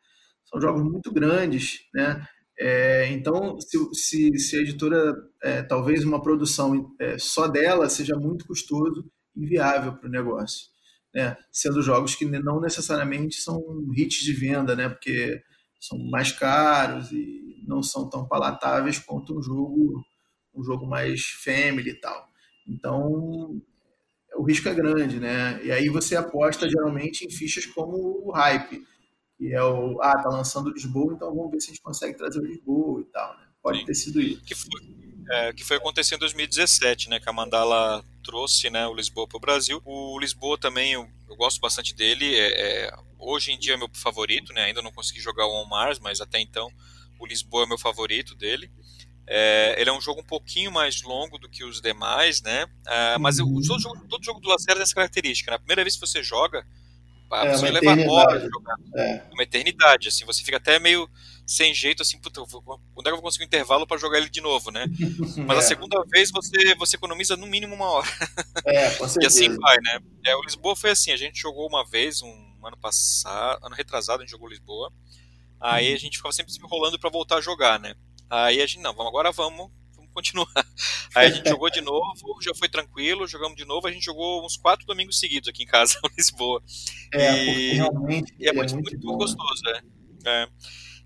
São 0.50 0.60
jogos 0.60 0.84
muito 0.84 1.12
grandes, 1.12 1.82
né? 1.94 2.26
É, 2.60 3.08
então, 3.12 3.58
se, 3.62 3.78
se, 3.94 4.38
se, 4.38 4.58
a 4.58 4.60
editora, 4.60 5.16
é, 5.42 5.62
talvez 5.62 6.04
uma 6.04 6.22
produção 6.22 6.94
é, 7.00 7.18
só 7.18 7.48
dela 7.48 7.88
seja 7.90 8.16
muito 8.18 8.46
custoso 8.46 9.10
e 9.34 9.46
viável 9.46 9.94
para 9.94 10.10
o 10.10 10.12
negócio, 10.12 10.68
né? 11.16 11.38
sendo 11.54 11.82
jogos 11.82 12.16
que 12.16 12.26
não 12.26 12.60
necessariamente 12.60 13.38
são 13.38 13.62
hits 13.96 14.22
de 14.22 14.34
venda, 14.34 14.76
né? 14.76 14.90
porque 14.90 15.42
são 15.80 15.98
mais 16.10 16.34
caros 16.34 17.14
e 17.14 17.64
não 17.66 17.82
são 17.82 18.10
tão 18.10 18.28
palatáveis 18.28 19.00
quanto 19.00 19.40
um 19.40 19.42
jogo, 19.42 20.04
um 20.54 20.62
jogo 20.62 20.86
mais 20.86 21.22
family 21.42 21.92
e 21.92 22.00
tal. 22.02 22.28
Então, 22.68 23.62
o 24.36 24.44
risco 24.44 24.68
é 24.68 24.74
grande, 24.74 25.20
né? 25.20 25.64
E 25.64 25.72
aí 25.72 25.88
você 25.88 26.16
aposta 26.16 26.70
geralmente 26.70 27.26
em 27.26 27.32
fichas 27.32 27.66
como 27.66 28.28
o 28.28 28.32
hype 28.32 28.84
que 29.40 29.54
é 29.54 29.64
o, 29.64 30.02
ah, 30.02 30.22
tá 30.22 30.28
lançando 30.28 30.70
Lisboa, 30.70 31.14
então 31.14 31.34
vamos 31.34 31.50
ver 31.50 31.62
se 31.62 31.68
a 31.68 31.74
gente 31.74 31.82
consegue 31.82 32.18
trazer 32.18 32.40
o 32.40 32.46
Lisboa 32.46 33.00
e 33.00 33.06
tal, 33.06 33.38
né? 33.38 33.48
Pode 33.64 33.80
Sim. 33.80 33.86
ter 33.86 33.94
sido 33.94 34.22
isso. 34.22 34.44
Que 34.44 34.54
foi, 34.54 34.82
é, 35.32 35.54
que 35.54 35.64
foi 35.64 35.78
acontecer 35.78 36.16
em 36.16 36.20
2017, 36.20 37.10
né, 37.10 37.22
que 37.22 37.30
a 37.30 37.32
Mandala 37.32 38.04
trouxe, 38.22 38.70
né, 38.70 38.86
o 38.86 38.94
Lisboa 38.94 39.26
para 39.30 39.38
o 39.38 39.40
Brasil. 39.40 39.82
O 39.86 40.20
Lisboa 40.20 40.58
também, 40.58 40.92
eu, 40.92 41.08
eu 41.30 41.38
gosto 41.38 41.62
bastante 41.62 41.96
dele, 41.96 42.36
é, 42.36 42.88
é, 42.88 42.92
hoje 43.18 43.54
em 43.54 43.58
dia 43.58 43.76
é 43.76 43.78
meu 43.78 43.90
favorito, 43.94 44.52
né, 44.52 44.66
ainda 44.66 44.82
não 44.82 44.92
consegui 44.92 45.22
jogar 45.22 45.46
o 45.46 45.64
On 45.64 45.66
Mars, 45.66 46.00
mas 46.00 46.20
até 46.20 46.38
então 46.42 46.70
o 47.18 47.26
Lisboa 47.26 47.64
é 47.64 47.68
meu 47.68 47.78
favorito 47.78 48.36
dele. 48.36 48.70
É, 49.26 49.76
ele 49.80 49.90
é 49.90 49.94
um 49.94 50.02
jogo 50.02 50.20
um 50.20 50.26
pouquinho 50.26 50.72
mais 50.72 51.02
longo 51.02 51.38
do 51.38 51.48
que 51.48 51.64
os 51.64 51.80
demais, 51.80 52.42
né? 52.42 52.66
É, 52.88 53.18
mas 53.20 53.40
o, 53.40 53.46
todo, 53.46 53.80
jogo, 53.80 54.08
todo 54.08 54.26
jogo 54.26 54.40
do 54.42 54.50
Lacerda 54.50 54.76
tem 54.76 54.84
essa 54.84 54.96
característica. 54.96 55.52
Na 55.52 55.56
né? 55.56 55.60
primeira 55.60 55.84
vez 55.84 55.96
que 55.96 56.02
você 56.02 56.24
joga, 56.24 56.66
ah, 57.32 57.46
é, 57.46 57.58
você 57.58 57.70
leva 57.70 58.12
horas 58.12 58.44
jogar. 58.44 58.76
É. 58.96 59.24
Uma 59.32 59.44
eternidade, 59.44 60.08
assim, 60.08 60.26
você 60.26 60.44
fica 60.44 60.58
até 60.58 60.80
meio 60.80 61.10
sem 61.46 61.74
jeito, 61.74 62.02
assim, 62.02 62.20
puta, 62.20 62.42
quando 62.42 62.80
é 63.02 63.04
que 63.04 63.10
eu 63.10 63.16
vou 63.16 63.22
conseguir 63.22 63.46
um 63.46 63.48
intervalo 63.48 63.88
para 63.88 63.98
jogar 63.98 64.18
ele 64.20 64.30
de 64.30 64.42
novo, 64.42 64.72
né? 64.72 64.86
Mas 65.48 65.58
é. 65.58 65.60
a 65.60 65.62
segunda 65.62 66.04
vez 66.06 66.32
você, 66.32 66.76
você 66.76 66.96
economiza 66.96 67.36
no 67.36 67.48
mínimo 67.48 67.76
uma 67.76 67.90
hora. 67.90 68.08
É, 68.66 68.92
com 68.98 69.08
certeza. 69.08 69.42
E 69.42 69.48
assim 69.48 69.58
vai, 69.58 69.78
né? 69.78 70.00
É, 70.26 70.36
o 70.36 70.42
Lisboa 70.42 70.76
foi 70.76 70.92
assim, 70.92 71.12
a 71.12 71.18
gente 71.18 71.40
jogou 71.40 71.68
uma 71.68 71.86
vez, 71.86 72.22
um 72.22 72.50
ano 72.64 72.78
passado, 72.78 73.66
ano 73.66 73.76
retrasado, 73.76 74.22
a 74.22 74.26
gente 74.26 74.32
jogou 74.32 74.48
Lisboa. 74.48 74.92
Aí 75.60 75.90
uhum. 75.90 75.96
a 75.96 75.98
gente 75.98 76.18
ficava 76.18 76.34
sempre 76.34 76.54
se 76.54 76.60
enrolando 76.60 77.00
para 77.00 77.10
voltar 77.10 77.38
a 77.38 77.42
jogar, 77.42 77.80
né? 77.80 77.94
Aí 78.30 78.62
a 78.62 78.66
gente, 78.66 78.82
não, 78.82 78.94
vamos 78.94 79.10
agora 79.10 79.32
vamos, 79.32 79.72
continuar. 80.20 80.48
Aí 81.16 81.28
a 81.28 81.30
gente 81.30 81.50
jogou 81.50 81.70
de 81.70 81.82
novo, 81.82 82.42
já 82.42 82.54
foi 82.54 82.70
tranquilo, 82.70 83.28
jogamos 83.28 83.58
de 83.58 83.66
novo, 83.66 83.88
a 83.88 83.92
gente 83.92 84.04
jogou 84.04 84.46
uns 84.46 84.58
quatro 84.58 84.86
domingos 84.86 85.20
seguidos 85.20 85.50
aqui 85.50 85.64
em 85.64 85.68
casa, 85.68 85.98
em 86.06 86.16
Lisboa. 86.18 86.62
É, 87.14 87.44
e, 87.44 87.74
realmente 87.74 88.34
e 88.40 88.48
é, 88.48 88.54
muito, 88.54 88.72
é 88.72 88.74
muito, 88.76 88.92
muito 88.92 89.18
gostoso, 89.18 89.62
é. 89.68 89.82
é. 90.26 90.48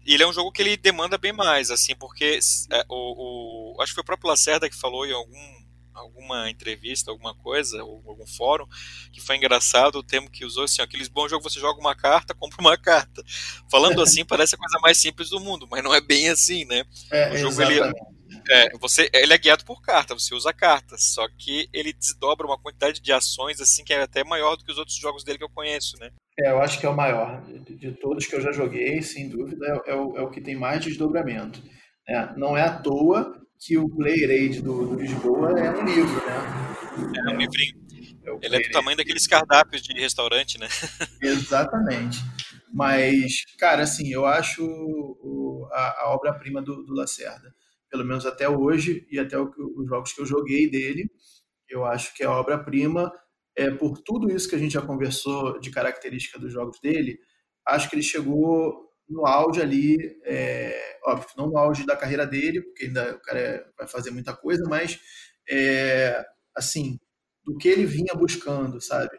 E 0.06 0.14
ele 0.14 0.24
é 0.24 0.28
um 0.28 0.34
jogo 0.34 0.52
que 0.52 0.62
ele 0.62 0.76
demanda 0.76 1.18
bem 1.18 1.32
mais, 1.32 1.72
assim, 1.72 1.96
porque 1.96 2.40
é, 2.72 2.86
o, 2.90 3.76
o, 3.78 3.82
acho 3.82 3.92
que 3.92 3.96
foi 3.96 4.02
o 4.02 4.06
próprio 4.06 4.30
Lacerda 4.30 4.70
que 4.70 4.76
falou 4.76 5.06
em 5.06 5.14
algum 5.14 5.64
alguma 5.94 6.50
entrevista, 6.50 7.12
alguma 7.12 7.36
coisa, 7.36 7.84
ou 7.84 8.04
algum 8.08 8.26
fórum, 8.26 8.66
que 9.12 9.22
foi 9.22 9.38
engraçado 9.38 9.98
o 9.98 10.04
termo 10.04 10.30
que 10.30 10.46
usou 10.46 10.64
assim, 10.64 10.82
aqueles 10.82 11.08
bons 11.08 11.30
jogos 11.30 11.54
você 11.54 11.60
joga 11.60 11.80
uma 11.80 11.96
carta, 11.96 12.34
compra 12.34 12.60
uma 12.60 12.78
carta. 12.78 13.24
Falando 13.70 14.02
assim, 14.02 14.26
parece 14.26 14.56
a 14.56 14.58
coisa 14.58 14.80
mais 14.80 14.98
simples 14.98 15.30
do 15.30 15.40
mundo, 15.40 15.68
mas 15.70 15.84
não 15.84 15.94
é 15.94 16.02
bem 16.02 16.30
assim, 16.30 16.66
né? 16.66 16.84
É, 17.12 17.34
o 17.34 17.38
jogo 17.38 17.62
ele, 17.62 17.80
é, 18.50 18.78
você, 18.78 19.10
ele 19.14 19.34
é 19.34 19.38
guiado 19.38 19.64
por 19.66 19.82
carta, 19.82 20.14
você 20.14 20.34
usa 20.34 20.54
cartas, 20.54 21.14
só 21.14 21.28
que 21.38 21.70
ele 21.74 21.94
desdobra 21.94 22.46
uma 22.46 22.58
quantidade 22.58 23.02
de 23.02 23.12
ações 23.12 23.62
assim 23.62 23.84
que 23.84 23.94
é 23.94 24.02
até 24.02 24.24
maior 24.24 24.56
do 24.56 24.64
que 24.64 24.72
os 24.72 24.78
outros 24.78 24.98
jogos 24.98 25.24
dele 25.24 25.38
que 25.38 25.44
eu 25.44 25.50
conheço, 25.50 25.98
né? 26.00 26.10
É, 26.40 26.52
eu 26.52 26.62
acho 26.62 26.80
que 26.80 26.86
é 26.86 26.90
o 26.90 26.96
maior. 26.96 27.42
De, 27.44 27.76
de 27.76 27.92
todos 27.94 28.26
que 28.26 28.36
eu 28.36 28.42
já 28.42 28.52
joguei, 28.52 29.02
sem 29.02 29.30
dúvida, 29.30 29.66
é, 29.66 29.92
é, 29.92 29.96
o, 29.96 30.18
é 30.18 30.22
o 30.22 30.30
que 30.30 30.42
tem 30.42 30.56
mais 30.56 30.84
desdobramento. 30.84 31.62
É, 32.08 32.36
não 32.36 32.58
é 32.58 32.64
à 32.64 32.78
toa 32.78 33.42
que 33.60 33.78
o 33.78 33.88
Player 33.88 34.30
Aid 34.30 34.62
do, 34.62 34.88
do 34.88 34.96
Lisboa 34.96 35.58
é 35.58 35.72
um 35.72 35.86
livro, 35.86 36.26
né? 36.26 36.36
É 37.16 37.34
um 37.34 37.38
livrinho. 37.38 37.84
É 38.26 38.46
ele 38.46 38.56
é 38.56 38.60
do 38.60 38.72
tamanho 38.72 38.98
daqueles 38.98 39.28
cardápios 39.28 39.82
de 39.82 39.94
restaurante, 40.00 40.58
né? 40.58 40.68
Exatamente. 41.22 42.20
Mas, 42.74 43.44
cara, 43.60 43.84
assim, 43.84 44.12
eu 44.12 44.26
acho 44.26 45.70
a, 45.72 46.04
a 46.04 46.14
obra-prima 46.14 46.62
do, 46.62 46.84
do 46.84 46.94
Lacerda 46.94 47.54
pelo 47.94 48.04
menos 48.04 48.26
até 48.26 48.50
hoje, 48.50 49.06
e 49.12 49.20
até 49.20 49.40
os 49.40 49.88
jogos 49.88 50.12
que 50.14 50.20
eu 50.20 50.26
joguei 50.26 50.68
dele, 50.68 51.12
eu 51.70 51.86
acho 51.86 52.12
que 52.16 52.24
é 52.24 52.28
obra-prima. 52.28 53.14
É, 53.56 53.70
por 53.70 54.00
tudo 54.00 54.36
isso 54.36 54.50
que 54.50 54.56
a 54.56 54.58
gente 54.58 54.74
já 54.74 54.82
conversou 54.82 55.60
de 55.60 55.70
característica 55.70 56.40
dos 56.40 56.52
jogos 56.52 56.80
dele, 56.80 57.20
acho 57.68 57.88
que 57.88 57.96
ele 57.96 58.02
chegou 58.02 58.90
no 59.08 59.28
auge 59.28 59.62
ali, 59.62 59.96
é, 60.26 60.98
óbvio, 61.06 61.28
não 61.38 61.52
no 61.52 61.58
auge 61.60 61.86
da 61.86 61.96
carreira 61.96 62.26
dele, 62.26 62.64
porque 62.64 62.86
ainda 62.86 63.14
o 63.16 63.22
cara 63.22 63.40
é, 63.40 63.64
vai 63.78 63.88
fazer 63.88 64.10
muita 64.10 64.36
coisa, 64.36 64.64
mas 64.68 65.00
é, 65.48 66.26
assim, 66.58 66.98
do 67.44 67.56
que 67.58 67.68
ele 67.68 67.86
vinha 67.86 68.16
buscando, 68.16 68.82
sabe? 68.82 69.16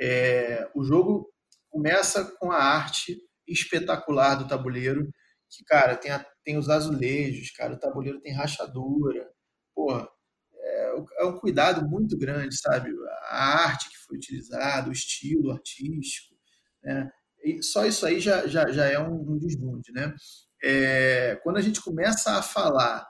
É, 0.00 0.68
o 0.74 0.82
jogo 0.82 1.32
começa 1.70 2.24
com 2.40 2.50
a 2.50 2.58
arte 2.58 3.16
espetacular 3.46 4.34
do 4.34 4.48
tabuleiro, 4.48 5.08
que, 5.56 5.64
cara, 5.64 5.96
tem, 5.96 6.10
a, 6.10 6.24
tem 6.44 6.56
os 6.58 6.68
azulejos, 6.68 7.50
cara, 7.50 7.74
o 7.74 7.78
tabuleiro 7.78 8.20
tem 8.20 8.32
rachadura, 8.32 9.28
porra, 9.74 10.08
é, 10.54 10.94
é 11.20 11.24
um 11.24 11.38
cuidado 11.38 11.88
muito 11.88 12.18
grande, 12.18 12.58
sabe? 12.58 12.90
A 13.28 13.64
arte 13.64 13.88
que 13.90 13.96
foi 13.98 14.16
utilizada, 14.16 14.88
o 14.88 14.92
estilo 14.92 15.52
artístico, 15.52 16.34
né? 16.82 17.10
E 17.42 17.62
só 17.62 17.86
isso 17.86 18.04
aí 18.06 18.18
já, 18.20 18.46
já, 18.46 18.66
já 18.72 18.86
é 18.86 18.98
um, 18.98 19.14
um 19.14 19.38
desbunde, 19.38 19.92
né? 19.92 20.14
É, 20.62 21.36
quando 21.42 21.58
a 21.58 21.62
gente 21.62 21.80
começa 21.80 22.32
a 22.38 22.42
falar 22.42 23.06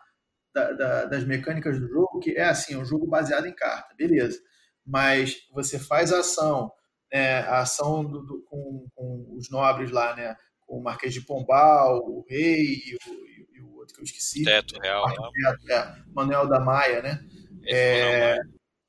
da, 0.54 0.72
da, 0.72 1.04
das 1.06 1.24
mecânicas 1.24 1.78
do 1.78 1.88
jogo, 1.88 2.18
que 2.18 2.32
é 2.32 2.44
assim, 2.44 2.74
é 2.74 2.78
um 2.78 2.84
jogo 2.84 3.06
baseado 3.06 3.46
em 3.46 3.54
carta, 3.54 3.94
beleza. 3.94 4.38
Mas 4.84 5.46
você 5.52 5.78
faz 5.78 6.12
a 6.12 6.20
ação, 6.20 6.72
né, 7.12 7.40
a 7.40 7.60
ação 7.60 8.04
do, 8.04 8.22
do, 8.24 8.42
com, 8.44 8.86
com, 8.94 9.34
os 9.36 9.50
nobres 9.50 9.90
lá, 9.90 10.14
né? 10.16 10.36
O 10.66 10.80
Marquês 10.80 11.14
de 11.14 11.20
Pombal, 11.20 11.98
o 11.98 12.24
Rei 12.28 12.82
e 12.86 12.94
o, 12.94 13.56
e 13.56 13.60
o 13.60 13.76
outro 13.76 13.94
que 13.94 14.00
eu 14.00 14.04
esqueci. 14.04 14.44
Teto 14.44 14.78
Real. 14.80 15.04
Teto, 15.06 15.72
é, 15.72 16.02
Manuel 16.14 16.48
da 16.48 16.60
Maia, 16.60 17.02
né? 17.02 17.20
É, 17.68 18.36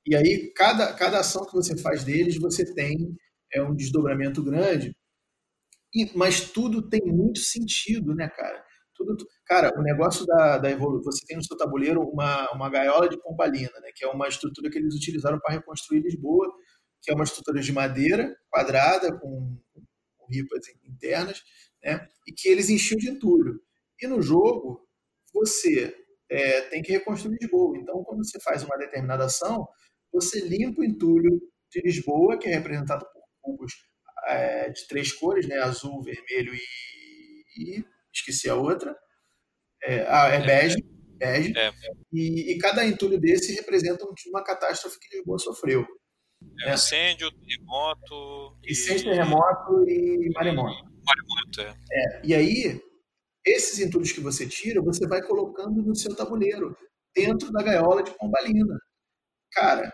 e 0.05 0.15
aí, 0.15 0.51
cada, 0.55 0.93
cada 0.93 1.19
ação 1.19 1.45
que 1.45 1.53
você 1.53 1.77
faz 1.77 2.03
deles, 2.03 2.37
você 2.37 2.73
tem 2.73 3.15
é 3.53 3.61
um 3.61 3.75
desdobramento 3.75 4.43
grande, 4.43 4.95
e, 5.93 6.11
mas 6.15 6.51
tudo 6.51 6.87
tem 6.89 7.01
muito 7.05 7.39
sentido, 7.39 8.13
né, 8.13 8.27
cara? 8.29 8.63
Tudo, 8.93 9.15
cara, 9.45 9.71
o 9.77 9.81
negócio 9.81 10.25
da, 10.25 10.57
da 10.57 10.71
evolução, 10.71 11.11
você 11.11 11.25
tem 11.25 11.37
no 11.37 11.43
seu 11.43 11.55
tabuleiro 11.55 12.01
uma, 12.01 12.51
uma 12.51 12.69
gaiola 12.69 13.07
de 13.07 13.17
pombalina, 13.21 13.79
né, 13.79 13.91
que 13.95 14.03
é 14.03 14.07
uma 14.07 14.27
estrutura 14.27 14.69
que 14.69 14.77
eles 14.77 14.95
utilizaram 14.95 15.39
para 15.39 15.53
reconstruir 15.53 16.01
Lisboa, 16.01 16.51
que 17.01 17.11
é 17.11 17.13
uma 17.13 17.23
estrutura 17.23 17.61
de 17.61 17.71
madeira 17.71 18.35
quadrada 18.49 19.17
com 19.17 19.57
ripas 20.29 20.67
internas, 20.83 21.41
né? 21.87 22.05
E 22.27 22.33
que 22.33 22.49
eles 22.49 22.69
enchiam 22.69 22.97
de 22.97 23.09
entulho. 23.09 23.61
E 24.01 24.07
no 24.07 24.21
jogo, 24.21 24.85
você 25.33 25.95
é, 26.29 26.61
tem 26.63 26.81
que 26.81 26.91
reconstruir 26.91 27.37
Lisboa. 27.39 27.77
Então, 27.77 28.03
quando 28.03 28.25
você 28.25 28.39
faz 28.41 28.61
uma 28.63 28.77
determinada 28.77 29.23
ação, 29.25 29.65
você 30.11 30.41
limpa 30.41 30.81
o 30.81 30.83
entulho 30.85 31.41
de 31.71 31.81
Lisboa, 31.81 32.37
que 32.37 32.49
é 32.49 32.55
representado 32.55 33.05
por 33.05 33.23
cubos 33.41 33.73
é, 34.27 34.69
de 34.69 34.85
três 34.87 35.13
cores, 35.13 35.47
né? 35.47 35.57
azul, 35.59 36.03
vermelho 36.03 36.53
e, 36.53 36.59
e 37.57 37.85
esqueci 38.13 38.49
a 38.49 38.55
outra. 38.55 38.93
É, 39.83 40.05
ah, 40.09 40.27
é 40.27 40.45
bege. 40.45 40.83
bege. 41.17 41.57
É. 41.57 41.71
E, 42.11 42.51
e, 42.51 42.57
cada 42.57 42.85
entulho 42.85 43.19
desse 43.19 43.53
representa 43.53 44.05
uma 44.27 44.43
catástrofe 44.43 44.99
que 44.99 45.15
Lisboa 45.15 45.39
sofreu. 45.39 45.85
É, 46.61 46.65
né? 46.67 46.73
Incêndio, 46.73 47.31
terremoto. 47.31 48.57
Incêndio, 48.67 49.11
terremoto 49.11 49.89
e 49.89 50.29
maremoto. 50.33 50.96
Maremoto, 51.07 51.61
é. 51.61 51.75
é. 51.91 52.21
E 52.23 52.35
aí, 52.35 52.81
esses 53.45 53.79
entulhos 53.79 54.11
que 54.11 54.19
você 54.19 54.47
tira, 54.47 54.81
você 54.81 55.07
vai 55.07 55.21
colocando 55.21 55.81
no 55.81 55.95
seu 55.95 56.15
tabuleiro, 56.15 56.75
dentro 57.15 57.51
da 57.51 57.63
gaiola 57.63 58.03
de 58.03 58.11
pombalina. 58.17 58.77
Cara, 59.51 59.91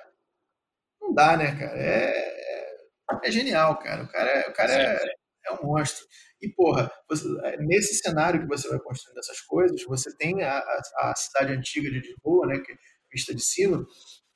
não 1.01 1.14
dá, 1.14 1.38
né, 1.38 1.57
cara? 1.57 1.80
É, 1.80 2.09
é, 2.09 3.28
é 3.28 3.32
genial, 3.32 3.78
cara. 3.80 4.03
O 4.03 4.07
cara, 4.09 4.30
é, 4.30 4.49
o 4.49 4.53
cara 4.53 4.74
é, 4.74 5.16
é 5.45 5.51
um 5.53 5.68
monstro. 5.68 6.05
E, 6.41 6.49
porra, 6.49 6.91
você, 7.07 7.26
nesse 7.59 7.95
cenário 7.95 8.41
que 8.41 8.47
você 8.47 8.68
vai 8.68 8.80
construindo 8.80 9.20
essas 9.20 9.39
coisas, 9.41 9.82
você 9.84 10.14
tem 10.18 10.43
a, 10.43 10.57
a, 10.57 11.11
a 11.11 11.16
cidade 11.16 11.53
antiga 11.53 11.89
de 11.89 11.99
Lisboa, 11.99 12.47
né, 12.47 12.59
que, 12.59 12.76
vista 13.11 13.34
de 13.34 13.41
cima, 13.41 13.86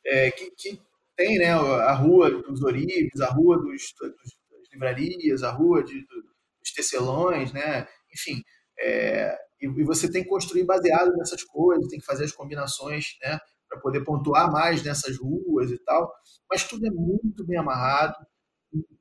é, 0.05 0.31
que, 0.31 0.51
que, 0.51 0.81
tem 1.17 1.39
né, 1.39 1.51
a 1.51 1.93
rua 1.93 2.29
dos 2.29 2.63
Orives, 2.63 3.19
a 3.21 3.31
rua 3.31 3.57
dos, 3.57 3.93
dos, 3.99 4.11
das 4.11 4.71
livrarias, 4.71 5.41
a 5.41 5.49
rua 5.49 5.83
de, 5.83 6.05
dos 6.05 6.36
tecelões, 6.77 7.51
né? 7.51 7.87
enfim. 8.13 8.41
É, 8.79 9.35
e, 9.59 9.65
e, 9.65 9.83
você 9.83 10.09
tem 10.09 10.23
que 10.23 10.29
construir 10.29 10.63
baseado 10.63 11.11
nessas 11.17 11.43
coisas, 11.43 11.87
tem 11.87 11.99
que 11.99 12.05
fazer 12.05 12.25
as 12.25 12.31
combinações 12.31 13.17
né, 13.23 13.39
para 13.67 13.79
poder 13.79 14.03
pontuar 14.03 14.51
mais 14.51 14.83
nessas 14.83 15.17
ruas 15.17 15.71
e 15.71 15.79
tal. 15.83 16.13
Mas 16.49 16.63
tudo 16.63 16.85
é 16.85 16.91
muito 16.91 17.45
bem 17.45 17.57
amarrado, 17.57 18.15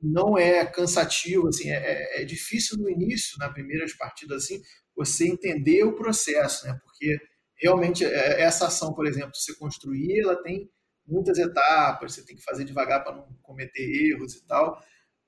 não 0.01 0.37
é 0.37 0.65
cansativo, 0.65 1.49
assim, 1.49 1.69
é, 1.69 2.21
é, 2.21 2.25
difícil 2.25 2.77
no 2.77 2.89
início, 2.89 3.37
nas 3.37 3.53
primeiras 3.53 3.93
partidas, 3.93 4.43
assim, 4.43 4.61
você 4.95 5.27
entender 5.27 5.83
o 5.83 5.95
processo, 5.95 6.65
né? 6.65 6.79
Porque 6.83 7.17
realmente 7.59 8.03
é, 8.03 8.41
essa 8.41 8.67
ação, 8.67 8.93
por 8.93 9.05
exemplo, 9.05 9.35
você 9.35 9.55
construir, 9.55 10.21
ela 10.21 10.41
tem 10.41 10.69
muitas 11.05 11.37
etapas, 11.37 12.15
você 12.15 12.25
tem 12.25 12.35
que 12.35 12.43
fazer 12.43 12.65
devagar 12.65 13.03
para 13.03 13.15
não 13.15 13.27
cometer 13.43 13.83
erros 13.83 14.35
e 14.35 14.47
tal. 14.47 14.81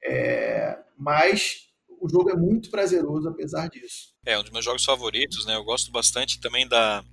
É, 0.04 0.78
mas 0.98 1.69
o 2.02 2.10
jogo 2.10 2.30
é 2.30 2.36
muito 2.36 2.70
prazeroso 2.70 3.28
apesar 3.28 3.68
disso. 3.70 4.14
É 4.26 4.38
um 4.38 4.42
dos 4.42 4.52
meus 4.52 4.66
jogos 4.66 4.84
favoritos, 4.84 5.46
né? 5.46 5.56
Eu 5.56 5.64
gosto 5.64 5.92
bastante 5.92 6.40
também 6.40 6.68
da 6.68 7.04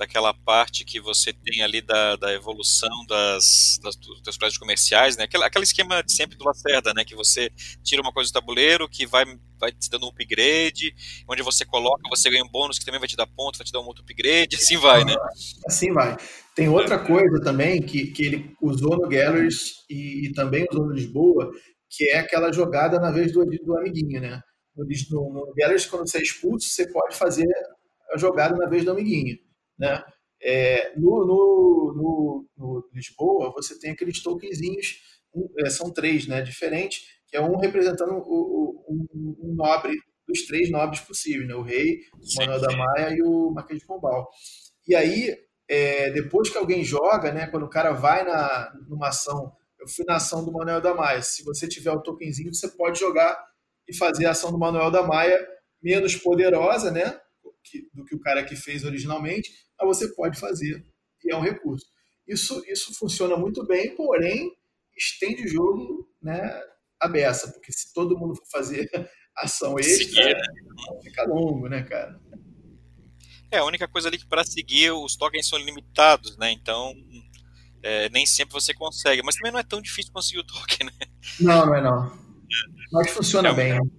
daquela 0.00 0.32
parte 0.32 0.82
que 0.82 0.98
você 0.98 1.30
tem 1.30 1.60
ali 1.60 1.82
da, 1.82 2.16
da 2.16 2.32
evolução 2.32 2.88
das, 3.06 3.78
das, 3.82 3.96
dos 3.96 4.38
prédios 4.38 4.56
comerciais, 4.56 5.14
né? 5.14 5.24
Aquela, 5.24 5.44
aquele 5.44 5.64
esquema 5.64 6.02
de 6.02 6.12
sempre 6.14 6.38
do 6.38 6.44
Lacerda, 6.44 6.94
né? 6.94 7.04
Que 7.04 7.14
você 7.14 7.50
tira 7.84 8.00
uma 8.00 8.10
coisa 8.10 8.30
do 8.30 8.32
tabuleiro, 8.32 8.88
que 8.88 9.04
vai, 9.04 9.26
vai 9.60 9.70
te 9.70 9.90
dando 9.90 10.06
um 10.06 10.08
upgrade, 10.08 10.94
onde 11.28 11.42
você 11.42 11.66
coloca, 11.66 12.00
você 12.08 12.30
ganha 12.30 12.42
um 12.42 12.48
bônus 12.48 12.78
que 12.78 12.84
também 12.86 12.98
vai 12.98 13.10
te 13.10 13.16
dar 13.16 13.26
ponto, 13.26 13.58
vai 13.58 13.66
te 13.66 13.72
dar 13.72 13.80
um 13.80 13.86
outro 13.86 14.02
upgrade, 14.02 14.56
assim 14.56 14.78
vai, 14.78 15.04
né? 15.04 15.14
Assim 15.66 15.92
vai. 15.92 16.16
Tem 16.56 16.66
outra 16.66 16.98
coisa 16.98 17.38
também 17.42 17.82
que, 17.82 18.06
que 18.06 18.24
ele 18.24 18.56
usou 18.62 18.96
no 18.96 19.06
Galleries 19.06 19.84
e, 19.88 20.28
e 20.28 20.32
também 20.32 20.66
usou 20.72 20.86
no 20.86 20.94
Lisboa, 20.94 21.50
que 21.90 22.08
é 22.08 22.20
aquela 22.20 22.52
jogada 22.52 23.00
na 23.00 23.10
vez 23.10 23.32
do, 23.32 23.44
do 23.44 23.76
amiguinho, 23.76 24.20
né? 24.20 24.40
No, 24.76 24.84
no, 25.32 25.52
Galleries, 25.54 25.86
quando 25.86 26.08
você 26.08 26.18
é 26.18 26.22
expulso, 26.22 26.68
você 26.68 26.90
pode 26.90 27.16
fazer 27.16 27.48
a 28.12 28.16
jogada 28.16 28.56
na 28.56 28.68
vez 28.68 28.84
do 28.84 28.92
amiguinho. 28.92 29.36
Né? 29.78 30.02
É, 30.42 30.92
no, 30.96 31.26
no, 31.26 32.46
no, 32.56 32.88
Lisboa, 32.94 33.52
você 33.52 33.78
tem 33.78 33.90
aqueles 33.90 34.22
tokenzinhos, 34.22 35.00
é, 35.58 35.68
são 35.68 35.92
três, 35.92 36.26
né, 36.26 36.40
diferentes, 36.40 37.02
que 37.26 37.36
é 37.36 37.40
um 37.40 37.56
representando 37.56 38.12
o, 38.12 38.18
o, 38.18 38.86
um, 38.88 39.50
um, 39.50 39.54
nobre, 39.54 39.96
dos 40.26 40.46
três 40.46 40.70
nobres 40.70 41.00
possíveis, 41.00 41.46
né, 41.46 41.54
o 41.54 41.62
rei, 41.62 42.00
o 42.14 42.38
Manuel 42.38 42.60
da 42.60 42.76
Maia 42.76 43.14
e 43.16 43.22
o 43.22 43.50
Marquês 43.50 43.80
de 43.80 43.86
Pombal. 43.86 44.28
E 44.86 44.94
aí, 44.94 45.36
é, 45.68 46.10
depois 46.10 46.48
que 46.48 46.58
alguém 46.58 46.82
joga, 46.84 47.32
né, 47.32 47.46
quando 47.48 47.64
o 47.64 47.70
cara 47.70 47.92
vai 47.92 48.24
na, 48.24 48.72
numa 48.88 49.08
ação, 49.08 49.52
eu 49.80 49.88
fui 49.88 50.04
na 50.06 50.16
ação 50.16 50.44
do 50.44 50.52
Manuel 50.52 50.80
da 50.80 50.94
Maia, 50.94 51.22
se 51.22 51.42
você 51.42 51.66
tiver 51.66 51.90
o 51.92 52.02
tokenzinho, 52.02 52.54
você 52.54 52.68
pode 52.68 52.98
jogar 52.98 53.38
e 53.88 53.96
fazer 53.96 54.26
a 54.26 54.30
ação 54.30 54.52
do 54.52 54.58
Manuel 54.58 54.90
da 54.90 55.02
Maia 55.02 55.38
menos 55.82 56.14
poderosa, 56.16 56.90
né, 56.90 57.18
do 57.94 58.04
que 58.04 58.14
o 58.14 58.20
cara 58.20 58.44
que 58.44 58.54
fez 58.54 58.84
originalmente, 58.84 59.50
mas 59.78 59.88
você 59.88 60.08
pode 60.14 60.38
fazer 60.38 60.84
e 61.24 61.32
é 61.32 61.36
um 61.36 61.42
recurso. 61.42 61.86
Isso, 62.26 62.62
isso 62.66 62.94
funciona 62.94 63.36
muito 63.36 63.66
bem, 63.66 63.94
porém 63.94 64.52
estende 64.96 65.44
o 65.44 65.48
jogo 65.48 66.08
né, 66.22 66.62
a 67.00 67.08
beça, 67.08 67.50
porque 67.52 67.72
se 67.72 67.92
todo 67.92 68.18
mundo 68.18 68.36
for 68.36 68.46
fazer 68.50 68.88
ação 69.36 69.78
extra, 69.78 70.34
né? 70.34 70.40
fica 71.02 71.24
longo, 71.24 71.68
né, 71.68 71.82
cara? 71.82 72.20
É, 73.50 73.58
a 73.58 73.64
única 73.64 73.88
coisa 73.88 74.08
ali 74.08 74.18
que 74.18 74.28
para 74.28 74.44
seguir 74.44 74.92
os 74.92 75.16
tokens 75.16 75.48
são 75.48 75.58
limitados, 75.58 76.36
né? 76.36 76.52
Então 76.52 76.94
é, 77.82 78.08
nem 78.10 78.26
sempre 78.26 78.54
você 78.54 78.74
consegue, 78.74 79.22
mas 79.22 79.36
também 79.36 79.52
não 79.52 79.58
é 79.58 79.62
tão 79.62 79.80
difícil 79.80 80.12
conseguir 80.12 80.40
o 80.40 80.44
token, 80.44 80.86
né? 80.86 80.92
Não, 81.40 81.66
não 81.66 81.74
é 81.74 81.80
não. 81.80 82.12
Mas 82.92 83.10
funciona 83.10 83.50
é, 83.50 83.52
bem. 83.52 83.90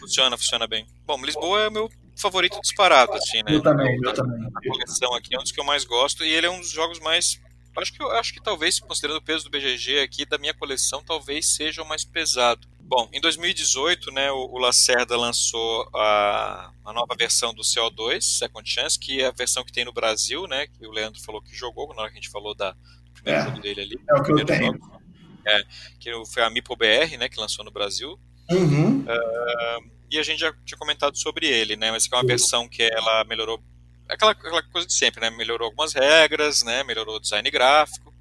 Funciona, 0.00 0.36
funciona 0.36 0.66
bem. 0.66 0.86
Bom, 1.06 1.22
Lisboa 1.24 1.62
é 1.62 1.68
o 1.68 1.72
meu 1.72 1.90
favorito 2.16 2.60
disparado, 2.60 3.12
assim, 3.14 3.42
né? 3.42 3.54
Eu 3.54 3.62
também, 3.62 3.98
eu 4.02 4.12
também. 4.12 4.48
A 4.54 4.68
coleção 4.68 5.14
aqui 5.14 5.34
é 5.34 5.38
um 5.38 5.42
dos 5.42 5.52
que 5.52 5.60
eu 5.60 5.64
mais 5.64 5.84
gosto 5.84 6.24
e 6.24 6.28
ele 6.28 6.46
é 6.46 6.50
um 6.50 6.60
dos 6.60 6.70
jogos 6.70 6.98
mais. 7.00 7.40
Acho 7.76 7.92
que, 7.92 8.02
acho 8.02 8.34
que 8.34 8.42
talvez, 8.42 8.80
considerando 8.80 9.18
o 9.18 9.22
peso 9.22 9.44
do 9.44 9.50
BGG 9.50 10.00
aqui, 10.00 10.26
da 10.26 10.36
minha 10.36 10.52
coleção, 10.52 11.02
talvez 11.02 11.54
seja 11.54 11.82
o 11.82 11.88
mais 11.88 12.04
pesado. 12.04 12.68
Bom, 12.80 13.08
em 13.12 13.20
2018, 13.20 14.10
né, 14.10 14.32
o, 14.32 14.50
o 14.50 14.58
Lacerda 14.58 15.16
lançou 15.16 15.88
a, 15.94 16.72
a 16.84 16.92
nova 16.92 17.14
versão 17.16 17.54
do 17.54 17.62
CO2, 17.62 18.20
Second 18.20 18.68
Chance, 18.68 18.98
que 18.98 19.22
é 19.22 19.26
a 19.26 19.30
versão 19.30 19.64
que 19.64 19.70
tem 19.70 19.84
no 19.84 19.92
Brasil, 19.92 20.48
né, 20.48 20.66
que 20.66 20.84
o 20.84 20.90
Leandro 20.90 21.22
falou 21.22 21.40
que 21.40 21.54
jogou 21.54 21.94
na 21.94 22.02
hora 22.02 22.10
que 22.10 22.18
a 22.18 22.20
gente 22.20 22.32
falou 22.32 22.52
da, 22.52 22.74
primeiro 23.22 23.42
é, 23.42 23.44
jogo 23.50 23.60
dele 23.60 23.80
ali. 23.80 24.00
É 24.08 24.14
o 24.14 24.22
que 24.22 24.32
eu 24.32 24.44
tenho. 24.44 24.72
Jogo, 24.72 25.00
é, 25.46 25.62
que 25.98 26.12
foi 26.32 26.42
a 26.42 26.50
Mipo 26.50 26.76
BR, 26.76 27.16
né, 27.18 27.28
que 27.28 27.40
lançou 27.40 27.64
no 27.64 27.70
Brasil. 27.70 28.18
Uhum. 28.50 29.00
Uh, 29.00 29.90
e 30.10 30.18
a 30.18 30.22
gente 30.22 30.40
já 30.40 30.52
tinha 30.64 30.78
comentado 30.78 31.16
sobre 31.16 31.46
ele, 31.46 31.76
né? 31.76 31.92
Mas 31.92 32.08
que 32.08 32.14
é 32.14 32.18
uma 32.18 32.26
versão 32.26 32.68
que 32.68 32.82
ela 32.82 33.24
melhorou 33.24 33.62
aquela, 34.08 34.32
aquela 34.32 34.62
coisa 34.64 34.86
de 34.86 34.92
sempre, 34.92 35.20
né? 35.20 35.30
Melhorou 35.30 35.66
algumas 35.66 35.92
regras, 35.92 36.62
né? 36.64 36.82
Melhorou 36.82 37.16
o 37.16 37.20
design 37.20 37.48
gráfico, 37.48 38.12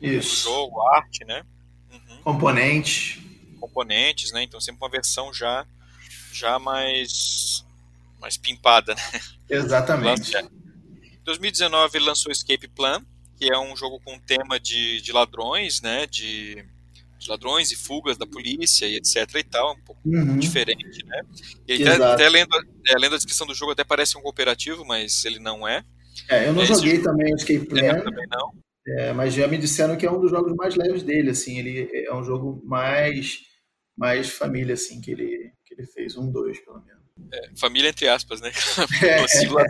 Isso. 0.00 0.48
o 0.48 0.52
jogo, 0.52 0.80
arte, 0.88 1.24
né? 1.24 1.44
Uhum. 1.90 2.22
Componentes. 2.22 3.20
Componentes, 3.60 4.30
né? 4.30 4.44
Então 4.44 4.60
sempre 4.60 4.80
uma 4.80 4.90
versão 4.90 5.32
já 5.32 5.66
já 6.32 6.58
mais 6.58 7.64
mais 8.20 8.36
pimpada, 8.36 8.94
né? 8.94 9.20
Exatamente. 9.50 10.36
Em 10.36 11.24
2019 11.24 11.98
ele 11.98 12.04
lançou 12.04 12.30
Escape 12.30 12.68
Plan, 12.68 13.04
que 13.44 13.52
é 13.52 13.58
um 13.58 13.76
jogo 13.76 14.00
com 14.00 14.18
tema 14.18 14.58
de, 14.58 15.00
de 15.02 15.12
ladrões, 15.12 15.82
né? 15.82 16.06
De 16.06 16.64
de 17.16 17.30
ladrões 17.30 17.72
e 17.72 17.76
fugas 17.76 18.18
da 18.18 18.26
polícia 18.26 18.86
e 18.86 18.96
etc 18.96 19.16
e 19.36 19.44
tal, 19.44 19.72
um 19.72 19.80
pouco 19.80 20.00
uhum. 20.04 20.38
diferente, 20.38 21.02
né? 21.06 21.22
E 21.66 21.82
até, 21.82 22.04
até 22.04 22.28
lendo, 22.28 22.54
é, 22.86 22.98
lendo, 22.98 23.14
a 23.14 23.16
descrição 23.16 23.46
do 23.46 23.54
jogo 23.54 23.72
até 23.72 23.82
parece 23.82 24.18
um 24.18 24.20
cooperativo, 24.20 24.84
mas 24.84 25.24
ele 25.24 25.38
não 25.38 25.66
é. 25.66 25.82
É, 26.28 26.48
eu 26.48 26.52
não 26.52 26.62
é, 26.62 26.66
joguei 26.66 26.98
também 26.98 27.32
o 27.32 27.36
Escape 27.36 27.64
Plan. 27.64 27.80
É, 27.80 28.02
também 28.02 28.26
não. 28.30 28.52
É, 28.86 29.12
mas 29.14 29.32
já 29.32 29.48
me 29.48 29.56
disseram 29.56 29.96
que 29.96 30.04
é 30.04 30.10
um 30.10 30.20
dos 30.20 30.30
jogos 30.30 30.54
mais 30.54 30.74
leves 30.74 31.02
dele, 31.02 31.30
assim, 31.30 31.58
ele 31.58 31.88
é 32.06 32.14
um 32.14 32.22
jogo 32.22 32.62
mais 32.66 33.38
mais 33.96 34.28
família, 34.28 34.74
assim, 34.74 35.00
que 35.00 35.12
ele, 35.12 35.50
que 35.64 35.74
ele 35.74 35.86
fez, 35.86 36.18
um, 36.18 36.30
dois, 36.30 36.60
pelo 36.60 36.84
menos. 36.84 37.03
É, 37.32 37.50
família 37.56 37.88
entre 37.88 38.08
aspas, 38.08 38.40
né? 38.40 38.50
É, 39.02 39.20
né? 39.20 39.64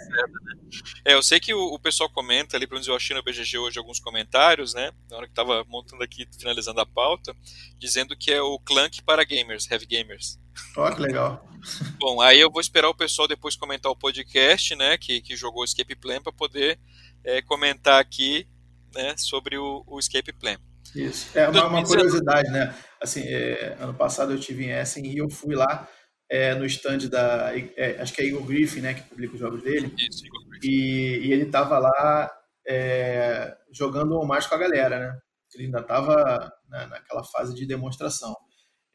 é, 1.05 1.15
eu 1.15 1.23
sei 1.23 1.39
que 1.39 1.53
o, 1.53 1.75
o, 1.75 1.79
pessoal 1.79 2.11
comenta 2.11 2.57
ali, 2.57 2.67
pelo 2.67 2.77
menos 2.77 2.89
eu 2.89 2.97
achei 2.97 3.15
no 3.15 3.23
BGG 3.23 3.59
hoje 3.59 3.79
alguns 3.79 4.01
comentários, 4.01 4.75
né? 4.75 4.91
Na 5.11 5.19
hora 5.19 5.29
que 5.29 5.35
tava 5.35 5.65
montando 5.69 6.03
aqui, 6.03 6.27
finalizando 6.39 6.81
a 6.81 6.87
pauta, 6.87 7.35
dizendo 7.79 8.17
que 8.17 8.33
é 8.33 8.41
o 8.41 8.59
Clank 8.59 9.03
para 9.03 9.25
gamers, 9.25 9.71
heavy 9.71 9.87
gamers. 9.87 10.39
Ó, 10.77 10.89
oh, 10.89 10.95
que 10.95 11.03
legal. 11.03 11.49
Bom, 12.01 12.21
aí 12.21 12.41
eu 12.41 12.51
vou 12.51 12.61
esperar 12.61 12.89
o 12.89 12.95
pessoal 12.95 13.29
depois 13.29 13.57
comentar 13.57 13.91
o 13.91 13.97
podcast, 13.97 14.75
né? 14.75 14.97
Que, 14.99 15.21
que 15.21 15.37
jogou 15.37 15.65
Escape 15.65 15.97
Plan 15.97 16.23
para 16.23 16.33
poder 16.33 16.79
é, 17.23 17.43
comentar 17.43 18.01
aqui, 18.01 18.49
né? 18.95 19.15
Sobre 19.17 19.57
o, 19.59 19.85
o 19.87 19.99
Escape 19.99 20.33
Plan. 20.33 20.57
Isso. 20.95 21.37
É 21.37 21.49
uma, 21.49 21.67
uma 21.67 21.85
curiosidade, 21.85 22.51
né? 22.51 22.75
Assim, 23.01 23.23
é, 23.23 23.77
ano 23.79 23.95
passado 23.95 24.33
eu 24.33 24.41
tive 24.41 24.65
em 24.65 24.71
Essen 24.71 25.07
e 25.07 25.19
eu 25.19 25.29
fui 25.29 25.55
lá 25.55 25.89
é, 26.31 26.55
no 26.55 26.65
stand 26.67 27.09
da. 27.09 27.53
É, 27.77 28.01
acho 28.01 28.13
que 28.13 28.23
é 28.23 28.27
Igor 28.27 28.45
Griffin, 28.45 28.81
né, 28.81 28.95
que 28.95 29.03
publica 29.03 29.35
os 29.35 29.41
jogos 29.41 29.63
dele. 29.63 29.93
Isso, 29.97 30.27
Igor 30.27 30.49
Griffin. 30.49 30.69
E, 30.69 31.27
e 31.27 31.33
ele 31.33 31.45
estava 31.45 31.79
lá 31.79 32.33
é, 32.67 33.57
jogando 33.73 34.23
mais 34.25 34.47
com 34.47 34.55
a 34.55 34.59
galera, 34.59 34.99
né? 34.99 35.21
Ele 35.55 35.67
ainda 35.67 35.81
estava 35.81 36.53
na, 36.69 36.87
naquela 36.89 37.23
fase 37.25 37.55
de 37.55 37.67
demonstração. 37.67 38.35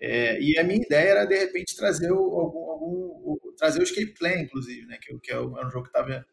É, 0.01 0.41
e 0.41 0.57
a 0.57 0.63
minha 0.63 0.82
ideia 0.82 1.09
era, 1.09 1.25
de 1.25 1.38
repente, 1.38 1.75
trazer 1.75 2.11
o, 2.11 2.17
algum, 2.17 2.71
algum 2.71 2.95
o, 3.23 3.53
trazer 3.57 3.80
o 3.80 3.84
Escape 3.84 4.13
Plan, 4.13 4.39
inclusive, 4.39 4.86
né? 4.88 4.97
Que, 5.01 5.17
que 5.19 5.32
é, 5.32 5.39
um, 5.39 5.57
é 5.57 5.65
um 5.65 5.69
jogo 5.69 5.84
que 5.84 5.97
estava 5.97 6.25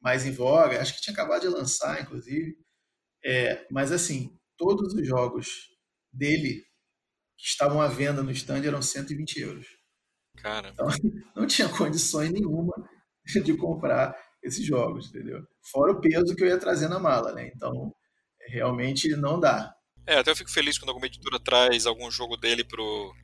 mais 0.00 0.26
em 0.26 0.32
voga. 0.32 0.80
Acho 0.80 0.94
que 0.94 1.02
tinha 1.02 1.14
acabado 1.14 1.42
de 1.42 1.48
lançar, 1.48 2.00
inclusive. 2.02 2.56
É, 3.24 3.66
mas, 3.70 3.92
assim, 3.92 4.36
todos 4.56 4.92
os 4.94 5.06
jogos 5.06 5.68
dele 6.12 6.64
que 7.38 7.46
estavam 7.46 7.80
à 7.80 7.88
venda 7.88 8.22
no 8.22 8.30
stand 8.32 8.64
eram 8.64 8.82
120 8.82 9.40
euros. 9.40 9.81
Cara. 10.42 10.70
Então, 10.70 10.86
não 11.36 11.46
tinha 11.46 11.68
condições 11.68 12.30
nenhuma 12.30 12.74
de 13.44 13.56
comprar 13.56 14.14
esses 14.42 14.64
jogos, 14.66 15.08
entendeu? 15.08 15.40
Fora 15.70 15.92
o 15.92 16.00
peso 16.00 16.34
que 16.34 16.42
eu 16.42 16.48
ia 16.48 16.58
trazer 16.58 16.88
na 16.88 16.98
mala, 16.98 17.32
né? 17.32 17.50
Então, 17.54 17.94
realmente 18.48 19.08
não 19.16 19.38
dá. 19.38 19.72
É, 20.04 20.18
até 20.18 20.32
eu 20.32 20.36
fico 20.36 20.50
feliz 20.50 20.76
quando 20.76 20.88
alguma 20.88 21.06
editora 21.06 21.38
traz 21.38 21.86
algum 21.86 22.10
jogo 22.10 22.36
dele 22.36 22.64
pro, 22.64 23.14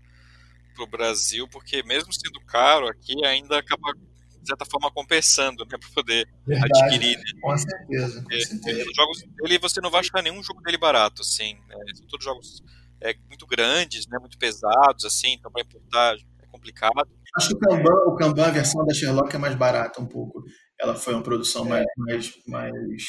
pro 0.77 0.87
Brasil, 0.87 1.49
porque 1.49 1.83
mesmo 1.83 2.13
sendo 2.13 2.41
caro 2.47 2.87
aqui, 2.87 3.25
ainda 3.27 3.59
acaba, 3.59 3.93
de 4.41 4.47
certa 4.47 4.65
forma, 4.65 4.93
compensando, 4.93 5.65
né, 5.65 5.75
para 5.77 5.91
poder 5.93 6.29
Verdade, 6.47 6.83
adquirir. 6.85 7.19
Né? 7.19 7.25
Com 7.41 7.59
certeza, 7.59 8.23
com 8.23 8.33
é, 8.33 8.41
certeza. 8.41 8.81
É, 8.83 8.95
jogos 8.95 9.23
dele, 9.23 9.59
você 9.59 9.81
não 9.81 9.91
vai 9.91 10.01
achar 10.01 10.23
nenhum 10.23 10.41
jogo 10.41 10.63
dele 10.63 10.79
barato, 10.79 11.23
assim, 11.23 11.55
né? 11.67 11.77
são 11.97 12.07
todos 12.07 12.25
jogos 12.25 12.63
é, 13.01 13.13
muito 13.27 13.45
grandes, 13.45 14.07
né, 14.07 14.19
muito 14.21 14.39
pesados, 14.39 15.05
assim, 15.05 15.33
então 15.33 15.51
para 15.51 15.63
importar 15.63 16.17
complicado. 16.49 17.09
Acho 17.37 17.49
que 17.49 17.55
o 17.55 17.59
Kanban, 17.59 17.95
o 18.07 18.17
Kanban, 18.17 18.47
a 18.47 18.51
versão 18.51 18.85
da 18.85 18.95
Sherlock 18.95 19.35
é 19.35 19.39
mais 19.39 19.55
barata 19.55 20.01
um 20.01 20.07
pouco. 20.07 20.43
Ela 20.81 20.95
foi 20.95 21.15
uma 21.15 21.23
produção 21.23 21.65
mais, 21.65 21.87
mais, 21.97 22.33
mais... 22.47 23.05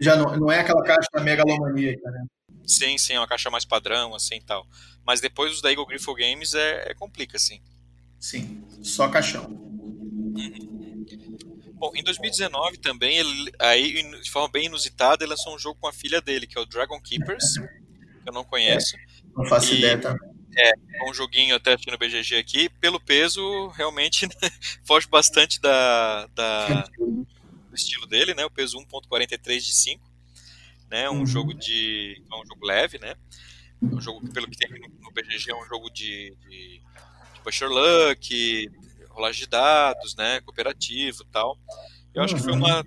Já 0.00 0.16
não, 0.16 0.36
não 0.36 0.52
é 0.52 0.60
aquela 0.60 0.82
caixa 0.82 1.08
megalomaníaca, 1.22 2.10
né? 2.10 2.24
Sim, 2.66 2.98
sim, 2.98 3.14
é 3.14 3.20
uma 3.20 3.28
caixa 3.28 3.48
mais 3.48 3.64
padrão, 3.64 4.14
assim 4.14 4.40
tal. 4.40 4.66
Mas 5.06 5.20
depois 5.20 5.52
os 5.52 5.62
da 5.62 5.70
Eagle 5.70 5.86
Griffo 5.86 6.14
Games 6.14 6.54
é, 6.54 6.90
é 6.90 6.94
complica, 6.94 7.36
assim. 7.36 7.60
Sim, 8.18 8.64
só 8.82 9.08
caixão. 9.08 9.46
Uhum. 9.46 10.76
Bom, 11.78 11.92
em 11.94 12.02
2019 12.02 12.78
também, 12.78 13.18
ele, 13.18 13.52
aí, 13.58 14.02
de 14.22 14.30
forma 14.30 14.48
bem 14.48 14.66
inusitada, 14.66 15.22
ele 15.22 15.30
lançou 15.30 15.54
um 15.54 15.58
jogo 15.58 15.78
com 15.78 15.86
a 15.86 15.92
filha 15.92 16.20
dele, 16.20 16.46
que 16.46 16.58
é 16.58 16.60
o 16.60 16.66
Dragon 16.66 17.00
Keepers, 17.00 17.54
que 18.24 18.28
eu 18.28 18.32
não 18.32 18.44
conheço. 18.44 18.96
É, 18.96 19.00
não 19.36 19.44
faço 19.44 19.74
e, 19.74 19.78
ideia 19.78 19.98
também. 19.98 20.35
É, 20.56 20.70
é 20.70 21.10
um 21.10 21.12
joguinho 21.12 21.54
até 21.54 21.74
aqui 21.74 21.90
no 21.90 21.98
BGG 21.98 22.36
aqui. 22.36 22.68
Pelo 22.80 22.98
peso, 22.98 23.68
realmente 23.68 24.28
foge 24.84 25.06
bastante 25.06 25.60
da, 25.60 26.26
da, 26.34 26.88
do 26.98 27.74
estilo 27.74 28.06
dele, 28.06 28.34
né? 28.34 28.44
O 28.44 28.50
peso 28.50 28.78
1.43 28.78 29.58
de 29.58 29.72
5 29.72 30.16
né? 30.90 31.10
Um 31.10 31.18
uhum. 31.18 31.26
jogo 31.26 31.54
de. 31.54 32.22
É 32.30 32.36
um 32.36 32.46
jogo 32.46 32.64
leve, 32.64 32.98
né? 32.98 33.14
É 33.82 33.94
um 33.94 34.00
jogo 34.00 34.20
que, 34.20 34.32
pelo 34.32 34.48
que 34.48 34.56
tem 34.56 34.68
no, 34.70 34.88
no 35.00 35.10
BGG, 35.10 35.50
é 35.50 35.54
um 35.54 35.66
jogo 35.66 35.90
de, 35.90 36.34
de, 36.48 36.80
de 37.34 37.40
pusher 37.42 37.68
luck, 37.68 38.70
rolagem 39.10 39.40
de 39.40 39.46
dados, 39.48 40.14
né? 40.16 40.40
Cooperativo 40.40 41.22
e 41.22 41.26
tal. 41.26 41.58
Eu 42.14 42.22
acho 42.22 42.34
que 42.34 42.42
foi 42.42 42.52
uma. 42.52 42.84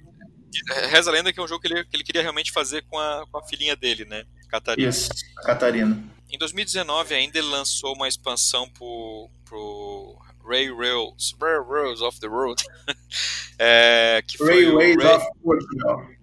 Reza 0.90 1.12
a 1.12 1.14
lenda 1.14 1.32
que 1.32 1.40
é 1.40 1.44
um 1.44 1.48
jogo 1.48 1.62
que 1.62 1.68
ele, 1.68 1.86
que 1.86 1.96
ele 1.96 2.04
queria 2.04 2.24
realmente 2.24 2.52
fazer 2.52 2.84
com 2.84 2.98
a, 2.98 3.26
com 3.32 3.38
a 3.38 3.44
filhinha 3.44 3.76
dele, 3.76 4.06
né? 4.06 4.26
Catarina. 4.50 4.90
Isso, 4.90 5.10
Catarina. 5.44 6.04
Em 6.30 6.38
2019 6.38 7.14
ainda 7.16 7.40
ele 7.40 7.48
lançou 7.48 7.96
uma 7.96 8.08
expansão 8.08 8.70
pro, 8.70 9.30
pro 9.46 10.18
Ray 10.48 10.72
Rails, 10.74 11.36
Ray 11.42 11.60
Rails 11.68 12.02
of 12.02 12.20
the 12.20 12.28
Road. 12.28 12.64
é, 13.58 14.24
que 14.28 14.44
Ray 14.44 14.66
Rails 14.66 15.04
Ray... 15.04 15.16
of 15.16 15.26
Portugal 15.44 16.20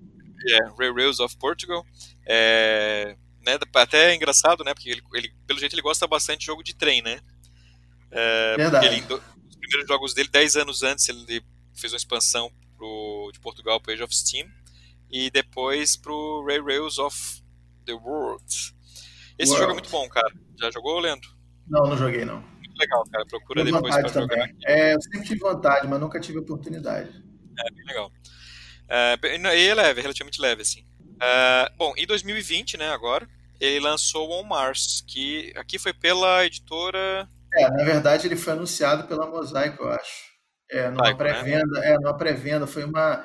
é, 0.55 0.93
Rails 0.93 1.21
of 1.21 1.37
Portugal. 1.37 1.85
É, 2.25 3.17
né, 3.45 3.59
até 3.75 4.13
é 4.13 4.15
engraçado, 4.15 4.65
né? 4.65 4.75
Porque 4.75 4.91
ele, 4.91 5.03
ele, 5.15 5.33
pelo 5.47 5.59
jeito 5.59 5.75
ele 5.75 5.83
gosta 5.83 6.07
bastante 6.07 6.41
de 6.41 6.47
jogo 6.47 6.63
de 6.63 6.75
trem, 6.75 7.03
né? 7.03 7.21
É, 8.11 8.57
Verdade. 8.57 8.87
Ele, 8.87 9.01
os 9.49 9.57
primeiros 9.57 9.89
jogos 9.89 10.15
dele, 10.15 10.29
10 10.29 10.57
anos 10.57 10.83
antes, 10.83 11.09
ele 11.09 11.43
fez 11.75 11.93
uma 11.93 11.99
expansão 11.99 12.51
pro, 12.77 13.31
de 13.33 13.41
Portugal 13.41 13.81
para 13.81 13.93
Age 13.93 14.03
of 14.03 14.15
Steam 14.15 14.49
e 15.11 15.31
depois 15.31 15.97
pro 15.97 16.45
Ray 16.47 16.61
Rails 16.61 16.99
of 16.99 17.43
the 17.85 17.93
World. 17.93 18.75
Esse 19.39 19.53
World. 19.53 19.61
jogo 19.61 19.71
é 19.71 19.75
muito 19.75 19.91
bom, 19.91 20.09
cara. 20.09 20.33
Já 20.59 20.71
jogou, 20.71 20.99
Leandro? 20.99 21.29
Não, 21.69 21.87
não 21.87 21.97
joguei 21.97 22.25
não. 22.25 22.41
Muito 22.41 22.79
legal, 22.79 23.05
cara. 23.11 23.27
Procura 23.27 23.65
depois 23.65 23.95
pra 23.95 24.11
também. 24.11 24.29
jogar. 24.29 24.49
É, 24.67 24.95
eu 24.95 25.03
sempre 25.03 25.23
tive 25.25 25.41
vontade, 25.41 25.87
mas 25.87 26.01
nunca 26.01 26.21
tive 26.21 26.39
oportunidade. 26.39 27.11
É, 27.59 27.71
bem 27.73 27.85
legal. 27.87 28.11
Uh, 28.87 29.55
e 29.55 29.67
é 29.67 29.75
leve, 29.75 30.01
relativamente 30.01 30.41
leve, 30.41 30.63
assim. 30.63 30.87
Uh, 31.17 31.77
bom, 31.77 31.93
em 31.97 32.07
2020, 32.07 32.77
né, 32.77 32.91
agora, 32.91 33.29
ele 33.61 33.81
lançou 33.81 34.31
On 34.31 34.45
Mars, 34.45 35.03
que 35.07 35.53
aqui 35.57 35.79
foi 35.79 35.93
pela 35.93 36.45
editora... 36.45 37.29
É, 37.55 37.71
na 37.71 37.85
verdade 37.85 38.27
ele 38.27 38.37
foi 38.37 38.53
anunciado 38.53 39.09
pela 39.09 39.27
Mosaico, 39.27 39.83
eu 39.83 39.91
acho. 39.91 40.37
É, 40.71 40.91
numa 40.91 41.09
né? 41.09 41.15
pré-venda, 41.15 41.81
né? 41.81 41.93
é, 41.93 41.95
numa 41.95 42.17
pré-venda, 42.17 42.67
foi 42.67 42.85
uma... 42.85 43.25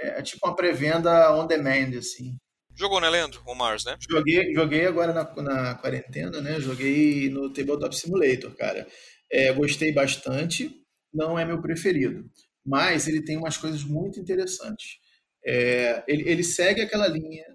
É, 0.00 0.22
tipo 0.22 0.46
uma 0.46 0.54
pré-venda 0.54 1.32
on 1.32 1.46
demand, 1.46 1.96
assim. 1.96 2.36
Jogou, 2.78 3.00
né, 3.00 3.10
Leandro? 3.10 3.42
On 3.46 3.54
Mars, 3.54 3.84
né? 3.84 3.96
Joguei, 4.08 4.54
joguei 4.54 4.86
agora 4.86 5.12
na, 5.12 5.42
na 5.42 5.74
quarentena, 5.74 6.40
né? 6.40 6.60
Joguei 6.60 7.28
no 7.28 7.52
Tabletop 7.52 7.94
Simulator, 7.96 8.54
cara. 8.54 8.86
É, 9.30 9.52
gostei 9.52 9.92
bastante, 9.92 10.70
não 11.12 11.38
é 11.38 11.44
meu 11.44 11.60
preferido 11.60 12.30
mas 12.68 13.08
ele 13.08 13.22
tem 13.22 13.38
umas 13.38 13.56
coisas 13.56 13.82
muito 13.82 14.20
interessantes. 14.20 14.98
É, 15.44 16.04
ele, 16.06 16.28
ele, 16.28 16.44
segue 16.44 16.82
aquela 16.82 17.08
linha 17.08 17.46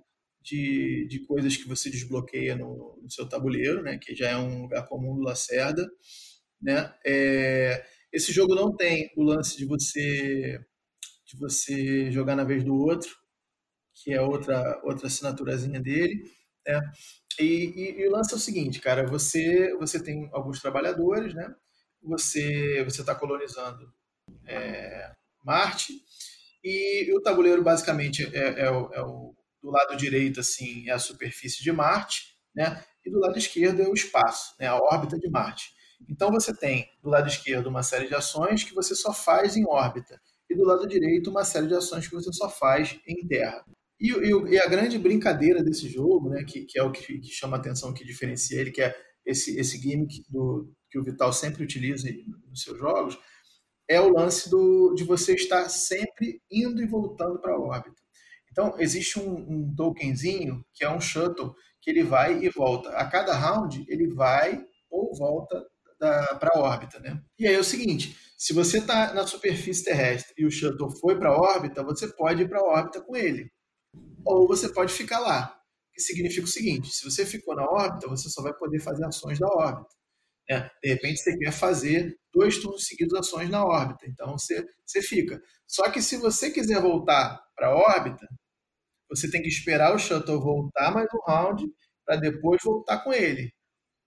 de, 0.41 1.05
de 1.07 1.19
coisas 1.19 1.55
que 1.55 1.67
você 1.67 1.89
desbloqueia 1.89 2.55
no, 2.55 2.99
no, 3.01 3.11
seu 3.11 3.29
tabuleiro, 3.29 3.83
né, 3.83 3.99
que 3.99 4.15
já 4.15 4.29
é 4.31 4.37
um 4.37 4.63
lugar 4.63 4.87
comum 4.87 5.15
do 5.15 5.21
Lacerda. 5.21 5.87
Né? 6.59 6.91
É, 7.05 7.85
esse 8.11 8.33
jogo 8.33 8.55
não 8.55 8.75
tem 8.75 9.11
o 9.15 9.23
lance 9.23 9.55
de 9.55 9.65
você 9.65 10.59
de 11.25 11.39
você 11.39 12.11
jogar 12.11 12.35
na 12.35 12.43
vez 12.43 12.63
do 12.63 12.75
outro, 12.75 13.09
que 13.93 14.13
é 14.13 14.21
outra 14.21 14.79
outra 14.83 15.07
assinaturazinha 15.07 15.79
dele. 15.79 16.23
Né? 16.65 16.81
E, 17.39 17.43
e, 17.43 18.01
e, 18.01 18.07
o 18.07 18.11
lance 18.11 18.33
é 18.33 18.37
o 18.37 18.39
seguinte, 18.39 18.79
cara, 18.79 19.05
você 19.05 19.75
você 19.77 20.01
tem 20.01 20.29
alguns 20.33 20.61
trabalhadores, 20.61 21.33
né? 21.33 21.53
Você 22.01 22.83
está 22.87 23.15
colonizando 23.15 23.91
é, 24.45 25.11
Marte. 25.43 25.93
E, 26.63 27.09
e, 27.09 27.15
o 27.15 27.21
tabuleiro 27.21 27.63
basicamente 27.63 28.23
é, 28.35 28.65
é, 28.65 28.71
o, 28.71 28.93
é, 28.93 29.01
o, 29.01 29.35
do 29.61 29.71
lado 29.71 29.95
direito 29.97 30.39
assim 30.39 30.87
é 30.89 30.93
a 30.93 30.99
superfície 30.99 31.63
de 31.63 31.71
Marte, 31.71 32.37
né? 32.55 32.83
E 33.05 33.11
do 33.11 33.19
lado 33.19 33.37
esquerdo 33.37 33.81
é 33.81 33.87
o 33.87 33.93
espaço, 33.93 34.55
né? 34.59 34.67
A 34.67 34.75
órbita 34.77 35.17
de 35.17 35.29
Marte. 35.29 35.73
Então 36.09 36.31
você 36.31 36.55
tem 36.55 36.89
do 37.01 37.09
lado 37.09 37.27
esquerdo 37.27 37.67
uma 37.67 37.83
série 37.83 38.07
de 38.07 38.15
ações 38.15 38.63
que 38.63 38.73
você 38.73 38.95
só 38.95 39.13
faz 39.13 39.55
em 39.55 39.65
órbita 39.65 40.21
e 40.49 40.55
do 40.55 40.63
lado 40.63 40.87
direito 40.87 41.29
uma 41.29 41.43
série 41.43 41.67
de 41.67 41.75
ações 41.75 42.07
que 42.07 42.13
você 42.13 42.31
só 42.31 42.49
faz 42.49 42.99
em 43.07 43.27
Terra. 43.27 43.65
E, 43.99 44.11
e, 44.11 44.53
e 44.53 44.59
a 44.59 44.67
grande 44.67 44.97
brincadeira 44.97 45.63
desse 45.63 45.87
jogo, 45.87 46.29
né, 46.29 46.43
que, 46.43 46.65
que 46.65 46.77
é 46.77 46.83
o 46.83 46.91
que, 46.91 47.19
que, 47.19 47.31
chama 47.31 47.57
a 47.57 47.59
atenção, 47.59 47.93
que 47.93 48.05
diferencia 48.05 48.59
ele, 48.59 48.71
que 48.71 48.81
é 48.81 48.95
esse, 49.25 49.57
esse 49.57 49.77
gimmick 49.77 50.23
do, 50.29 50.71
que 50.89 50.99
o 50.99 51.03
Vital 51.03 51.31
sempre 51.31 51.63
utiliza 51.63 52.07
nos 52.49 52.61
seus 52.61 52.77
jogos, 52.77 53.17
é 53.87 53.99
o 53.99 54.11
lance 54.11 54.49
do, 54.49 54.93
de 54.93 55.03
você 55.03 55.33
estar 55.33 55.69
sempre 55.69 56.41
indo 56.51 56.81
e 56.81 56.87
voltando 56.87 57.39
para 57.39 57.53
a 57.53 57.59
órbita. 57.59 58.01
Então, 58.51 58.75
existe 58.77 59.19
um, 59.19 59.33
um, 59.33 59.75
tokenzinho 59.75 60.63
que 60.73 60.83
é 60.83 60.89
um 60.89 61.01
shuttle 61.01 61.55
que 61.81 61.89
ele 61.89 62.03
vai 62.03 62.43
e 62.43 62.49
volta. 62.49 62.89
A 62.91 63.05
cada 63.09 63.33
round, 63.33 63.83
ele 63.87 64.07
vai 64.13 64.63
ou 64.89 65.13
volta 65.15 65.65
para 65.97 66.51
a 66.53 66.59
órbita. 66.59 66.99
Né? 66.99 67.19
E 67.39 67.47
aí 67.47 67.55
é 67.55 67.59
o 67.59 67.63
seguinte: 67.63 68.15
se 68.37 68.53
você 68.53 68.77
está 68.77 69.13
na 69.13 69.25
superfície 69.25 69.83
terrestre 69.83 70.33
e 70.37 70.45
o 70.45 70.51
shuttle 70.51 70.91
foi 70.99 71.17
para 71.17 71.29
a 71.29 71.37
órbita, 71.37 71.83
você 71.83 72.07
pode 72.07 72.43
ir 72.43 72.49
para 72.49 72.59
a 72.59 72.63
órbita 72.63 73.01
com 73.01 73.15
ele. 73.15 73.51
Ou 74.25 74.47
você 74.47 74.71
pode 74.71 74.93
ficar 74.93 75.19
lá. 75.19 75.59
Que 75.93 76.01
significa 76.01 76.45
o 76.45 76.49
seguinte: 76.49 76.89
se 76.89 77.03
você 77.03 77.25
ficou 77.25 77.55
na 77.55 77.63
órbita, 77.63 78.07
você 78.07 78.29
só 78.29 78.41
vai 78.41 78.53
poder 78.53 78.79
fazer 78.79 79.05
ações 79.05 79.39
da 79.39 79.47
órbita. 79.47 79.93
Né? 80.49 80.69
De 80.83 80.89
repente, 80.89 81.19
você 81.19 81.37
quer 81.37 81.51
fazer 81.51 82.17
dois 82.33 82.57
turnos 82.57 82.85
seguidos 82.85 83.13
ações 83.13 83.49
na 83.49 83.63
órbita. 83.63 84.05
Então 84.07 84.31
você, 84.37 84.65
você 84.85 85.01
fica. 85.01 85.41
Só 85.67 85.89
que 85.89 86.01
se 86.01 86.17
você 86.17 86.49
quiser 86.49 86.81
voltar 86.81 87.39
para 87.55 87.67
a 87.67 87.75
órbita, 87.75 88.27
você 89.09 89.29
tem 89.29 89.41
que 89.41 89.47
esperar 89.47 89.95
o 89.95 89.99
shuttle 89.99 90.39
voltar 90.39 90.91
mais 90.91 91.07
um 91.13 91.31
round 91.31 91.63
para 92.05 92.17
depois 92.17 92.61
voltar 92.63 93.03
com 93.03 93.13
ele. 93.13 93.53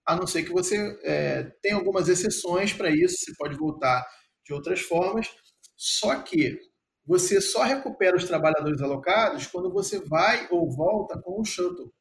A 0.05 0.15
não 0.15 0.27
ser 0.27 0.43
que 0.43 0.51
você 0.51 0.77
é, 1.03 1.43
tenha 1.61 1.75
algumas 1.75 2.07
exceções 2.07 2.73
para 2.73 2.89
isso, 2.89 3.17
você 3.19 3.33
pode 3.37 3.57
voltar 3.57 4.05
de 4.45 4.53
outras 4.53 4.81
formas. 4.81 5.27
Só 5.75 6.21
que 6.21 6.59
você 7.07 7.39
só 7.39 7.63
recupera 7.63 8.17
os 8.17 8.25
trabalhadores 8.25 8.81
alocados 8.81 9.47
quando 9.47 9.71
você 9.71 9.99
vai 9.99 10.45
ou 10.51 10.69
volta 10.69 11.17
com 11.21 11.39
o 11.39 11.45
shuttle. 11.45 11.93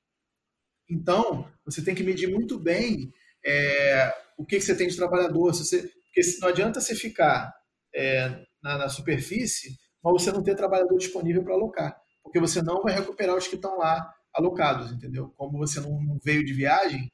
Então, 0.90 1.48
você 1.64 1.82
tem 1.82 1.94
que 1.94 2.02
medir 2.02 2.28
muito 2.28 2.58
bem 2.58 3.12
é, 3.44 4.12
o 4.36 4.44
que, 4.44 4.56
que, 4.56 4.64
você 4.64 4.76
tem 4.76 4.88
de 4.88 4.96
trabalhador. 4.96 5.54
Se 5.54 5.64
você, 5.64 5.82
porque 5.82 6.20
não 6.40 6.48
adianta 6.48 6.80
você 6.80 6.94
ficar 6.94 7.54
é, 7.94 8.44
na, 8.60 8.78
na, 8.78 8.88
superfície, 8.88 9.76
mas 10.02 10.22
você 10.22 10.32
não 10.32 10.42
ter 10.42 10.56
trabalhador 10.56 10.98
disponível 10.98 11.44
para 11.44 11.54
alocar, 11.54 11.96
porque 12.22 12.40
você 12.40 12.60
não 12.60 12.82
vai 12.82 12.94
recuperar 12.94 13.36
os 13.36 13.46
que 13.46 13.54
estão 13.54 13.78
lá 13.78 14.12
alocados, 14.34 14.90
entendeu? 14.90 15.32
Como 15.36 15.58
você 15.58 15.80
não, 15.80 16.18
veio 16.22 16.44
de 16.44 16.52
viagem, 16.52 17.10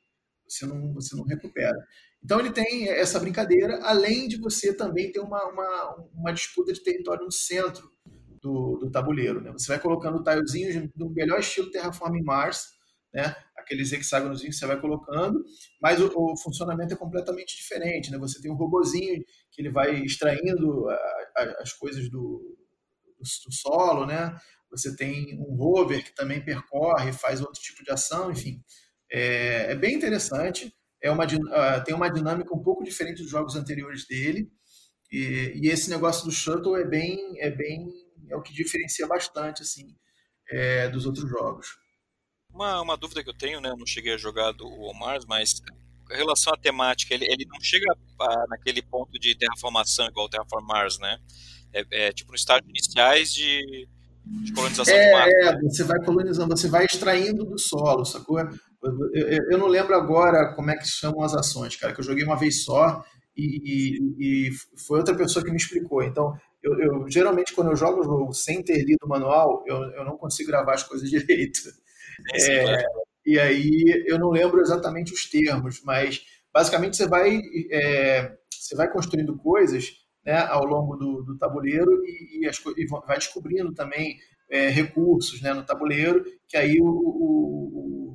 você 0.49 0.67
não, 0.67 0.95
você 0.95 1.15
não 1.15 1.25
recupera. 1.25 1.77
Então 2.25 2.39
ele 2.39 2.53
tem 2.53 2.89
essa 2.89 3.19
brincadeira, 3.19 3.81
além 3.83 4.29
de 4.29 4.37
você 4.37 4.73
também 4.73 5.11
ter 5.11 5.21
uma, 5.21 5.45
uma, 5.49 6.07
uma 6.15 6.33
disputa 6.33 6.73
de 6.73 6.83
território 6.83 7.25
no 7.25 7.33
centro 7.33 7.91
do, 8.41 8.77
do 8.79 8.91
tabuleiro. 8.91 9.41
Né? 9.41 9.51
Você 9.53 9.69
vai 9.69 9.81
colocando 9.81 10.23
tilezinhos 10.23 10.89
do 10.95 11.11
melhor 11.11 11.41
estilo 11.41 11.71
Terraforming 11.71 12.23
Mars, 12.23 12.75
né? 13.13 13.35
aqueles 13.57 13.93
hexágonos 13.93 14.41
que 14.41 14.53
você 14.53 14.67
vai 14.67 14.81
colocando, 14.81 15.45
mas 15.81 16.01
o, 16.01 16.13
o, 16.15 16.37
funcionamento 16.37 16.95
é 16.95 16.97
completamente 16.97 17.57
diferente. 17.57 18.11
Né? 18.11 18.19
Você 18.19 18.41
tem 18.41 18.51
um 18.51 18.57
robozinho 18.57 19.25
que 19.51 19.61
ele 19.61 19.71
vai 19.71 19.95
extraindo 19.97 20.89
a, 20.89 20.95
a, 21.37 21.43
as 21.61 21.73
coisas 21.73 22.09
do, 22.09 22.57
do, 23.19 23.23
do, 23.47 23.53
solo, 23.53 24.07
né? 24.07 24.37
você 24.71 24.95
tem 24.97 25.39
um 25.39 25.55
rover 25.57 26.05
que 26.05 26.15
também 26.15 26.43
percorre, 26.45 27.13
faz 27.13 27.41
outro 27.41 27.61
tipo 27.61 27.85
de 27.85 27.91
ação, 27.91 28.31
enfim. 28.31 28.63
É, 29.11 29.73
é 29.73 29.75
bem 29.75 29.95
interessante 29.95 30.73
é 31.03 31.11
uma, 31.11 31.25
uh, 31.25 31.85
tem 31.85 31.95
uma 31.95 32.09
dinâmica 32.09 32.55
um 32.55 32.63
pouco 32.63 32.85
diferente 32.85 33.23
dos 33.23 33.31
jogos 33.31 33.57
anteriores 33.57 34.07
dele. 34.07 34.51
E, 35.11 35.61
e, 35.63 35.69
esse 35.69 35.91
negócio 35.91 36.25
do 36.25 36.31
shuttle 36.31 36.77
é 36.77 36.85
bem, 36.85 37.39
é 37.39 37.51
bem, 37.51 37.87
é 38.31 38.37
o 38.37 38.41
que 38.41 38.55
diferencia 38.55 39.07
bastante 39.07 39.63
assim 39.63 39.95
é, 40.51 40.89
dos 40.89 41.05
outros 41.05 41.29
jogos. 41.29 41.67
Uma, 42.49 42.81
uma 42.81 42.97
dúvida 42.97 43.23
que 43.23 43.29
eu 43.29 43.37
tenho, 43.37 43.61
né? 43.61 43.71
Eu 43.71 43.77
não 43.77 43.87
cheguei 43.87 44.15
a 44.15 44.17
jogar 44.17 44.53
do 44.53 44.69
Mars, 44.95 45.25
mas 45.27 45.61
em 46.11 46.17
relação 46.17 46.53
à 46.53 46.57
temática, 46.57 47.15
ele, 47.15 47.25
ele 47.27 47.47
não 47.47 47.61
chega 47.61 47.87
a, 48.21 48.47
naquele 48.49 48.83
ponto 48.83 49.19
de 49.19 49.35
terraformação 49.35 50.07
igual 50.07 50.27
o 50.27 50.29
Terraform 50.29 50.67
Mars, 50.67 50.99
né? 50.99 51.19
É, 51.73 52.07
é 52.07 52.13
tipo 52.13 52.31
no 52.31 52.37
estágio 52.37 52.69
iniciais 52.69 53.33
de, 53.33 53.89
de 54.25 54.53
colonização 54.53 54.95
é, 54.95 55.07
de 55.07 55.13
Marte. 55.13 55.35
É, 55.35 55.61
você 55.63 55.85
vai 55.85 56.05
colonizando, 56.05 56.57
você 56.57 56.69
vai 56.69 56.85
extraindo 56.85 57.45
do 57.45 57.59
solo, 57.59 58.05
sacou? 58.05 58.39
Eu, 58.83 59.43
eu, 59.51 59.59
não 59.59 59.69
lembro 59.69 59.95
agora 59.95 60.55
como 60.55 60.71
é 60.71 60.77
que 60.77 60.87
chamam 60.87 61.23
as 61.23 61.35
ações, 61.35 61.77
cara, 61.77 61.93
que 61.93 62.01
eu 62.01 62.05
joguei 62.05 62.25
uma 62.25 62.37
vez 62.37 62.65
só 62.65 63.05
e, 63.37 63.61
e, 63.65 64.49
e 64.49 64.51
foi 64.87 64.99
outra 64.99 65.15
pessoa 65.17 65.45
que 65.45 65.51
me 65.51 65.57
explicou. 65.57 66.03
Então, 66.03 66.35
eu, 66.63 66.79
eu, 66.81 67.09
geralmente, 67.09 67.55
quando 67.55 67.71
eu 67.71 67.77
jogo 67.77 68.01
o 68.01 68.05
jogo 68.05 68.33
sem 68.33 68.63
ter 68.63 68.85
lido 68.85 69.05
o 69.05 69.09
manual, 69.09 69.65
eu, 69.67 69.77
eu 69.93 70.05
não 70.05 70.17
consigo 70.17 70.51
gravar 70.51 70.75
as 70.75 70.83
coisas 70.83 71.09
direito. 71.11 71.61
É, 72.35 72.85
e 73.25 73.39
aí 73.39 74.05
eu 74.07 74.19
não 74.19 74.31
lembro 74.31 74.61
exatamente 74.61 75.13
os 75.13 75.29
termos, 75.29 75.81
mas 75.85 76.25
basicamente 76.53 76.97
você 76.97 77.07
vai, 77.07 77.41
é, 77.71 78.37
você 78.51 78.75
vai 78.75 78.91
construindo 78.91 79.37
coisas 79.37 79.93
né, 80.25 80.39
ao 80.39 80.65
longo 80.65 80.97
do, 80.97 81.23
do 81.23 81.39
tabuleiro 81.39 81.91
e, 82.05 82.41
e, 82.41 82.49
as, 82.49 82.59
e, 82.77 82.87
vai 82.87 83.17
descobrindo 83.17 83.73
também 83.73 84.19
é, 84.51 84.69
recursos 84.69 85.41
né, 85.41 85.53
no 85.55 85.65
tabuleiro, 85.65 86.25
que 86.49 86.57
aí 86.57 86.79
o, 86.81 86.87
o 86.87 88.12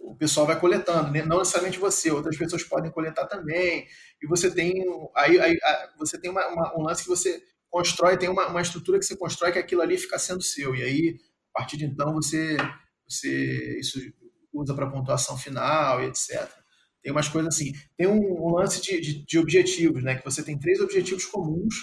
o 0.00 0.14
pessoal 0.16 0.46
vai 0.46 0.58
coletando, 0.58 1.12
né? 1.12 1.22
não 1.22 1.38
necessariamente 1.38 1.78
você, 1.78 2.10
outras 2.10 2.36
pessoas 2.36 2.64
podem 2.64 2.90
coletar 2.90 3.26
também. 3.26 3.86
E 4.22 4.26
você 4.26 4.50
tem 4.50 4.82
aí, 5.14 5.38
aí 5.38 5.58
você 5.98 6.18
tem 6.18 6.30
uma, 6.30 6.46
uma, 6.48 6.78
um 6.78 6.82
lance 6.82 7.02
que 7.02 7.08
você 7.08 7.42
constrói, 7.68 8.16
tem 8.16 8.28
uma, 8.28 8.48
uma 8.48 8.62
estrutura 8.62 8.98
que 8.98 9.04
você 9.04 9.16
constrói 9.16 9.52
que 9.52 9.58
aquilo 9.58 9.82
ali 9.82 9.96
fica 9.98 10.18
sendo 10.18 10.42
seu. 10.42 10.74
E 10.74 10.82
aí, 10.82 11.20
a 11.54 11.58
partir 11.58 11.76
de 11.76 11.84
então, 11.84 12.14
você, 12.14 12.56
você 13.08 13.78
isso 13.78 14.00
usa 14.52 14.74
para 14.74 14.90
pontuação 14.90 15.36
final 15.36 16.02
e 16.02 16.06
etc. 16.06 16.48
Tem 17.02 17.12
umas 17.12 17.28
coisas 17.28 17.54
assim. 17.54 17.72
Tem 17.96 18.06
um, 18.06 18.44
um 18.44 18.54
lance 18.54 18.82
de, 18.82 19.00
de, 19.00 19.24
de, 19.24 19.38
objetivos, 19.38 20.02
né? 20.02 20.16
Que 20.16 20.24
você 20.24 20.42
tem 20.42 20.58
três 20.58 20.80
objetivos 20.80 21.24
comuns, 21.24 21.74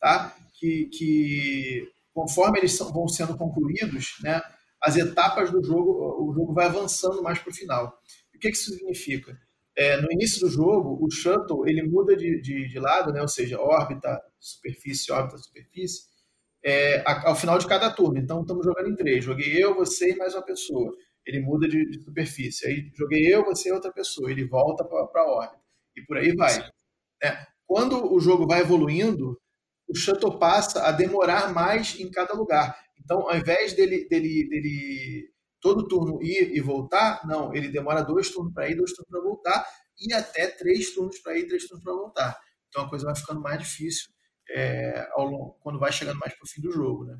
tá? 0.00 0.34
Que, 0.58 0.86
que 0.86 1.88
conforme 2.14 2.60
eles 2.60 2.72
são, 2.72 2.92
vão 2.92 3.08
sendo 3.08 3.36
concluídos, 3.36 4.14
né? 4.22 4.40
As 4.86 4.96
etapas 4.96 5.50
do 5.50 5.60
jogo, 5.64 6.30
o 6.30 6.32
jogo 6.32 6.54
vai 6.54 6.66
avançando 6.66 7.20
mais 7.20 7.40
para 7.40 7.50
o 7.50 7.54
final. 7.54 7.98
O 8.32 8.38
que, 8.38 8.50
que 8.50 8.56
isso 8.56 8.70
significa? 8.70 9.36
É, 9.76 10.00
no 10.00 10.12
início 10.12 10.40
do 10.40 10.48
jogo, 10.48 11.04
o 11.04 11.10
shuttle 11.10 11.68
ele 11.68 11.82
muda 11.82 12.16
de, 12.16 12.40
de, 12.40 12.68
de, 12.68 12.78
lado, 12.78 13.12
né? 13.12 13.20
ou 13.20 13.26
seja, 13.26 13.60
órbita, 13.60 14.22
superfície, 14.38 15.10
órbita, 15.10 15.38
superfície, 15.38 16.04
é, 16.64 17.02
ao 17.04 17.34
final 17.34 17.58
de 17.58 17.66
cada 17.66 17.90
turno. 17.90 18.16
Então, 18.16 18.42
estamos 18.42 18.64
jogando 18.64 18.90
em 18.90 18.94
três. 18.94 19.24
Joguei 19.24 19.60
eu, 19.60 19.74
você 19.74 20.12
e 20.12 20.16
mais 20.16 20.34
uma 20.34 20.44
pessoa. 20.44 20.94
Ele 21.26 21.40
muda 21.40 21.66
de, 21.66 21.84
de 21.90 22.04
superfície. 22.04 22.68
Aí, 22.68 22.92
joguei 22.94 23.26
eu, 23.26 23.44
você 23.44 23.70
e 23.70 23.72
outra 23.72 23.92
pessoa. 23.92 24.30
Ele 24.30 24.46
volta 24.46 24.84
para 24.84 25.20
a 25.20 25.28
órbita. 25.28 25.60
E 25.96 26.02
por 26.02 26.16
aí 26.16 26.32
vai. 26.36 26.70
É, 27.20 27.44
quando 27.66 28.14
o 28.14 28.20
jogo 28.20 28.46
vai 28.46 28.60
evoluindo, 28.60 29.36
o 29.88 29.96
shuttle 29.96 30.38
passa 30.38 30.86
a 30.86 30.92
demorar 30.92 31.52
mais 31.52 31.98
em 31.98 32.08
cada 32.08 32.34
lugar. 32.34 32.85
Então, 33.06 33.30
ao 33.30 33.36
invés 33.36 33.72
dele, 33.72 34.08
dele, 34.08 34.48
dele 34.48 35.30
todo 35.60 35.86
turno 35.86 36.20
ir 36.20 36.56
e 36.56 36.60
voltar, 36.60 37.24
não, 37.24 37.54
ele 37.54 37.68
demora 37.68 38.02
dois 38.02 38.30
turnos 38.30 38.52
para 38.52 38.68
ir, 38.68 38.74
dois 38.74 38.90
turnos 38.90 39.08
para 39.08 39.20
voltar, 39.20 39.64
e 39.96 40.12
até 40.12 40.48
três 40.48 40.92
turnos 40.92 41.16
para 41.20 41.38
ir, 41.38 41.46
três 41.46 41.68
turnos 41.68 41.84
para 41.84 41.92
voltar. 41.94 42.36
Então 42.68 42.82
a 42.82 42.90
coisa 42.90 43.06
vai 43.06 43.14
ficando 43.14 43.40
mais 43.40 43.60
difícil 43.60 44.08
é, 44.50 45.08
longo, 45.16 45.56
quando 45.60 45.78
vai 45.78 45.92
chegando 45.92 46.18
mais 46.18 46.34
para 46.34 46.44
o 46.44 46.48
fim 46.48 46.60
do 46.60 46.72
jogo, 46.72 47.04
né? 47.04 47.16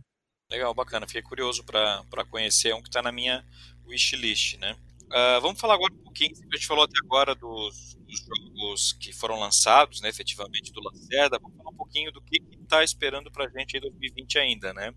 Legal, 0.50 0.74
bacana. 0.74 1.06
Fiquei 1.06 1.22
curioso 1.22 1.64
para 1.64 2.24
conhecer 2.28 2.74
um 2.74 2.82
que 2.82 2.88
está 2.88 3.00
na 3.00 3.12
minha 3.12 3.44
wishlist, 3.86 4.58
né? 4.58 4.76
Uh, 5.16 5.40
vamos 5.40 5.58
falar 5.58 5.76
agora 5.76 5.94
um 5.94 6.02
pouquinho, 6.04 6.32
a 6.52 6.56
gente 6.56 6.66
falou 6.66 6.84
até 6.84 6.98
agora 7.02 7.34
dos, 7.34 7.96
dos 8.06 8.20
jogos 8.20 8.92
que 8.92 9.14
foram 9.14 9.40
lançados, 9.40 10.02
né, 10.02 10.10
efetivamente, 10.10 10.70
do 10.70 10.82
Lacerda, 10.82 11.38
vamos 11.40 11.56
falar 11.56 11.70
um 11.70 11.76
pouquinho 11.76 12.12
do 12.12 12.20
que 12.20 12.42
está 12.62 12.84
esperando 12.84 13.30
para 13.30 13.46
a 13.46 13.48
gente 13.48 13.78
em 13.78 13.80
2020 13.80 14.38
ainda, 14.38 14.74
né? 14.74 14.92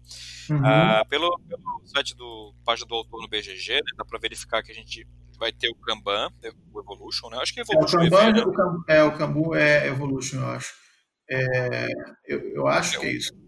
Uhum. 0.50 0.58
Uh, 0.58 1.08
pelo, 1.08 1.40
pelo, 1.48 1.82
site 1.86 2.14
do 2.18 2.54
página 2.66 2.86
do 2.86 2.96
autor 2.96 3.22
no 3.22 3.30
BGG, 3.30 3.76
né, 3.76 3.92
dá 3.96 4.04
para 4.04 4.20
verificar 4.20 4.62
que 4.62 4.74
a 4.74 4.76
gente 4.76 5.08
vai 5.38 5.54
ter 5.54 5.70
o 5.70 5.76
Kanban, 5.76 6.30
o 6.74 6.82
Evolution, 6.82 7.30
né? 7.30 7.38
Acho 7.42 7.54
que 7.54 7.62
é 7.62 7.64
Evolution. 7.64 8.00
É, 8.02 8.44
o 8.44 8.52
Kanban, 8.52 9.06
o 9.06 9.18
Kambu, 9.18 9.56
é, 9.56 9.58
o 9.58 9.86
é 9.86 9.88
Evolution, 9.88 10.40
eu 10.40 10.48
acho. 10.48 10.74
É, 11.32 11.88
eu, 12.28 12.40
eu 12.56 12.68
acho 12.68 12.98
é, 12.98 13.00
que 13.00 13.06
é 13.06 13.12
isso 13.14 13.39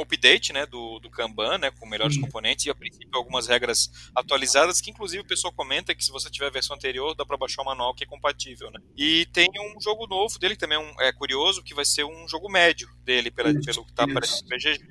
o 0.00 0.02
update 0.02 0.52
né, 0.52 0.66
do, 0.66 0.98
do 0.98 1.10
Kanban, 1.10 1.58
né, 1.58 1.70
com 1.70 1.86
melhores 1.86 2.18
componentes 2.18 2.66
e 2.66 2.70
a 2.70 2.74
princípio 2.74 3.08
algumas 3.12 3.46
regras 3.46 3.90
atualizadas 4.14 4.80
que 4.80 4.90
inclusive 4.90 5.22
o 5.22 5.26
pessoal 5.26 5.52
comenta 5.52 5.94
que 5.94 6.04
se 6.04 6.10
você 6.10 6.30
tiver 6.30 6.46
a 6.46 6.50
versão 6.50 6.76
anterior 6.76 7.14
dá 7.14 7.24
para 7.24 7.36
baixar 7.36 7.62
o 7.62 7.64
manual 7.64 7.94
que 7.94 8.04
é 8.04 8.06
compatível. 8.06 8.70
Né? 8.70 8.80
E 8.96 9.26
tem 9.26 9.48
um 9.58 9.80
jogo 9.80 10.06
novo 10.06 10.38
dele 10.38 10.54
que 10.54 10.60
também 10.60 10.78
é, 10.78 10.80
um, 10.80 11.00
é 11.00 11.12
curioso, 11.12 11.62
que 11.62 11.74
vai 11.74 11.84
ser 11.84 12.04
um 12.04 12.28
jogo 12.28 12.50
médio 12.50 12.88
dele, 13.04 13.30
pela, 13.30 13.50
isso, 13.50 13.62
pelo 13.62 13.84
que 13.84 13.90
está 13.90 14.04
aparecendo 14.04 14.42
no 14.42 14.48
BGG, 14.48 14.84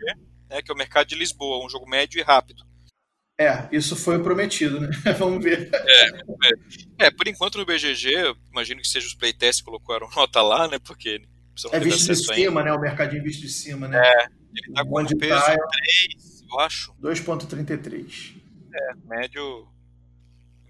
né, 0.49 0.61
que 0.61 0.71
é 0.71 0.73
o 0.73 0.77
Mercado 0.77 1.07
de 1.07 1.15
Lisboa, 1.15 1.65
um 1.65 1.69
jogo 1.69 1.89
médio 1.89 2.19
e 2.19 2.23
rápido. 2.23 2.63
É, 3.39 3.67
isso 3.71 3.95
foi 3.95 4.21
prometido, 4.21 4.79
né? 4.79 4.89
vamos 5.17 5.43
ver. 5.43 5.69
É, 5.73 7.05
é, 7.07 7.11
por 7.11 7.27
enquanto 7.27 7.57
no 7.57 7.65
BGG, 7.65 8.35
imagino 8.51 8.79
que 8.79 8.87
seja 8.87 9.07
os 9.07 9.15
playtests 9.15 9.59
que 9.59 9.65
colocaram 9.65 10.07
nota 10.15 10.41
lá, 10.41 10.67
né? 10.67 10.77
Porque 10.77 11.19
é 11.71 11.79
visto 11.79 12.07
de 12.07 12.15
cima, 12.15 12.61
ainda. 12.61 12.71
né? 12.71 12.73
O 12.73 12.79
mercadinho 12.79 13.23
visto 13.23 13.41
de 13.41 13.49
cima, 13.49 13.87
né? 13.87 13.99
É, 13.99 14.27
ele 14.55 14.73
tá 14.73 14.85
com 14.85 15.01
um 15.01 15.05
peso 15.05 15.17
3, 15.17 16.43
eu 16.49 16.59
acho. 16.59 16.93
2.33. 17.01 18.35
É, 18.73 18.93
médio. 19.05 19.67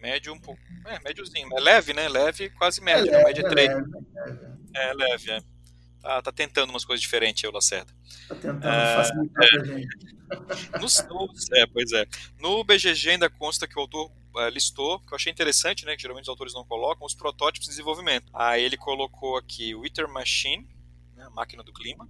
Médio 0.01 0.33
um 0.33 0.39
pouco. 0.39 0.61
É, 0.85 0.99
médiozinho. 0.99 1.47
É 1.57 1.61
leve, 1.61 1.93
né? 1.93 2.09
Leve, 2.09 2.49
quase 2.51 2.81
médio. 2.81 3.09
É 3.09 3.17
leve, 3.17 3.25
média 3.25 3.41
é 3.41 3.49
3. 3.49 3.69
Leve, 3.69 3.81
é 3.85 4.25
leve. 4.25 4.45
É 4.75 4.93
leve, 4.93 5.31
é. 5.31 5.41
Tá, 6.01 6.21
tá 6.21 6.31
tentando 6.33 6.69
umas 6.71 6.83
coisas 6.83 7.01
diferentes 7.01 7.43
aí, 7.43 7.49
o 7.49 7.53
Lacerda. 7.53 7.93
Tá 8.27 8.35
tentando 8.35 8.67
é, 8.67 8.95
facilitar 8.97 9.45
é. 9.45 9.49
pra 9.49 9.65
gente. 9.65 9.87
No, 10.73 11.27
é, 11.57 11.67
pois 11.67 11.91
é. 11.91 12.07
No 12.39 12.63
BGG 12.63 13.11
ainda 13.11 13.29
consta 13.29 13.67
que 13.67 13.77
o 13.77 13.81
autor 13.81 14.11
uh, 14.35 14.49
listou, 14.49 14.99
que 14.99 15.13
eu 15.13 15.15
achei 15.15 15.31
interessante, 15.31 15.85
né? 15.85 15.95
Que 15.95 16.01
geralmente 16.01 16.23
os 16.23 16.29
autores 16.29 16.55
não 16.55 16.65
colocam, 16.65 17.05
os 17.05 17.13
protótipos 17.13 17.67
de 17.67 17.71
desenvolvimento. 17.71 18.31
Aí 18.33 18.63
ele 18.63 18.75
colocou 18.75 19.37
aqui 19.37 19.75
Wither 19.75 20.09
Machine, 20.09 20.67
né, 21.15 21.29
máquina 21.33 21.63
do 21.63 21.71
clima, 21.71 22.09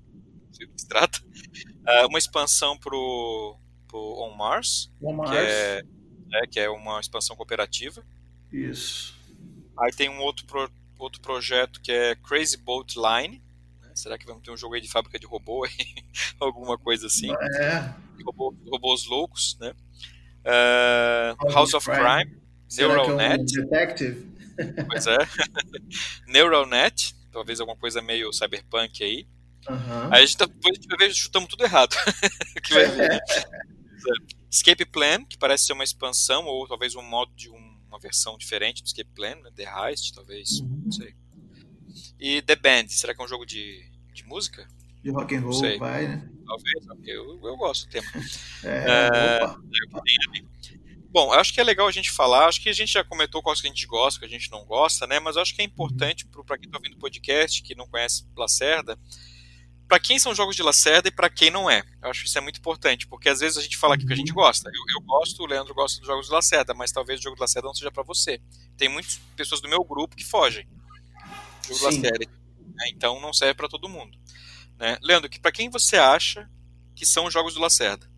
sei 0.54 0.68
do 0.68 0.74
que 0.74 0.82
se 0.82 0.88
trata. 0.88 1.20
Uh, 1.20 2.08
uma 2.08 2.20
expansão 2.20 2.78
pro, 2.78 3.58
pro 3.88 4.00
On 4.00 4.36
Mars, 4.36 4.92
On 5.02 5.14
Mars. 5.14 5.32
Que, 5.32 5.38
é, 5.38 5.84
é, 6.34 6.48
que 6.48 6.60
é 6.60 6.70
uma 6.70 7.00
expansão 7.00 7.36
cooperativa. 7.36 8.06
Isso. 8.52 9.18
Aí 9.80 9.92
tem 9.92 10.10
um 10.10 10.20
outro, 10.20 10.46
pro, 10.46 10.72
outro 11.00 11.22
projeto 11.22 11.82
que 11.82 11.92
é 11.92 12.16
Crazy 12.16 12.58
Boat 12.58 12.96
Line, 12.98 13.42
Será 13.96 14.18
que 14.18 14.26
vamos 14.26 14.42
ter 14.44 14.52
um 14.52 14.58
jogo 14.58 14.74
aí 14.74 14.82
de 14.82 14.90
fábrica 14.90 15.20
de 15.20 15.26
robô? 15.26 15.68
Alguma 16.40 16.78
coisa 16.78 17.08
assim. 17.08 17.32
É. 17.32 17.94
Robô, 18.26 18.56
robôs 18.70 19.06
loucos, 19.06 19.58
né? 19.60 19.74
Uh, 20.44 21.54
House 21.54 21.74
of 21.74 21.90
Crime, 21.90 22.26
Crime 22.26 22.42
Neural 22.78 23.20
é 23.20 23.36
um. 23.36 23.46
Detective? 23.46 24.34
Pois 24.88 25.08
é. 25.08 25.18
Neural 26.28 26.66
Net, 26.66 27.16
talvez 27.32 27.60
alguma 27.60 27.78
coisa 27.78 28.02
meio 28.02 28.34
cyberpunk 28.34 29.04
aí. 29.04 29.28
Uhum. 29.70 30.10
Aí 30.12 30.24
a 30.24 30.26
gente, 30.26 30.38
tá, 30.38 30.46
depois 30.46 30.78
a 30.78 30.82
gente 30.82 30.88
vai 30.88 30.98
ver, 30.98 31.14
chutamos 31.14 31.50
tudo 31.50 31.64
errado. 31.64 31.96
que 32.64 32.74
vai 32.74 32.86
ver, 32.86 33.10
né? 33.10 33.20
Escape 34.50 34.86
Plan, 34.86 35.26
que 35.26 35.38
parece 35.38 35.66
ser 35.66 35.74
uma 35.74 35.84
expansão, 35.84 36.46
ou 36.46 36.68
talvez 36.68 36.96
um 36.96 37.02
modo 37.02 37.34
de 37.36 37.50
um, 37.50 37.78
uma 37.88 37.98
versão 38.00 38.38
diferente 38.38 38.84
do 38.84 38.86
Escape 38.86 39.10
Plan, 39.16 39.36
né? 39.36 39.50
The 39.56 39.64
Heist, 39.64 40.14
talvez, 40.14 40.60
uhum. 40.60 40.84
não 40.86 40.92
sei. 40.92 41.16
E 42.20 42.42
The 42.42 42.56
Band, 42.56 42.88
será 42.90 43.16
que 43.16 43.22
é 43.22 43.26
um 43.26 43.28
jogo 43.28 43.46
de, 43.46 43.84
de 44.14 44.24
música? 44.26 44.68
De 45.04 45.10
rock 45.10 45.36
and 45.36 45.42
roll, 45.42 45.80
vai, 45.80 46.08
né? 46.08 46.30
Talvez, 46.46 46.86
eu, 47.06 47.40
eu 47.44 47.58
gosto 47.58 47.88
do 47.88 47.92
tema. 47.92 48.08
É, 48.64 49.44
uh, 49.44 49.62
Bom, 51.10 51.32
acho 51.32 51.54
que 51.54 51.60
é 51.60 51.64
legal 51.64 51.86
a 51.88 51.92
gente 51.92 52.10
falar, 52.10 52.48
acho 52.48 52.60
que 52.60 52.70
a 52.70 52.74
gente 52.74 52.94
já 52.94 53.04
comentou 53.04 53.44
quais 53.44 53.62
que 53.62 53.68
a 53.68 53.70
gente 53.70 53.86
gosta, 53.86 54.20
que 54.20 54.26
a 54.26 54.30
gente 54.30 54.50
não 54.50 54.66
gosta, 54.66 55.06
né? 55.06 55.20
Mas 55.20 55.38
acho 55.38 55.54
que 55.54 55.62
é 55.62 55.66
importante 55.66 56.26
para 56.26 56.58
quem 56.58 56.66
está 56.66 56.78
ouvindo 56.80 56.96
o 56.96 57.00
podcast, 57.00 57.62
que 57.62 57.76
não 57.76 57.88
conhece 57.88 58.26
Lacerda, 58.36 58.98
para 59.88 60.00
quem 60.00 60.18
são 60.18 60.34
jogos 60.34 60.56
de 60.56 60.64
Lacerda 60.64 61.08
e 61.08 61.12
para 61.12 61.30
quem 61.30 61.52
não 61.52 61.70
é. 61.70 61.84
Eu 62.02 62.10
acho 62.10 62.22
que 62.22 62.28
isso 62.28 62.38
é 62.38 62.42
muito 62.42 62.60
importante, 62.60 63.08
porque 63.08 63.30
às 63.30 63.40
vezes 63.40 63.58
a 63.58 63.62
gente 63.62 63.78
fala 63.78 63.96
aqui 63.96 64.06
que 64.06 64.14
a 64.14 64.16
gente 64.16 64.32
uhum. 64.32 64.36
gosta. 64.36 64.70
Eu, 64.70 64.96
eu 64.96 65.06
gosto, 65.06 65.44
o 65.44 65.46
Leandro 65.46 65.74
gosta 65.74 66.00
dos 66.00 66.08
jogos 66.08 66.28
de 66.28 66.32
Lacerda, 66.32 66.74
mas 66.74 66.92
talvez 66.92 67.20
o 67.20 67.24
jogo 67.24 67.36
de 67.36 67.42
Lacerda 67.42 67.68
não 67.68 67.76
seja 67.76 67.92
para 67.92 68.04
você. 68.04 68.40
Tem 68.78 68.90
muitas 68.90 69.20
pessoas 69.36 69.62
do 69.62 69.70
meu 69.70 69.84
grupo 69.84 70.16
que 70.16 70.24
fogem. 70.24 70.68
O 71.70 71.74
jogo 71.74 71.92
Sim. 71.92 72.02
de 72.02 72.08
Lacerda. 72.08 72.26
Né? 72.76 72.90
Então 72.90 73.20
não 73.22 73.34
serve 73.34 73.54
para 73.54 73.70
todo 73.70 73.90
mundo. 73.90 74.18
Né? 74.78 74.98
Leandro, 75.02 75.30
que 75.30 75.40
para 75.40 75.52
quem 75.52 75.70
você 75.70 75.98
acha 75.98 76.50
que 76.96 77.06
são 77.06 77.26
os 77.26 77.34
jogos 77.34 77.54
do 77.54 77.62
Lacerda? 77.62 78.12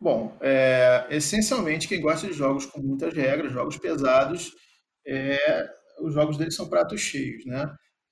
Bom, 0.00 0.36
é, 0.40 1.06
essencialmente 1.10 1.88
quem 1.88 2.00
gosta 2.00 2.26
de 2.26 2.32
jogos 2.32 2.66
com 2.66 2.80
muitas 2.80 3.12
regras, 3.12 3.52
jogos 3.52 3.76
pesados, 3.76 4.52
é, 5.04 5.68
os 6.00 6.14
jogos 6.14 6.36
deles 6.36 6.54
são 6.54 6.68
pratos 6.68 7.00
cheios, 7.00 7.44
né? 7.44 7.68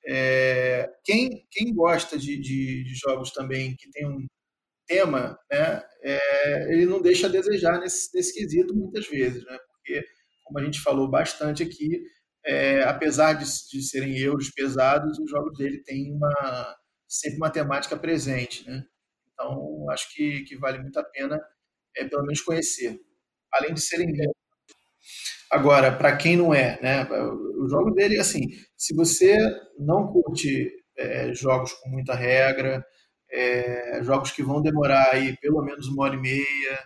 É, 0.08 0.88
quem, 1.04 1.46
quem 1.50 1.74
gosta 1.74 2.16
de, 2.16 2.38
de, 2.38 2.84
de, 2.84 2.94
jogos 2.94 3.32
também 3.32 3.74
que 3.76 3.90
tem 3.90 4.06
um 4.06 4.24
tema, 4.86 5.36
né, 5.50 5.82
é, 6.02 6.72
ele 6.72 6.86
não 6.86 7.02
deixa 7.02 7.26
a 7.26 7.30
desejar 7.30 7.80
nesse, 7.80 8.14
nesse 8.14 8.32
quesito 8.32 8.74
muitas 8.74 9.08
vezes, 9.08 9.44
né? 9.44 9.58
Porque, 9.66 10.06
como 10.44 10.60
a 10.60 10.64
gente 10.64 10.80
falou 10.80 11.10
bastante 11.10 11.62
aqui, 11.64 12.02
é, 12.44 12.84
apesar 12.84 13.32
de, 13.32 13.44
de 13.44 13.82
serem 13.82 14.16
euros 14.18 14.50
pesados, 14.50 15.18
os 15.18 15.28
jogos 15.28 15.58
dele 15.58 15.82
têm 15.82 16.12
uma, 16.12 16.76
sempre 17.08 17.38
uma 17.38 17.50
temática 17.50 17.96
presente, 17.96 18.64
né? 18.68 18.84
Então, 19.32 19.90
acho 19.90 20.14
que, 20.14 20.44
que 20.44 20.56
vale 20.56 20.78
muito 20.78 20.98
a 20.98 21.04
pena 21.04 21.40
é, 21.96 22.04
pelo 22.04 22.22
menos 22.22 22.40
conhecer, 22.40 23.00
além 23.52 23.74
de 23.74 23.80
serem 23.80 24.12
Agora, 25.50 25.92
para 25.92 26.16
quem 26.16 26.36
não 26.36 26.52
é, 26.52 26.78
né, 26.82 27.04
o 27.58 27.68
jogo 27.68 27.92
dele, 27.92 28.18
assim, 28.18 28.42
se 28.76 28.94
você 28.94 29.36
não 29.78 30.08
curte 30.08 30.70
é, 30.96 31.32
jogos 31.32 31.72
com 31.74 31.88
muita 31.88 32.14
regra, 32.14 32.84
é, 33.30 34.02
jogos 34.02 34.30
que 34.32 34.42
vão 34.42 34.62
demorar 34.62 35.10
aí 35.12 35.36
pelo 35.38 35.62
menos 35.62 35.86
uma 35.88 36.04
hora 36.04 36.16
e 36.16 36.20
meia, 36.20 36.78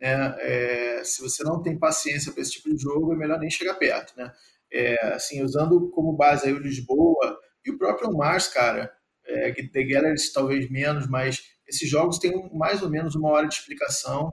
né, 0.00 0.34
é, 0.40 1.02
se 1.04 1.22
você 1.22 1.44
não 1.44 1.62
tem 1.62 1.78
paciência 1.78 2.32
para 2.32 2.42
esse 2.42 2.52
tipo 2.52 2.74
de 2.74 2.82
jogo, 2.82 3.12
é 3.12 3.16
melhor 3.16 3.38
nem 3.38 3.50
chegar 3.50 3.74
perto, 3.74 4.14
né? 4.16 4.32
É, 4.72 5.14
assim, 5.14 5.42
usando 5.42 5.90
como 5.90 6.16
base 6.16 6.46
aí 6.46 6.52
o 6.52 6.58
Lisboa 6.58 7.38
e 7.64 7.70
o 7.70 7.78
próprio 7.78 8.12
Mars, 8.12 8.48
cara, 8.48 8.90
é, 9.26 9.52
que 9.52 9.68
The 9.68 9.84
Galleries 9.84 10.32
talvez 10.32 10.70
menos, 10.70 11.08
mas 11.08 11.42
esses 11.66 11.88
jogos 11.88 12.18
têm 12.18 12.32
mais 12.52 12.82
ou 12.82 12.88
menos 12.90 13.14
uma 13.14 13.30
hora 13.30 13.46
de 13.46 13.54
explicação, 13.54 14.32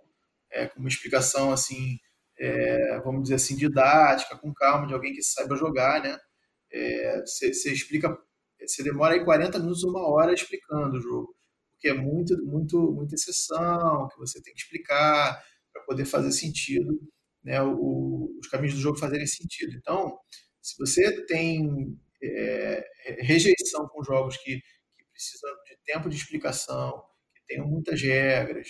é, 0.51 0.67
com 0.67 0.79
uma 0.79 0.89
explicação 0.89 1.51
assim, 1.51 1.97
é, 2.39 2.99
vamos 3.01 3.23
dizer 3.23 3.35
assim, 3.35 3.55
didática, 3.55 4.37
com 4.37 4.53
calma, 4.53 4.87
de 4.87 4.93
alguém 4.93 5.13
que 5.13 5.23
saiba 5.23 5.55
jogar, 5.55 6.01
né? 6.01 6.17
Você 7.25 7.47
é, 7.47 7.73
explica, 7.73 8.17
você 8.59 8.83
demora 8.83 9.15
aí 9.15 9.23
40 9.23 9.59
minutos, 9.59 9.83
uma 9.83 10.07
hora 10.07 10.33
explicando 10.33 10.97
o 10.97 11.01
jogo, 11.01 11.35
porque 11.73 11.89
é 11.89 11.93
muito, 11.93 12.37
muito, 12.45 12.91
muita 12.91 13.15
exceção 13.15 14.07
que 14.09 14.17
você 14.17 14.41
tem 14.41 14.53
que 14.53 14.61
explicar 14.61 15.41
para 15.73 15.83
poder 15.83 16.05
fazer 16.05 16.31
sentido, 16.31 16.99
né? 17.43 17.61
O, 17.61 18.37
os 18.39 18.47
caminhos 18.47 18.75
do 18.75 18.81
jogo 18.81 18.97
fazerem 18.99 19.27
sentido. 19.27 19.75
Então, 19.77 20.17
se 20.61 20.77
você 20.77 21.25
tem 21.25 21.97
é, 22.21 22.85
rejeição 23.19 23.87
com 23.87 24.03
jogos 24.03 24.37
que, 24.37 24.59
que 24.59 25.05
precisam 25.11 25.51
de 25.65 25.77
tempo 25.85 26.09
de 26.09 26.17
explicação, 26.17 27.03
que 27.35 27.41
tenham 27.47 27.67
muitas 27.67 28.01
regras, 28.01 28.67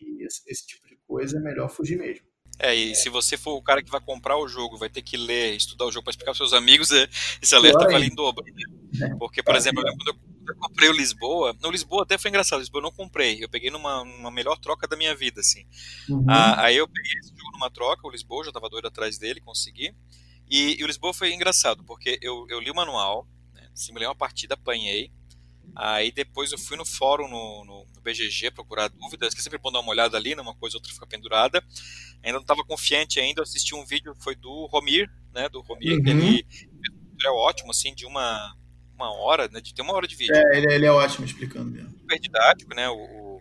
e 0.00 0.24
esse, 0.24 0.42
esse 0.48 0.66
tipo 0.66 0.86
de 0.88 0.96
coisa 1.06 1.38
é 1.38 1.40
melhor 1.40 1.70
fugir 1.70 1.96
mesmo. 1.96 2.26
É, 2.58 2.74
e 2.74 2.94
se 2.94 3.08
você 3.08 3.36
for 3.36 3.54
o 3.56 3.62
cara 3.62 3.82
que 3.82 3.90
vai 3.90 4.00
comprar 4.00 4.38
o 4.38 4.48
jogo, 4.48 4.78
vai 4.78 4.88
ter 4.88 5.02
que 5.02 5.16
ler, 5.16 5.54
estudar 5.54 5.84
o 5.84 5.92
jogo 5.92 6.04
para 6.04 6.12
explicar 6.12 6.32
para 6.32 6.38
seus 6.38 6.52
amigos, 6.52 6.90
é, 6.90 7.08
esse 7.40 7.54
alerta 7.54 7.86
vale 7.86 8.06
em 8.06 8.14
dobro. 8.14 8.44
Né? 8.92 9.14
Porque, 9.18 9.42
por 9.42 9.54
exemplo, 9.54 9.82
eu 9.86 9.94
quando 9.96 10.08
eu 10.48 10.56
comprei 10.56 10.88
o 10.88 10.92
Lisboa, 10.92 11.54
no 11.60 11.70
Lisboa 11.70 12.04
até 12.04 12.16
foi 12.16 12.30
engraçado, 12.30 12.60
Lisboa 12.60 12.78
eu 12.78 12.84
não 12.84 12.92
comprei, 12.92 13.42
eu 13.42 13.48
peguei 13.48 13.70
numa, 13.70 14.04
numa 14.04 14.30
melhor 14.30 14.56
troca 14.58 14.86
da 14.86 14.96
minha 14.96 15.14
vida, 15.14 15.40
assim. 15.40 15.64
Uhum. 16.08 16.24
Ah, 16.28 16.64
aí 16.64 16.76
eu 16.76 16.88
peguei 16.88 17.12
esse 17.18 17.30
jogo 17.30 17.52
numa 17.52 17.70
troca, 17.70 18.06
o 18.06 18.10
Lisboa, 18.10 18.44
já 18.44 18.50
estava 18.50 18.68
doido 18.68 18.86
atrás 18.86 19.18
dele, 19.18 19.40
consegui. 19.40 19.94
E, 20.48 20.80
e, 20.80 20.84
o 20.84 20.86
Lisboa 20.86 21.12
foi 21.12 21.34
engraçado, 21.34 21.82
porque 21.84 22.18
eu, 22.22 22.46
eu 22.48 22.60
li 22.60 22.70
o 22.70 22.74
manual, 22.74 23.26
né, 23.52 23.68
simulei 23.74 24.06
uma 24.06 24.14
partida, 24.14 24.54
apanhei, 24.54 25.10
Aí 25.74 26.10
depois 26.10 26.52
eu 26.52 26.58
fui 26.58 26.76
no 26.76 26.86
fórum 26.86 27.28
no, 27.28 27.64
no, 27.64 27.86
no 27.94 28.00
BGG 28.00 28.50
procurar 28.50 28.88
dúvidas, 28.88 29.34
que 29.34 29.40
é 29.40 29.42
sempre 29.42 29.58
bom 29.58 29.70
dar 29.70 29.80
uma 29.80 29.90
olhada 29.90 30.16
ali, 30.16 30.34
numa 30.34 30.54
coisa 30.54 30.76
ou 30.76 30.80
outra 30.80 30.92
fica 30.92 31.06
pendurada. 31.06 31.62
Ainda 32.22 32.38
não 32.38 32.42
estava 32.42 32.64
confiante 32.64 33.20
ainda, 33.20 33.40
eu 33.40 33.42
assisti 33.42 33.74
um 33.74 33.84
vídeo, 33.84 34.14
foi 34.20 34.34
do 34.34 34.66
Romir, 34.66 35.10
né, 35.34 35.48
do 35.48 35.60
Romir, 35.60 35.98
uhum. 35.98 36.08
ele 36.08 36.46
é 37.24 37.30
ótimo, 37.30 37.70
assim, 37.70 37.94
de 37.94 38.06
uma, 38.06 38.56
uma 38.94 39.12
hora, 39.12 39.48
né, 39.48 39.60
de 39.60 39.74
ter 39.74 39.82
uma 39.82 39.92
hora 39.92 40.06
de 40.06 40.16
vídeo. 40.16 40.34
É, 40.34 40.56
ele, 40.56 40.72
ele 40.72 40.86
é 40.86 40.92
ótimo 40.92 41.26
explicando 41.26 41.70
mesmo. 41.70 41.90
Super 41.98 42.18
didático, 42.18 42.74
né, 42.74 42.88
o, 42.88 42.94
o, 42.94 43.40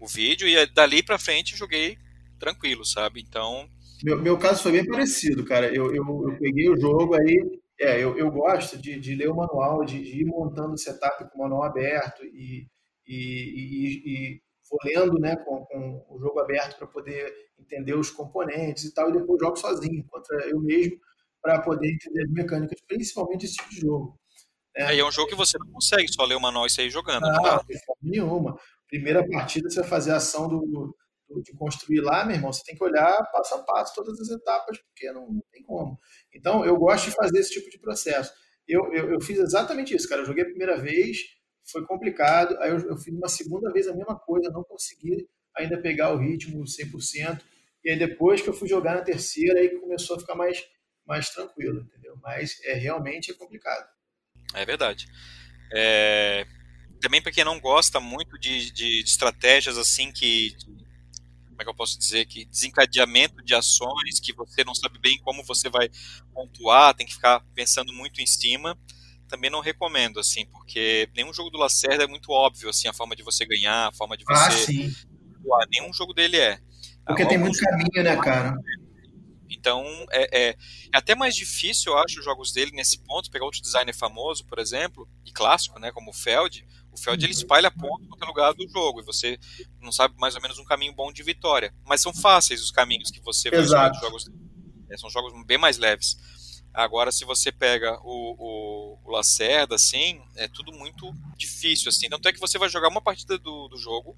o 0.00 0.06
vídeo, 0.06 0.48
e 0.48 0.66
dali 0.66 1.02
pra 1.02 1.18
frente 1.18 1.56
joguei 1.56 1.98
tranquilo, 2.38 2.84
sabe, 2.84 3.20
então... 3.20 3.68
Meu, 4.02 4.20
meu 4.20 4.38
caso 4.38 4.62
foi 4.62 4.72
bem 4.72 4.86
parecido, 4.86 5.44
cara, 5.44 5.66
eu, 5.66 5.94
eu, 5.94 6.28
eu 6.28 6.36
peguei 6.38 6.68
o 6.70 6.80
jogo 6.80 7.14
aí 7.14 7.62
é, 7.84 8.02
eu, 8.02 8.16
eu 8.16 8.30
gosto 8.30 8.78
de, 8.78 8.98
de 8.98 9.14
ler 9.14 9.28
o 9.28 9.36
manual, 9.36 9.84
de, 9.84 10.02
de 10.02 10.22
ir 10.22 10.24
montando 10.24 10.72
o 10.74 10.78
setup 10.78 11.30
com 11.30 11.38
o 11.38 11.42
manual 11.42 11.64
aberto 11.64 12.24
e, 12.24 12.68
e, 13.06 13.14
e, 13.14 14.02
e 14.06 14.42
vou 14.70 14.78
lendo 14.84 15.18
né, 15.20 15.36
com, 15.36 15.64
com 15.66 16.06
o 16.08 16.18
jogo 16.18 16.40
aberto 16.40 16.78
para 16.78 16.86
poder 16.86 17.32
entender 17.58 17.94
os 17.94 18.10
componentes 18.10 18.84
e 18.84 18.94
tal, 18.94 19.10
e 19.10 19.12
depois 19.12 19.40
jogo 19.40 19.56
sozinho, 19.56 20.04
contra 20.08 20.48
eu 20.48 20.60
mesmo, 20.60 20.98
para 21.40 21.60
poder 21.60 21.92
entender 21.92 22.24
as 22.24 22.30
mecânicas, 22.30 22.80
principalmente 22.86 23.44
esse 23.44 23.56
tipo 23.56 23.70
de 23.70 23.80
jogo. 23.80 24.18
É, 24.76 24.98
é 24.98 25.04
um 25.04 25.12
jogo 25.12 25.28
que 25.28 25.36
você 25.36 25.56
não 25.58 25.70
consegue 25.70 26.12
só 26.12 26.24
ler 26.24 26.34
o 26.34 26.40
manual 26.40 26.66
e 26.66 26.70
sair 26.70 26.90
jogando. 26.90 27.22
Não, 27.22 27.30
não 27.30 27.40
forma 27.40 28.02
nenhuma. 28.02 28.58
Primeira 28.88 29.26
partida, 29.28 29.70
você 29.70 29.80
vai 29.80 29.88
fazer 29.88 30.10
a 30.10 30.16
ação 30.16 30.48
do, 30.48 30.96
de 31.42 31.52
construir 31.56 32.00
lá, 32.00 32.24
meu 32.24 32.36
irmão, 32.36 32.52
você 32.52 32.62
tem 32.64 32.76
que 32.76 32.84
olhar 32.84 33.16
passo 33.32 33.54
a 33.54 33.62
passo 33.62 33.94
todas 33.94 34.20
as 34.20 34.28
etapas, 34.30 34.78
porque 34.78 35.10
não, 35.12 35.26
não 35.32 35.42
tem 35.50 35.62
como. 35.62 35.98
Então, 36.32 36.64
eu 36.64 36.76
gosto 36.76 37.06
de 37.06 37.16
fazer 37.16 37.38
esse 37.38 37.52
tipo 37.52 37.70
de 37.70 37.78
processo. 37.78 38.32
Eu, 38.66 38.92
eu, 38.92 39.12
eu, 39.12 39.20
fiz 39.20 39.38
exatamente 39.38 39.94
isso, 39.94 40.08
cara. 40.08 40.22
Eu 40.22 40.26
joguei 40.26 40.42
a 40.42 40.46
primeira 40.46 40.76
vez, 40.76 41.18
foi 41.70 41.84
complicado, 41.86 42.56
aí 42.60 42.70
eu, 42.70 42.78
eu, 42.78 42.96
fiz 42.96 43.14
uma 43.14 43.28
segunda 43.28 43.72
vez 43.72 43.88
a 43.88 43.94
mesma 43.94 44.18
coisa, 44.18 44.50
não 44.50 44.62
consegui 44.64 45.28
ainda 45.56 45.80
pegar 45.80 46.12
o 46.12 46.18
ritmo 46.18 46.62
100%, 46.64 47.40
e 47.84 47.90
aí 47.90 47.98
depois 47.98 48.40
que 48.40 48.48
eu 48.48 48.54
fui 48.54 48.68
jogar 48.68 48.94
na 48.94 49.02
terceira, 49.02 49.60
aí 49.60 49.68
começou 49.78 50.16
a 50.16 50.20
ficar 50.20 50.34
mais, 50.34 50.64
mais 51.06 51.28
tranquilo, 51.30 51.80
entendeu? 51.80 52.16
Mas 52.22 52.58
é 52.64 52.74
realmente 52.74 53.30
é 53.30 53.34
complicado. 53.34 53.86
É 54.54 54.64
verdade. 54.64 55.06
É, 55.72 56.46
também 57.00 57.22
para 57.22 57.32
quem 57.32 57.44
não 57.44 57.60
gosta 57.60 58.00
muito 58.00 58.38
de, 58.38 58.70
de, 58.72 59.02
de 59.02 59.10
estratégias 59.10 59.76
assim 59.76 60.10
que 60.10 60.56
como 61.54 61.62
é 61.62 61.64
que 61.64 61.70
eu 61.70 61.74
posso 61.74 61.98
dizer, 61.98 62.26
que 62.26 62.44
desencadeamento 62.46 63.42
de 63.44 63.54
ações 63.54 64.18
que 64.20 64.32
você 64.32 64.64
não 64.64 64.74
sabe 64.74 64.98
bem 64.98 65.18
como 65.20 65.44
você 65.44 65.68
vai 65.70 65.88
pontuar, 66.32 66.94
tem 66.94 67.06
que 67.06 67.14
ficar 67.14 67.40
pensando 67.54 67.92
muito 67.92 68.20
em 68.20 68.26
cima, 68.26 68.76
também 69.28 69.50
não 69.50 69.60
recomendo, 69.60 70.18
assim, 70.18 70.44
porque 70.46 71.08
nenhum 71.14 71.32
jogo 71.32 71.50
do 71.50 71.58
Lacerda 71.58 72.04
é 72.04 72.08
muito 72.08 72.30
óbvio, 72.32 72.68
assim, 72.68 72.88
a 72.88 72.92
forma 72.92 73.14
de 73.14 73.22
você 73.22 73.46
ganhar, 73.46 73.88
a 73.88 73.92
forma 73.92 74.16
de 74.16 74.24
ah, 74.28 74.50
você 74.50 74.62
ah, 74.62 74.66
sim. 74.66 74.94
nenhum 75.70 75.92
jogo 75.92 76.12
dele 76.12 76.36
é. 76.36 76.58
Porque 77.06 77.26
tem 77.26 77.38
muito 77.38 77.58
caminho, 77.58 78.02
né, 78.02 78.16
cara? 78.16 78.54
Então, 79.48 79.84
é, 80.10 80.22
é, 80.22 80.48
é, 80.50 80.56
até 80.92 81.14
mais 81.14 81.34
difícil, 81.34 81.92
eu 81.92 81.98
acho, 81.98 82.18
os 82.18 82.24
jogos 82.24 82.52
dele 82.52 82.72
nesse 82.72 82.98
ponto, 83.02 83.30
pegar 83.30 83.44
outro 83.44 83.62
designer 83.62 83.94
famoso, 83.94 84.44
por 84.44 84.58
exemplo, 84.58 85.08
e 85.24 85.32
clássico, 85.32 85.78
né, 85.78 85.92
como 85.92 86.10
o 86.10 86.14
Feld, 86.14 86.66
o 86.94 86.98
Feld 86.98 87.24
ele 87.24 87.32
espalha 87.32 87.70
ponto 87.70 88.06
qualquer 88.06 88.26
lugar 88.26 88.54
do 88.54 88.68
jogo 88.68 89.00
e 89.00 89.04
você 89.04 89.38
não 89.80 89.90
sabe 89.90 90.14
mais 90.16 90.36
ou 90.36 90.40
menos 90.40 90.58
um 90.58 90.64
caminho 90.64 90.94
bom 90.94 91.12
de 91.12 91.22
vitória. 91.22 91.74
Mas 91.84 92.00
são 92.00 92.14
fáceis 92.14 92.62
os 92.62 92.70
caminhos 92.70 93.10
que 93.10 93.20
você 93.20 93.50
vai 93.50 93.64
jogar 93.64 93.88
dos 93.88 94.00
jogos. 94.00 94.30
É, 94.88 94.96
são 94.96 95.10
jogos 95.10 95.32
bem 95.44 95.58
mais 95.58 95.76
leves. 95.76 96.16
Agora, 96.72 97.12
se 97.12 97.24
você 97.24 97.52
pega 97.52 98.00
o, 98.02 98.34
o, 98.36 98.98
o, 99.04 99.10
Lacerda, 99.10 99.76
assim, 99.76 100.20
é 100.34 100.48
tudo 100.48 100.72
muito 100.72 101.12
difícil, 101.36 101.88
assim. 101.88 102.08
Tanto 102.08 102.28
é 102.28 102.32
que 102.32 102.40
você 102.40 102.58
vai 102.58 102.68
jogar 102.68 102.88
uma 102.88 103.00
partida 103.00 103.38
do, 103.38 103.68
do 103.68 103.76
jogo, 103.76 104.16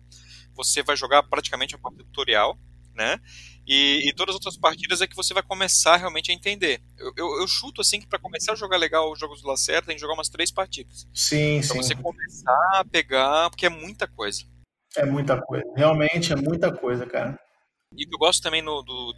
você 0.55 0.83
vai 0.83 0.97
jogar 0.97 1.22
praticamente 1.24 1.74
a 1.74 1.79
parte 1.79 1.99
tutorial, 1.99 2.59
né? 2.95 3.20
E, 3.66 4.08
e, 4.08 4.12
todas 4.12 4.34
as 4.34 4.36
outras 4.36 4.56
partidas 4.56 5.00
é 5.00 5.08
que 5.08 5.16
você 5.16 5.34
vai 5.34 5.42
começar 5.42 5.96
realmente 5.96 6.30
a 6.30 6.34
entender. 6.34 6.80
Eu, 6.96 7.12
eu, 7.16 7.40
eu 7.40 7.48
chuto 7.48 7.80
assim 7.80 7.98
que 7.98 8.06
para 8.06 8.18
começar 8.18 8.52
a 8.52 8.56
jogar 8.56 8.76
legal 8.76 9.10
os 9.10 9.18
jogos 9.18 9.42
do 9.42 9.48
Lacerda 9.48 9.88
tem 9.88 9.96
que 9.96 10.00
jogar 10.00 10.14
umas 10.14 10.28
três 10.28 10.52
partidas. 10.52 11.08
Sim, 11.12 11.58
pra 11.60 11.68
sim. 11.68 11.76
você 11.82 11.94
começar 11.96 12.70
a 12.74 12.84
pegar, 12.84 13.50
porque 13.50 13.66
é 13.66 13.68
muita 13.70 14.06
coisa. 14.06 14.44
É 14.96 15.04
muita 15.04 15.40
coisa. 15.40 15.64
Realmente 15.76 16.32
é 16.32 16.36
muita 16.36 16.72
coisa, 16.72 17.04
cara. 17.06 17.38
E 17.96 18.04
o 18.04 18.08
que 18.08 18.14
eu 18.14 18.18
gosto 18.18 18.42
também 18.42 18.62
no, 18.62 18.82
do, 18.82 19.12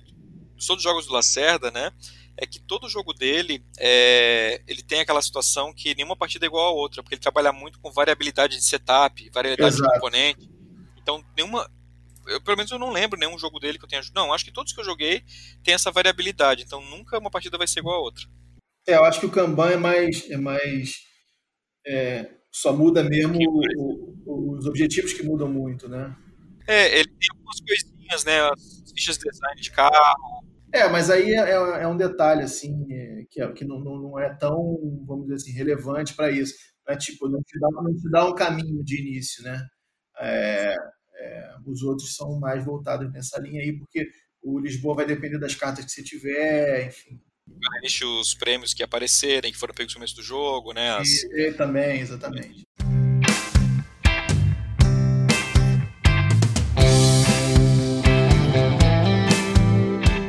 de 0.57 0.67
todos 0.67 0.79
os 0.79 0.83
jogos 0.83 1.07
do 1.07 1.13
Lacerda, 1.13 1.71
né? 1.71 1.93
É 2.37 2.47
que 2.47 2.61
todo 2.61 2.89
jogo 2.89 3.13
dele 3.13 3.65
é, 3.79 4.63
ele 4.67 4.83
tem 4.83 5.01
aquela 5.01 5.21
situação 5.21 5.75
que 5.75 5.95
nenhuma 5.95 6.17
partida 6.17 6.47
é 6.47 6.49
igual 6.49 6.69
a 6.69 6.73
outra, 6.73 7.03
porque 7.03 7.15
ele 7.15 7.21
trabalha 7.21 7.53
muito 7.53 7.81
com 7.81 7.93
variabilidade 7.93 8.57
de 8.57 8.65
setup, 8.65 9.29
variabilidade 9.31 9.75
Exato. 9.75 9.89
de 9.89 9.95
componente. 9.95 10.51
Então, 10.97 11.25
nenhuma, 11.37 11.69
eu, 12.29 12.41
pelo 12.43 12.57
menos 12.57 12.71
eu 12.71 12.79
não 12.79 12.91
lembro 12.91 13.19
nenhum 13.19 13.39
jogo 13.39 13.59
dele 13.59 13.79
que 13.79 13.85
eu 13.85 13.89
tenha. 13.89 14.03
Não, 14.15 14.33
acho 14.33 14.45
que 14.45 14.53
todos 14.53 14.73
que 14.73 14.81
eu 14.81 14.85
joguei 14.85 15.23
tem 15.63 15.75
essa 15.75 15.91
variabilidade, 15.91 16.63
então 16.63 16.81
nunca 16.83 17.19
uma 17.19 17.31
partida 17.31 17.59
vai 17.59 17.67
ser 17.67 17.81
igual 17.81 17.97
a 17.97 18.03
outra. 18.03 18.25
É, 18.87 18.97
eu 18.97 19.05
acho 19.05 19.21
que 19.21 19.27
o 19.27 19.31
Kanban 19.31 19.71
é 19.71 19.77
mais. 19.77 20.31
É 20.31 20.37
mais 20.37 20.95
é, 21.87 22.31
só 22.51 22.73
muda 22.73 23.03
mesmo 23.03 23.39
o, 23.39 24.15
o, 24.27 24.57
os 24.57 24.67
objetivos 24.67 25.13
que 25.13 25.23
mudam 25.23 25.49
muito, 25.49 25.89
né? 25.89 26.15
É, 26.67 26.99
ele 26.99 27.09
tem 27.09 27.29
algumas 27.33 27.61
coisinhas, 27.61 28.25
né? 28.25 28.41
As 28.41 28.93
fichas 28.93 29.19
de 29.19 29.31
design 29.31 29.61
de 29.61 29.71
carro. 29.71 30.49
É, 30.73 30.89
mas 30.89 31.09
aí 31.09 31.33
é, 31.33 31.51
é, 31.51 31.83
é 31.83 31.89
um 31.89 31.97
detalhe, 31.97 32.43
assim, 32.43 32.87
é, 32.93 33.25
que, 33.31 33.41
é, 33.41 33.53
que 33.53 33.65
não, 33.65 33.81
não, 33.81 34.19
é 34.19 34.35
tão, 34.35 34.79
vamos 35.07 35.25
dizer 35.25 35.37
assim, 35.37 35.53
relevante 35.53 36.15
para 36.15 36.31
isso. 36.31 36.55
É 36.87 36.97
tipo, 36.97 37.29
não 37.29 37.43
te, 37.43 37.59
dá, 37.59 37.69
não 37.71 37.95
te 37.95 38.11
dá 38.11 38.27
um 38.27 38.35
caminho 38.35 38.83
de 38.85 39.01
início, 39.01 39.43
né? 39.43 39.67
É, 40.21 40.75
é, 41.19 41.55
os 41.67 41.83
outros 41.83 42.15
são 42.15 42.39
mais 42.39 42.65
voltados 42.65 43.13
nessa 43.13 43.41
linha 43.41 43.61
aí, 43.61 43.77
porque 43.77 44.09
o 44.43 44.59
Lisboa 44.59 44.97
vai 44.97 45.07
depender 45.07 45.39
das 45.39 45.55
cartas 45.55 45.85
que 45.85 45.91
você 45.91 46.03
tiver, 46.03 46.87
enfim. 46.87 47.21
Os 48.21 48.35
prêmios 48.35 48.75
que 48.75 48.83
aparecerem, 48.83 49.51
que 49.51 49.59
foram 49.59 49.75
pegos 49.75 49.95
no 49.95 49.99
começo 49.99 50.15
do 50.15 50.23
jogo, 50.23 50.73
né? 50.73 50.91
As... 50.91 51.09
E, 51.09 51.49
e 51.49 51.53
também, 51.53 52.01
exatamente. 52.01 52.67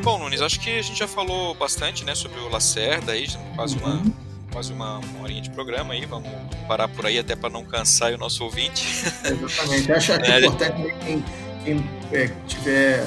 Bom, 0.02 0.18
Nunes, 0.18 0.40
acho 0.40 0.58
que 0.60 0.70
a 0.70 0.82
gente 0.82 0.98
já 0.98 1.06
falou 1.06 1.54
bastante, 1.54 2.04
né, 2.04 2.14
sobre 2.14 2.40
o 2.40 2.48
Lacerda 2.48 3.12
aí, 3.12 3.26
quase 3.54 3.76
uma 3.76 3.96
uhum 3.96 4.29
quase 4.50 4.72
uma, 4.72 4.98
uma 4.98 5.22
horinha 5.22 5.40
de 5.40 5.50
programa 5.50 5.94
aí, 5.94 6.04
vamos 6.06 6.28
parar 6.66 6.88
por 6.88 7.06
aí 7.06 7.18
até 7.18 7.34
para 7.34 7.50
não 7.50 7.64
cansar 7.64 8.12
o 8.12 8.18
nosso 8.18 8.44
ouvinte. 8.44 8.86
Exatamente. 9.24 9.92
Acho, 9.92 10.12
acho 10.12 10.30
é, 10.30 10.40
importante 10.40 10.94
quem, 11.04 11.24
quem 11.64 11.90
é, 12.12 12.30
tiver 12.46 13.06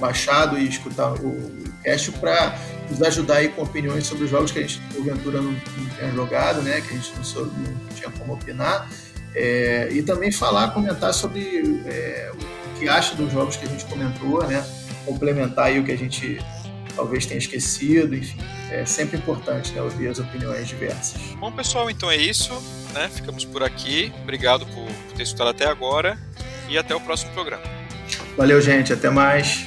baixado 0.00 0.58
e 0.58 0.68
escutar 0.68 1.12
o 1.14 1.68
cast 1.82 2.12
para 2.12 2.56
nos 2.90 3.02
ajudar 3.02 3.36
aí 3.36 3.48
com 3.48 3.62
opiniões 3.62 4.06
sobre 4.06 4.24
os 4.24 4.30
jogos 4.30 4.50
que 4.50 4.58
a 4.58 4.62
gente, 4.62 4.80
porventura, 4.94 5.40
não, 5.40 5.52
não 5.52 5.86
tenha 5.96 6.12
jogado, 6.12 6.62
né? 6.62 6.80
Que 6.80 6.94
a 6.94 6.96
gente 6.96 7.12
não, 7.16 7.24
soube, 7.24 7.50
não 7.56 7.94
tinha 7.94 8.10
como 8.10 8.34
opinar. 8.34 8.88
É, 9.34 9.88
e 9.92 10.02
também 10.02 10.32
falar, 10.32 10.70
comentar 10.70 11.12
sobre 11.12 11.82
é, 11.86 12.32
o 12.34 12.78
que 12.78 12.88
acha 12.88 13.14
dos 13.14 13.30
jogos 13.32 13.56
que 13.56 13.66
a 13.66 13.68
gente 13.68 13.84
comentou, 13.84 14.44
né? 14.46 14.64
Complementar 15.04 15.66
aí 15.66 15.78
o 15.78 15.84
que 15.84 15.92
a 15.92 15.98
gente 15.98 16.38
talvez 16.98 17.26
tenha 17.26 17.38
esquecido, 17.38 18.16
enfim. 18.16 18.36
É 18.72 18.84
sempre 18.84 19.16
importante 19.16 19.72
né, 19.72 19.80
ouvir 19.80 20.08
as 20.08 20.18
opiniões 20.18 20.66
diversas. 20.66 21.20
Bom, 21.38 21.52
pessoal, 21.52 21.88
então 21.88 22.10
é 22.10 22.16
isso. 22.16 22.52
Né? 22.92 23.08
Ficamos 23.08 23.44
por 23.44 23.62
aqui. 23.62 24.12
Obrigado 24.22 24.66
por 24.66 24.88
ter 25.16 25.22
escutado 25.22 25.50
até 25.50 25.66
agora 25.66 26.18
e 26.68 26.76
até 26.76 26.94
o 26.94 27.00
próximo 27.00 27.30
programa. 27.32 27.62
Valeu, 28.36 28.60
gente. 28.60 28.92
Até 28.92 29.08
mais. 29.10 29.64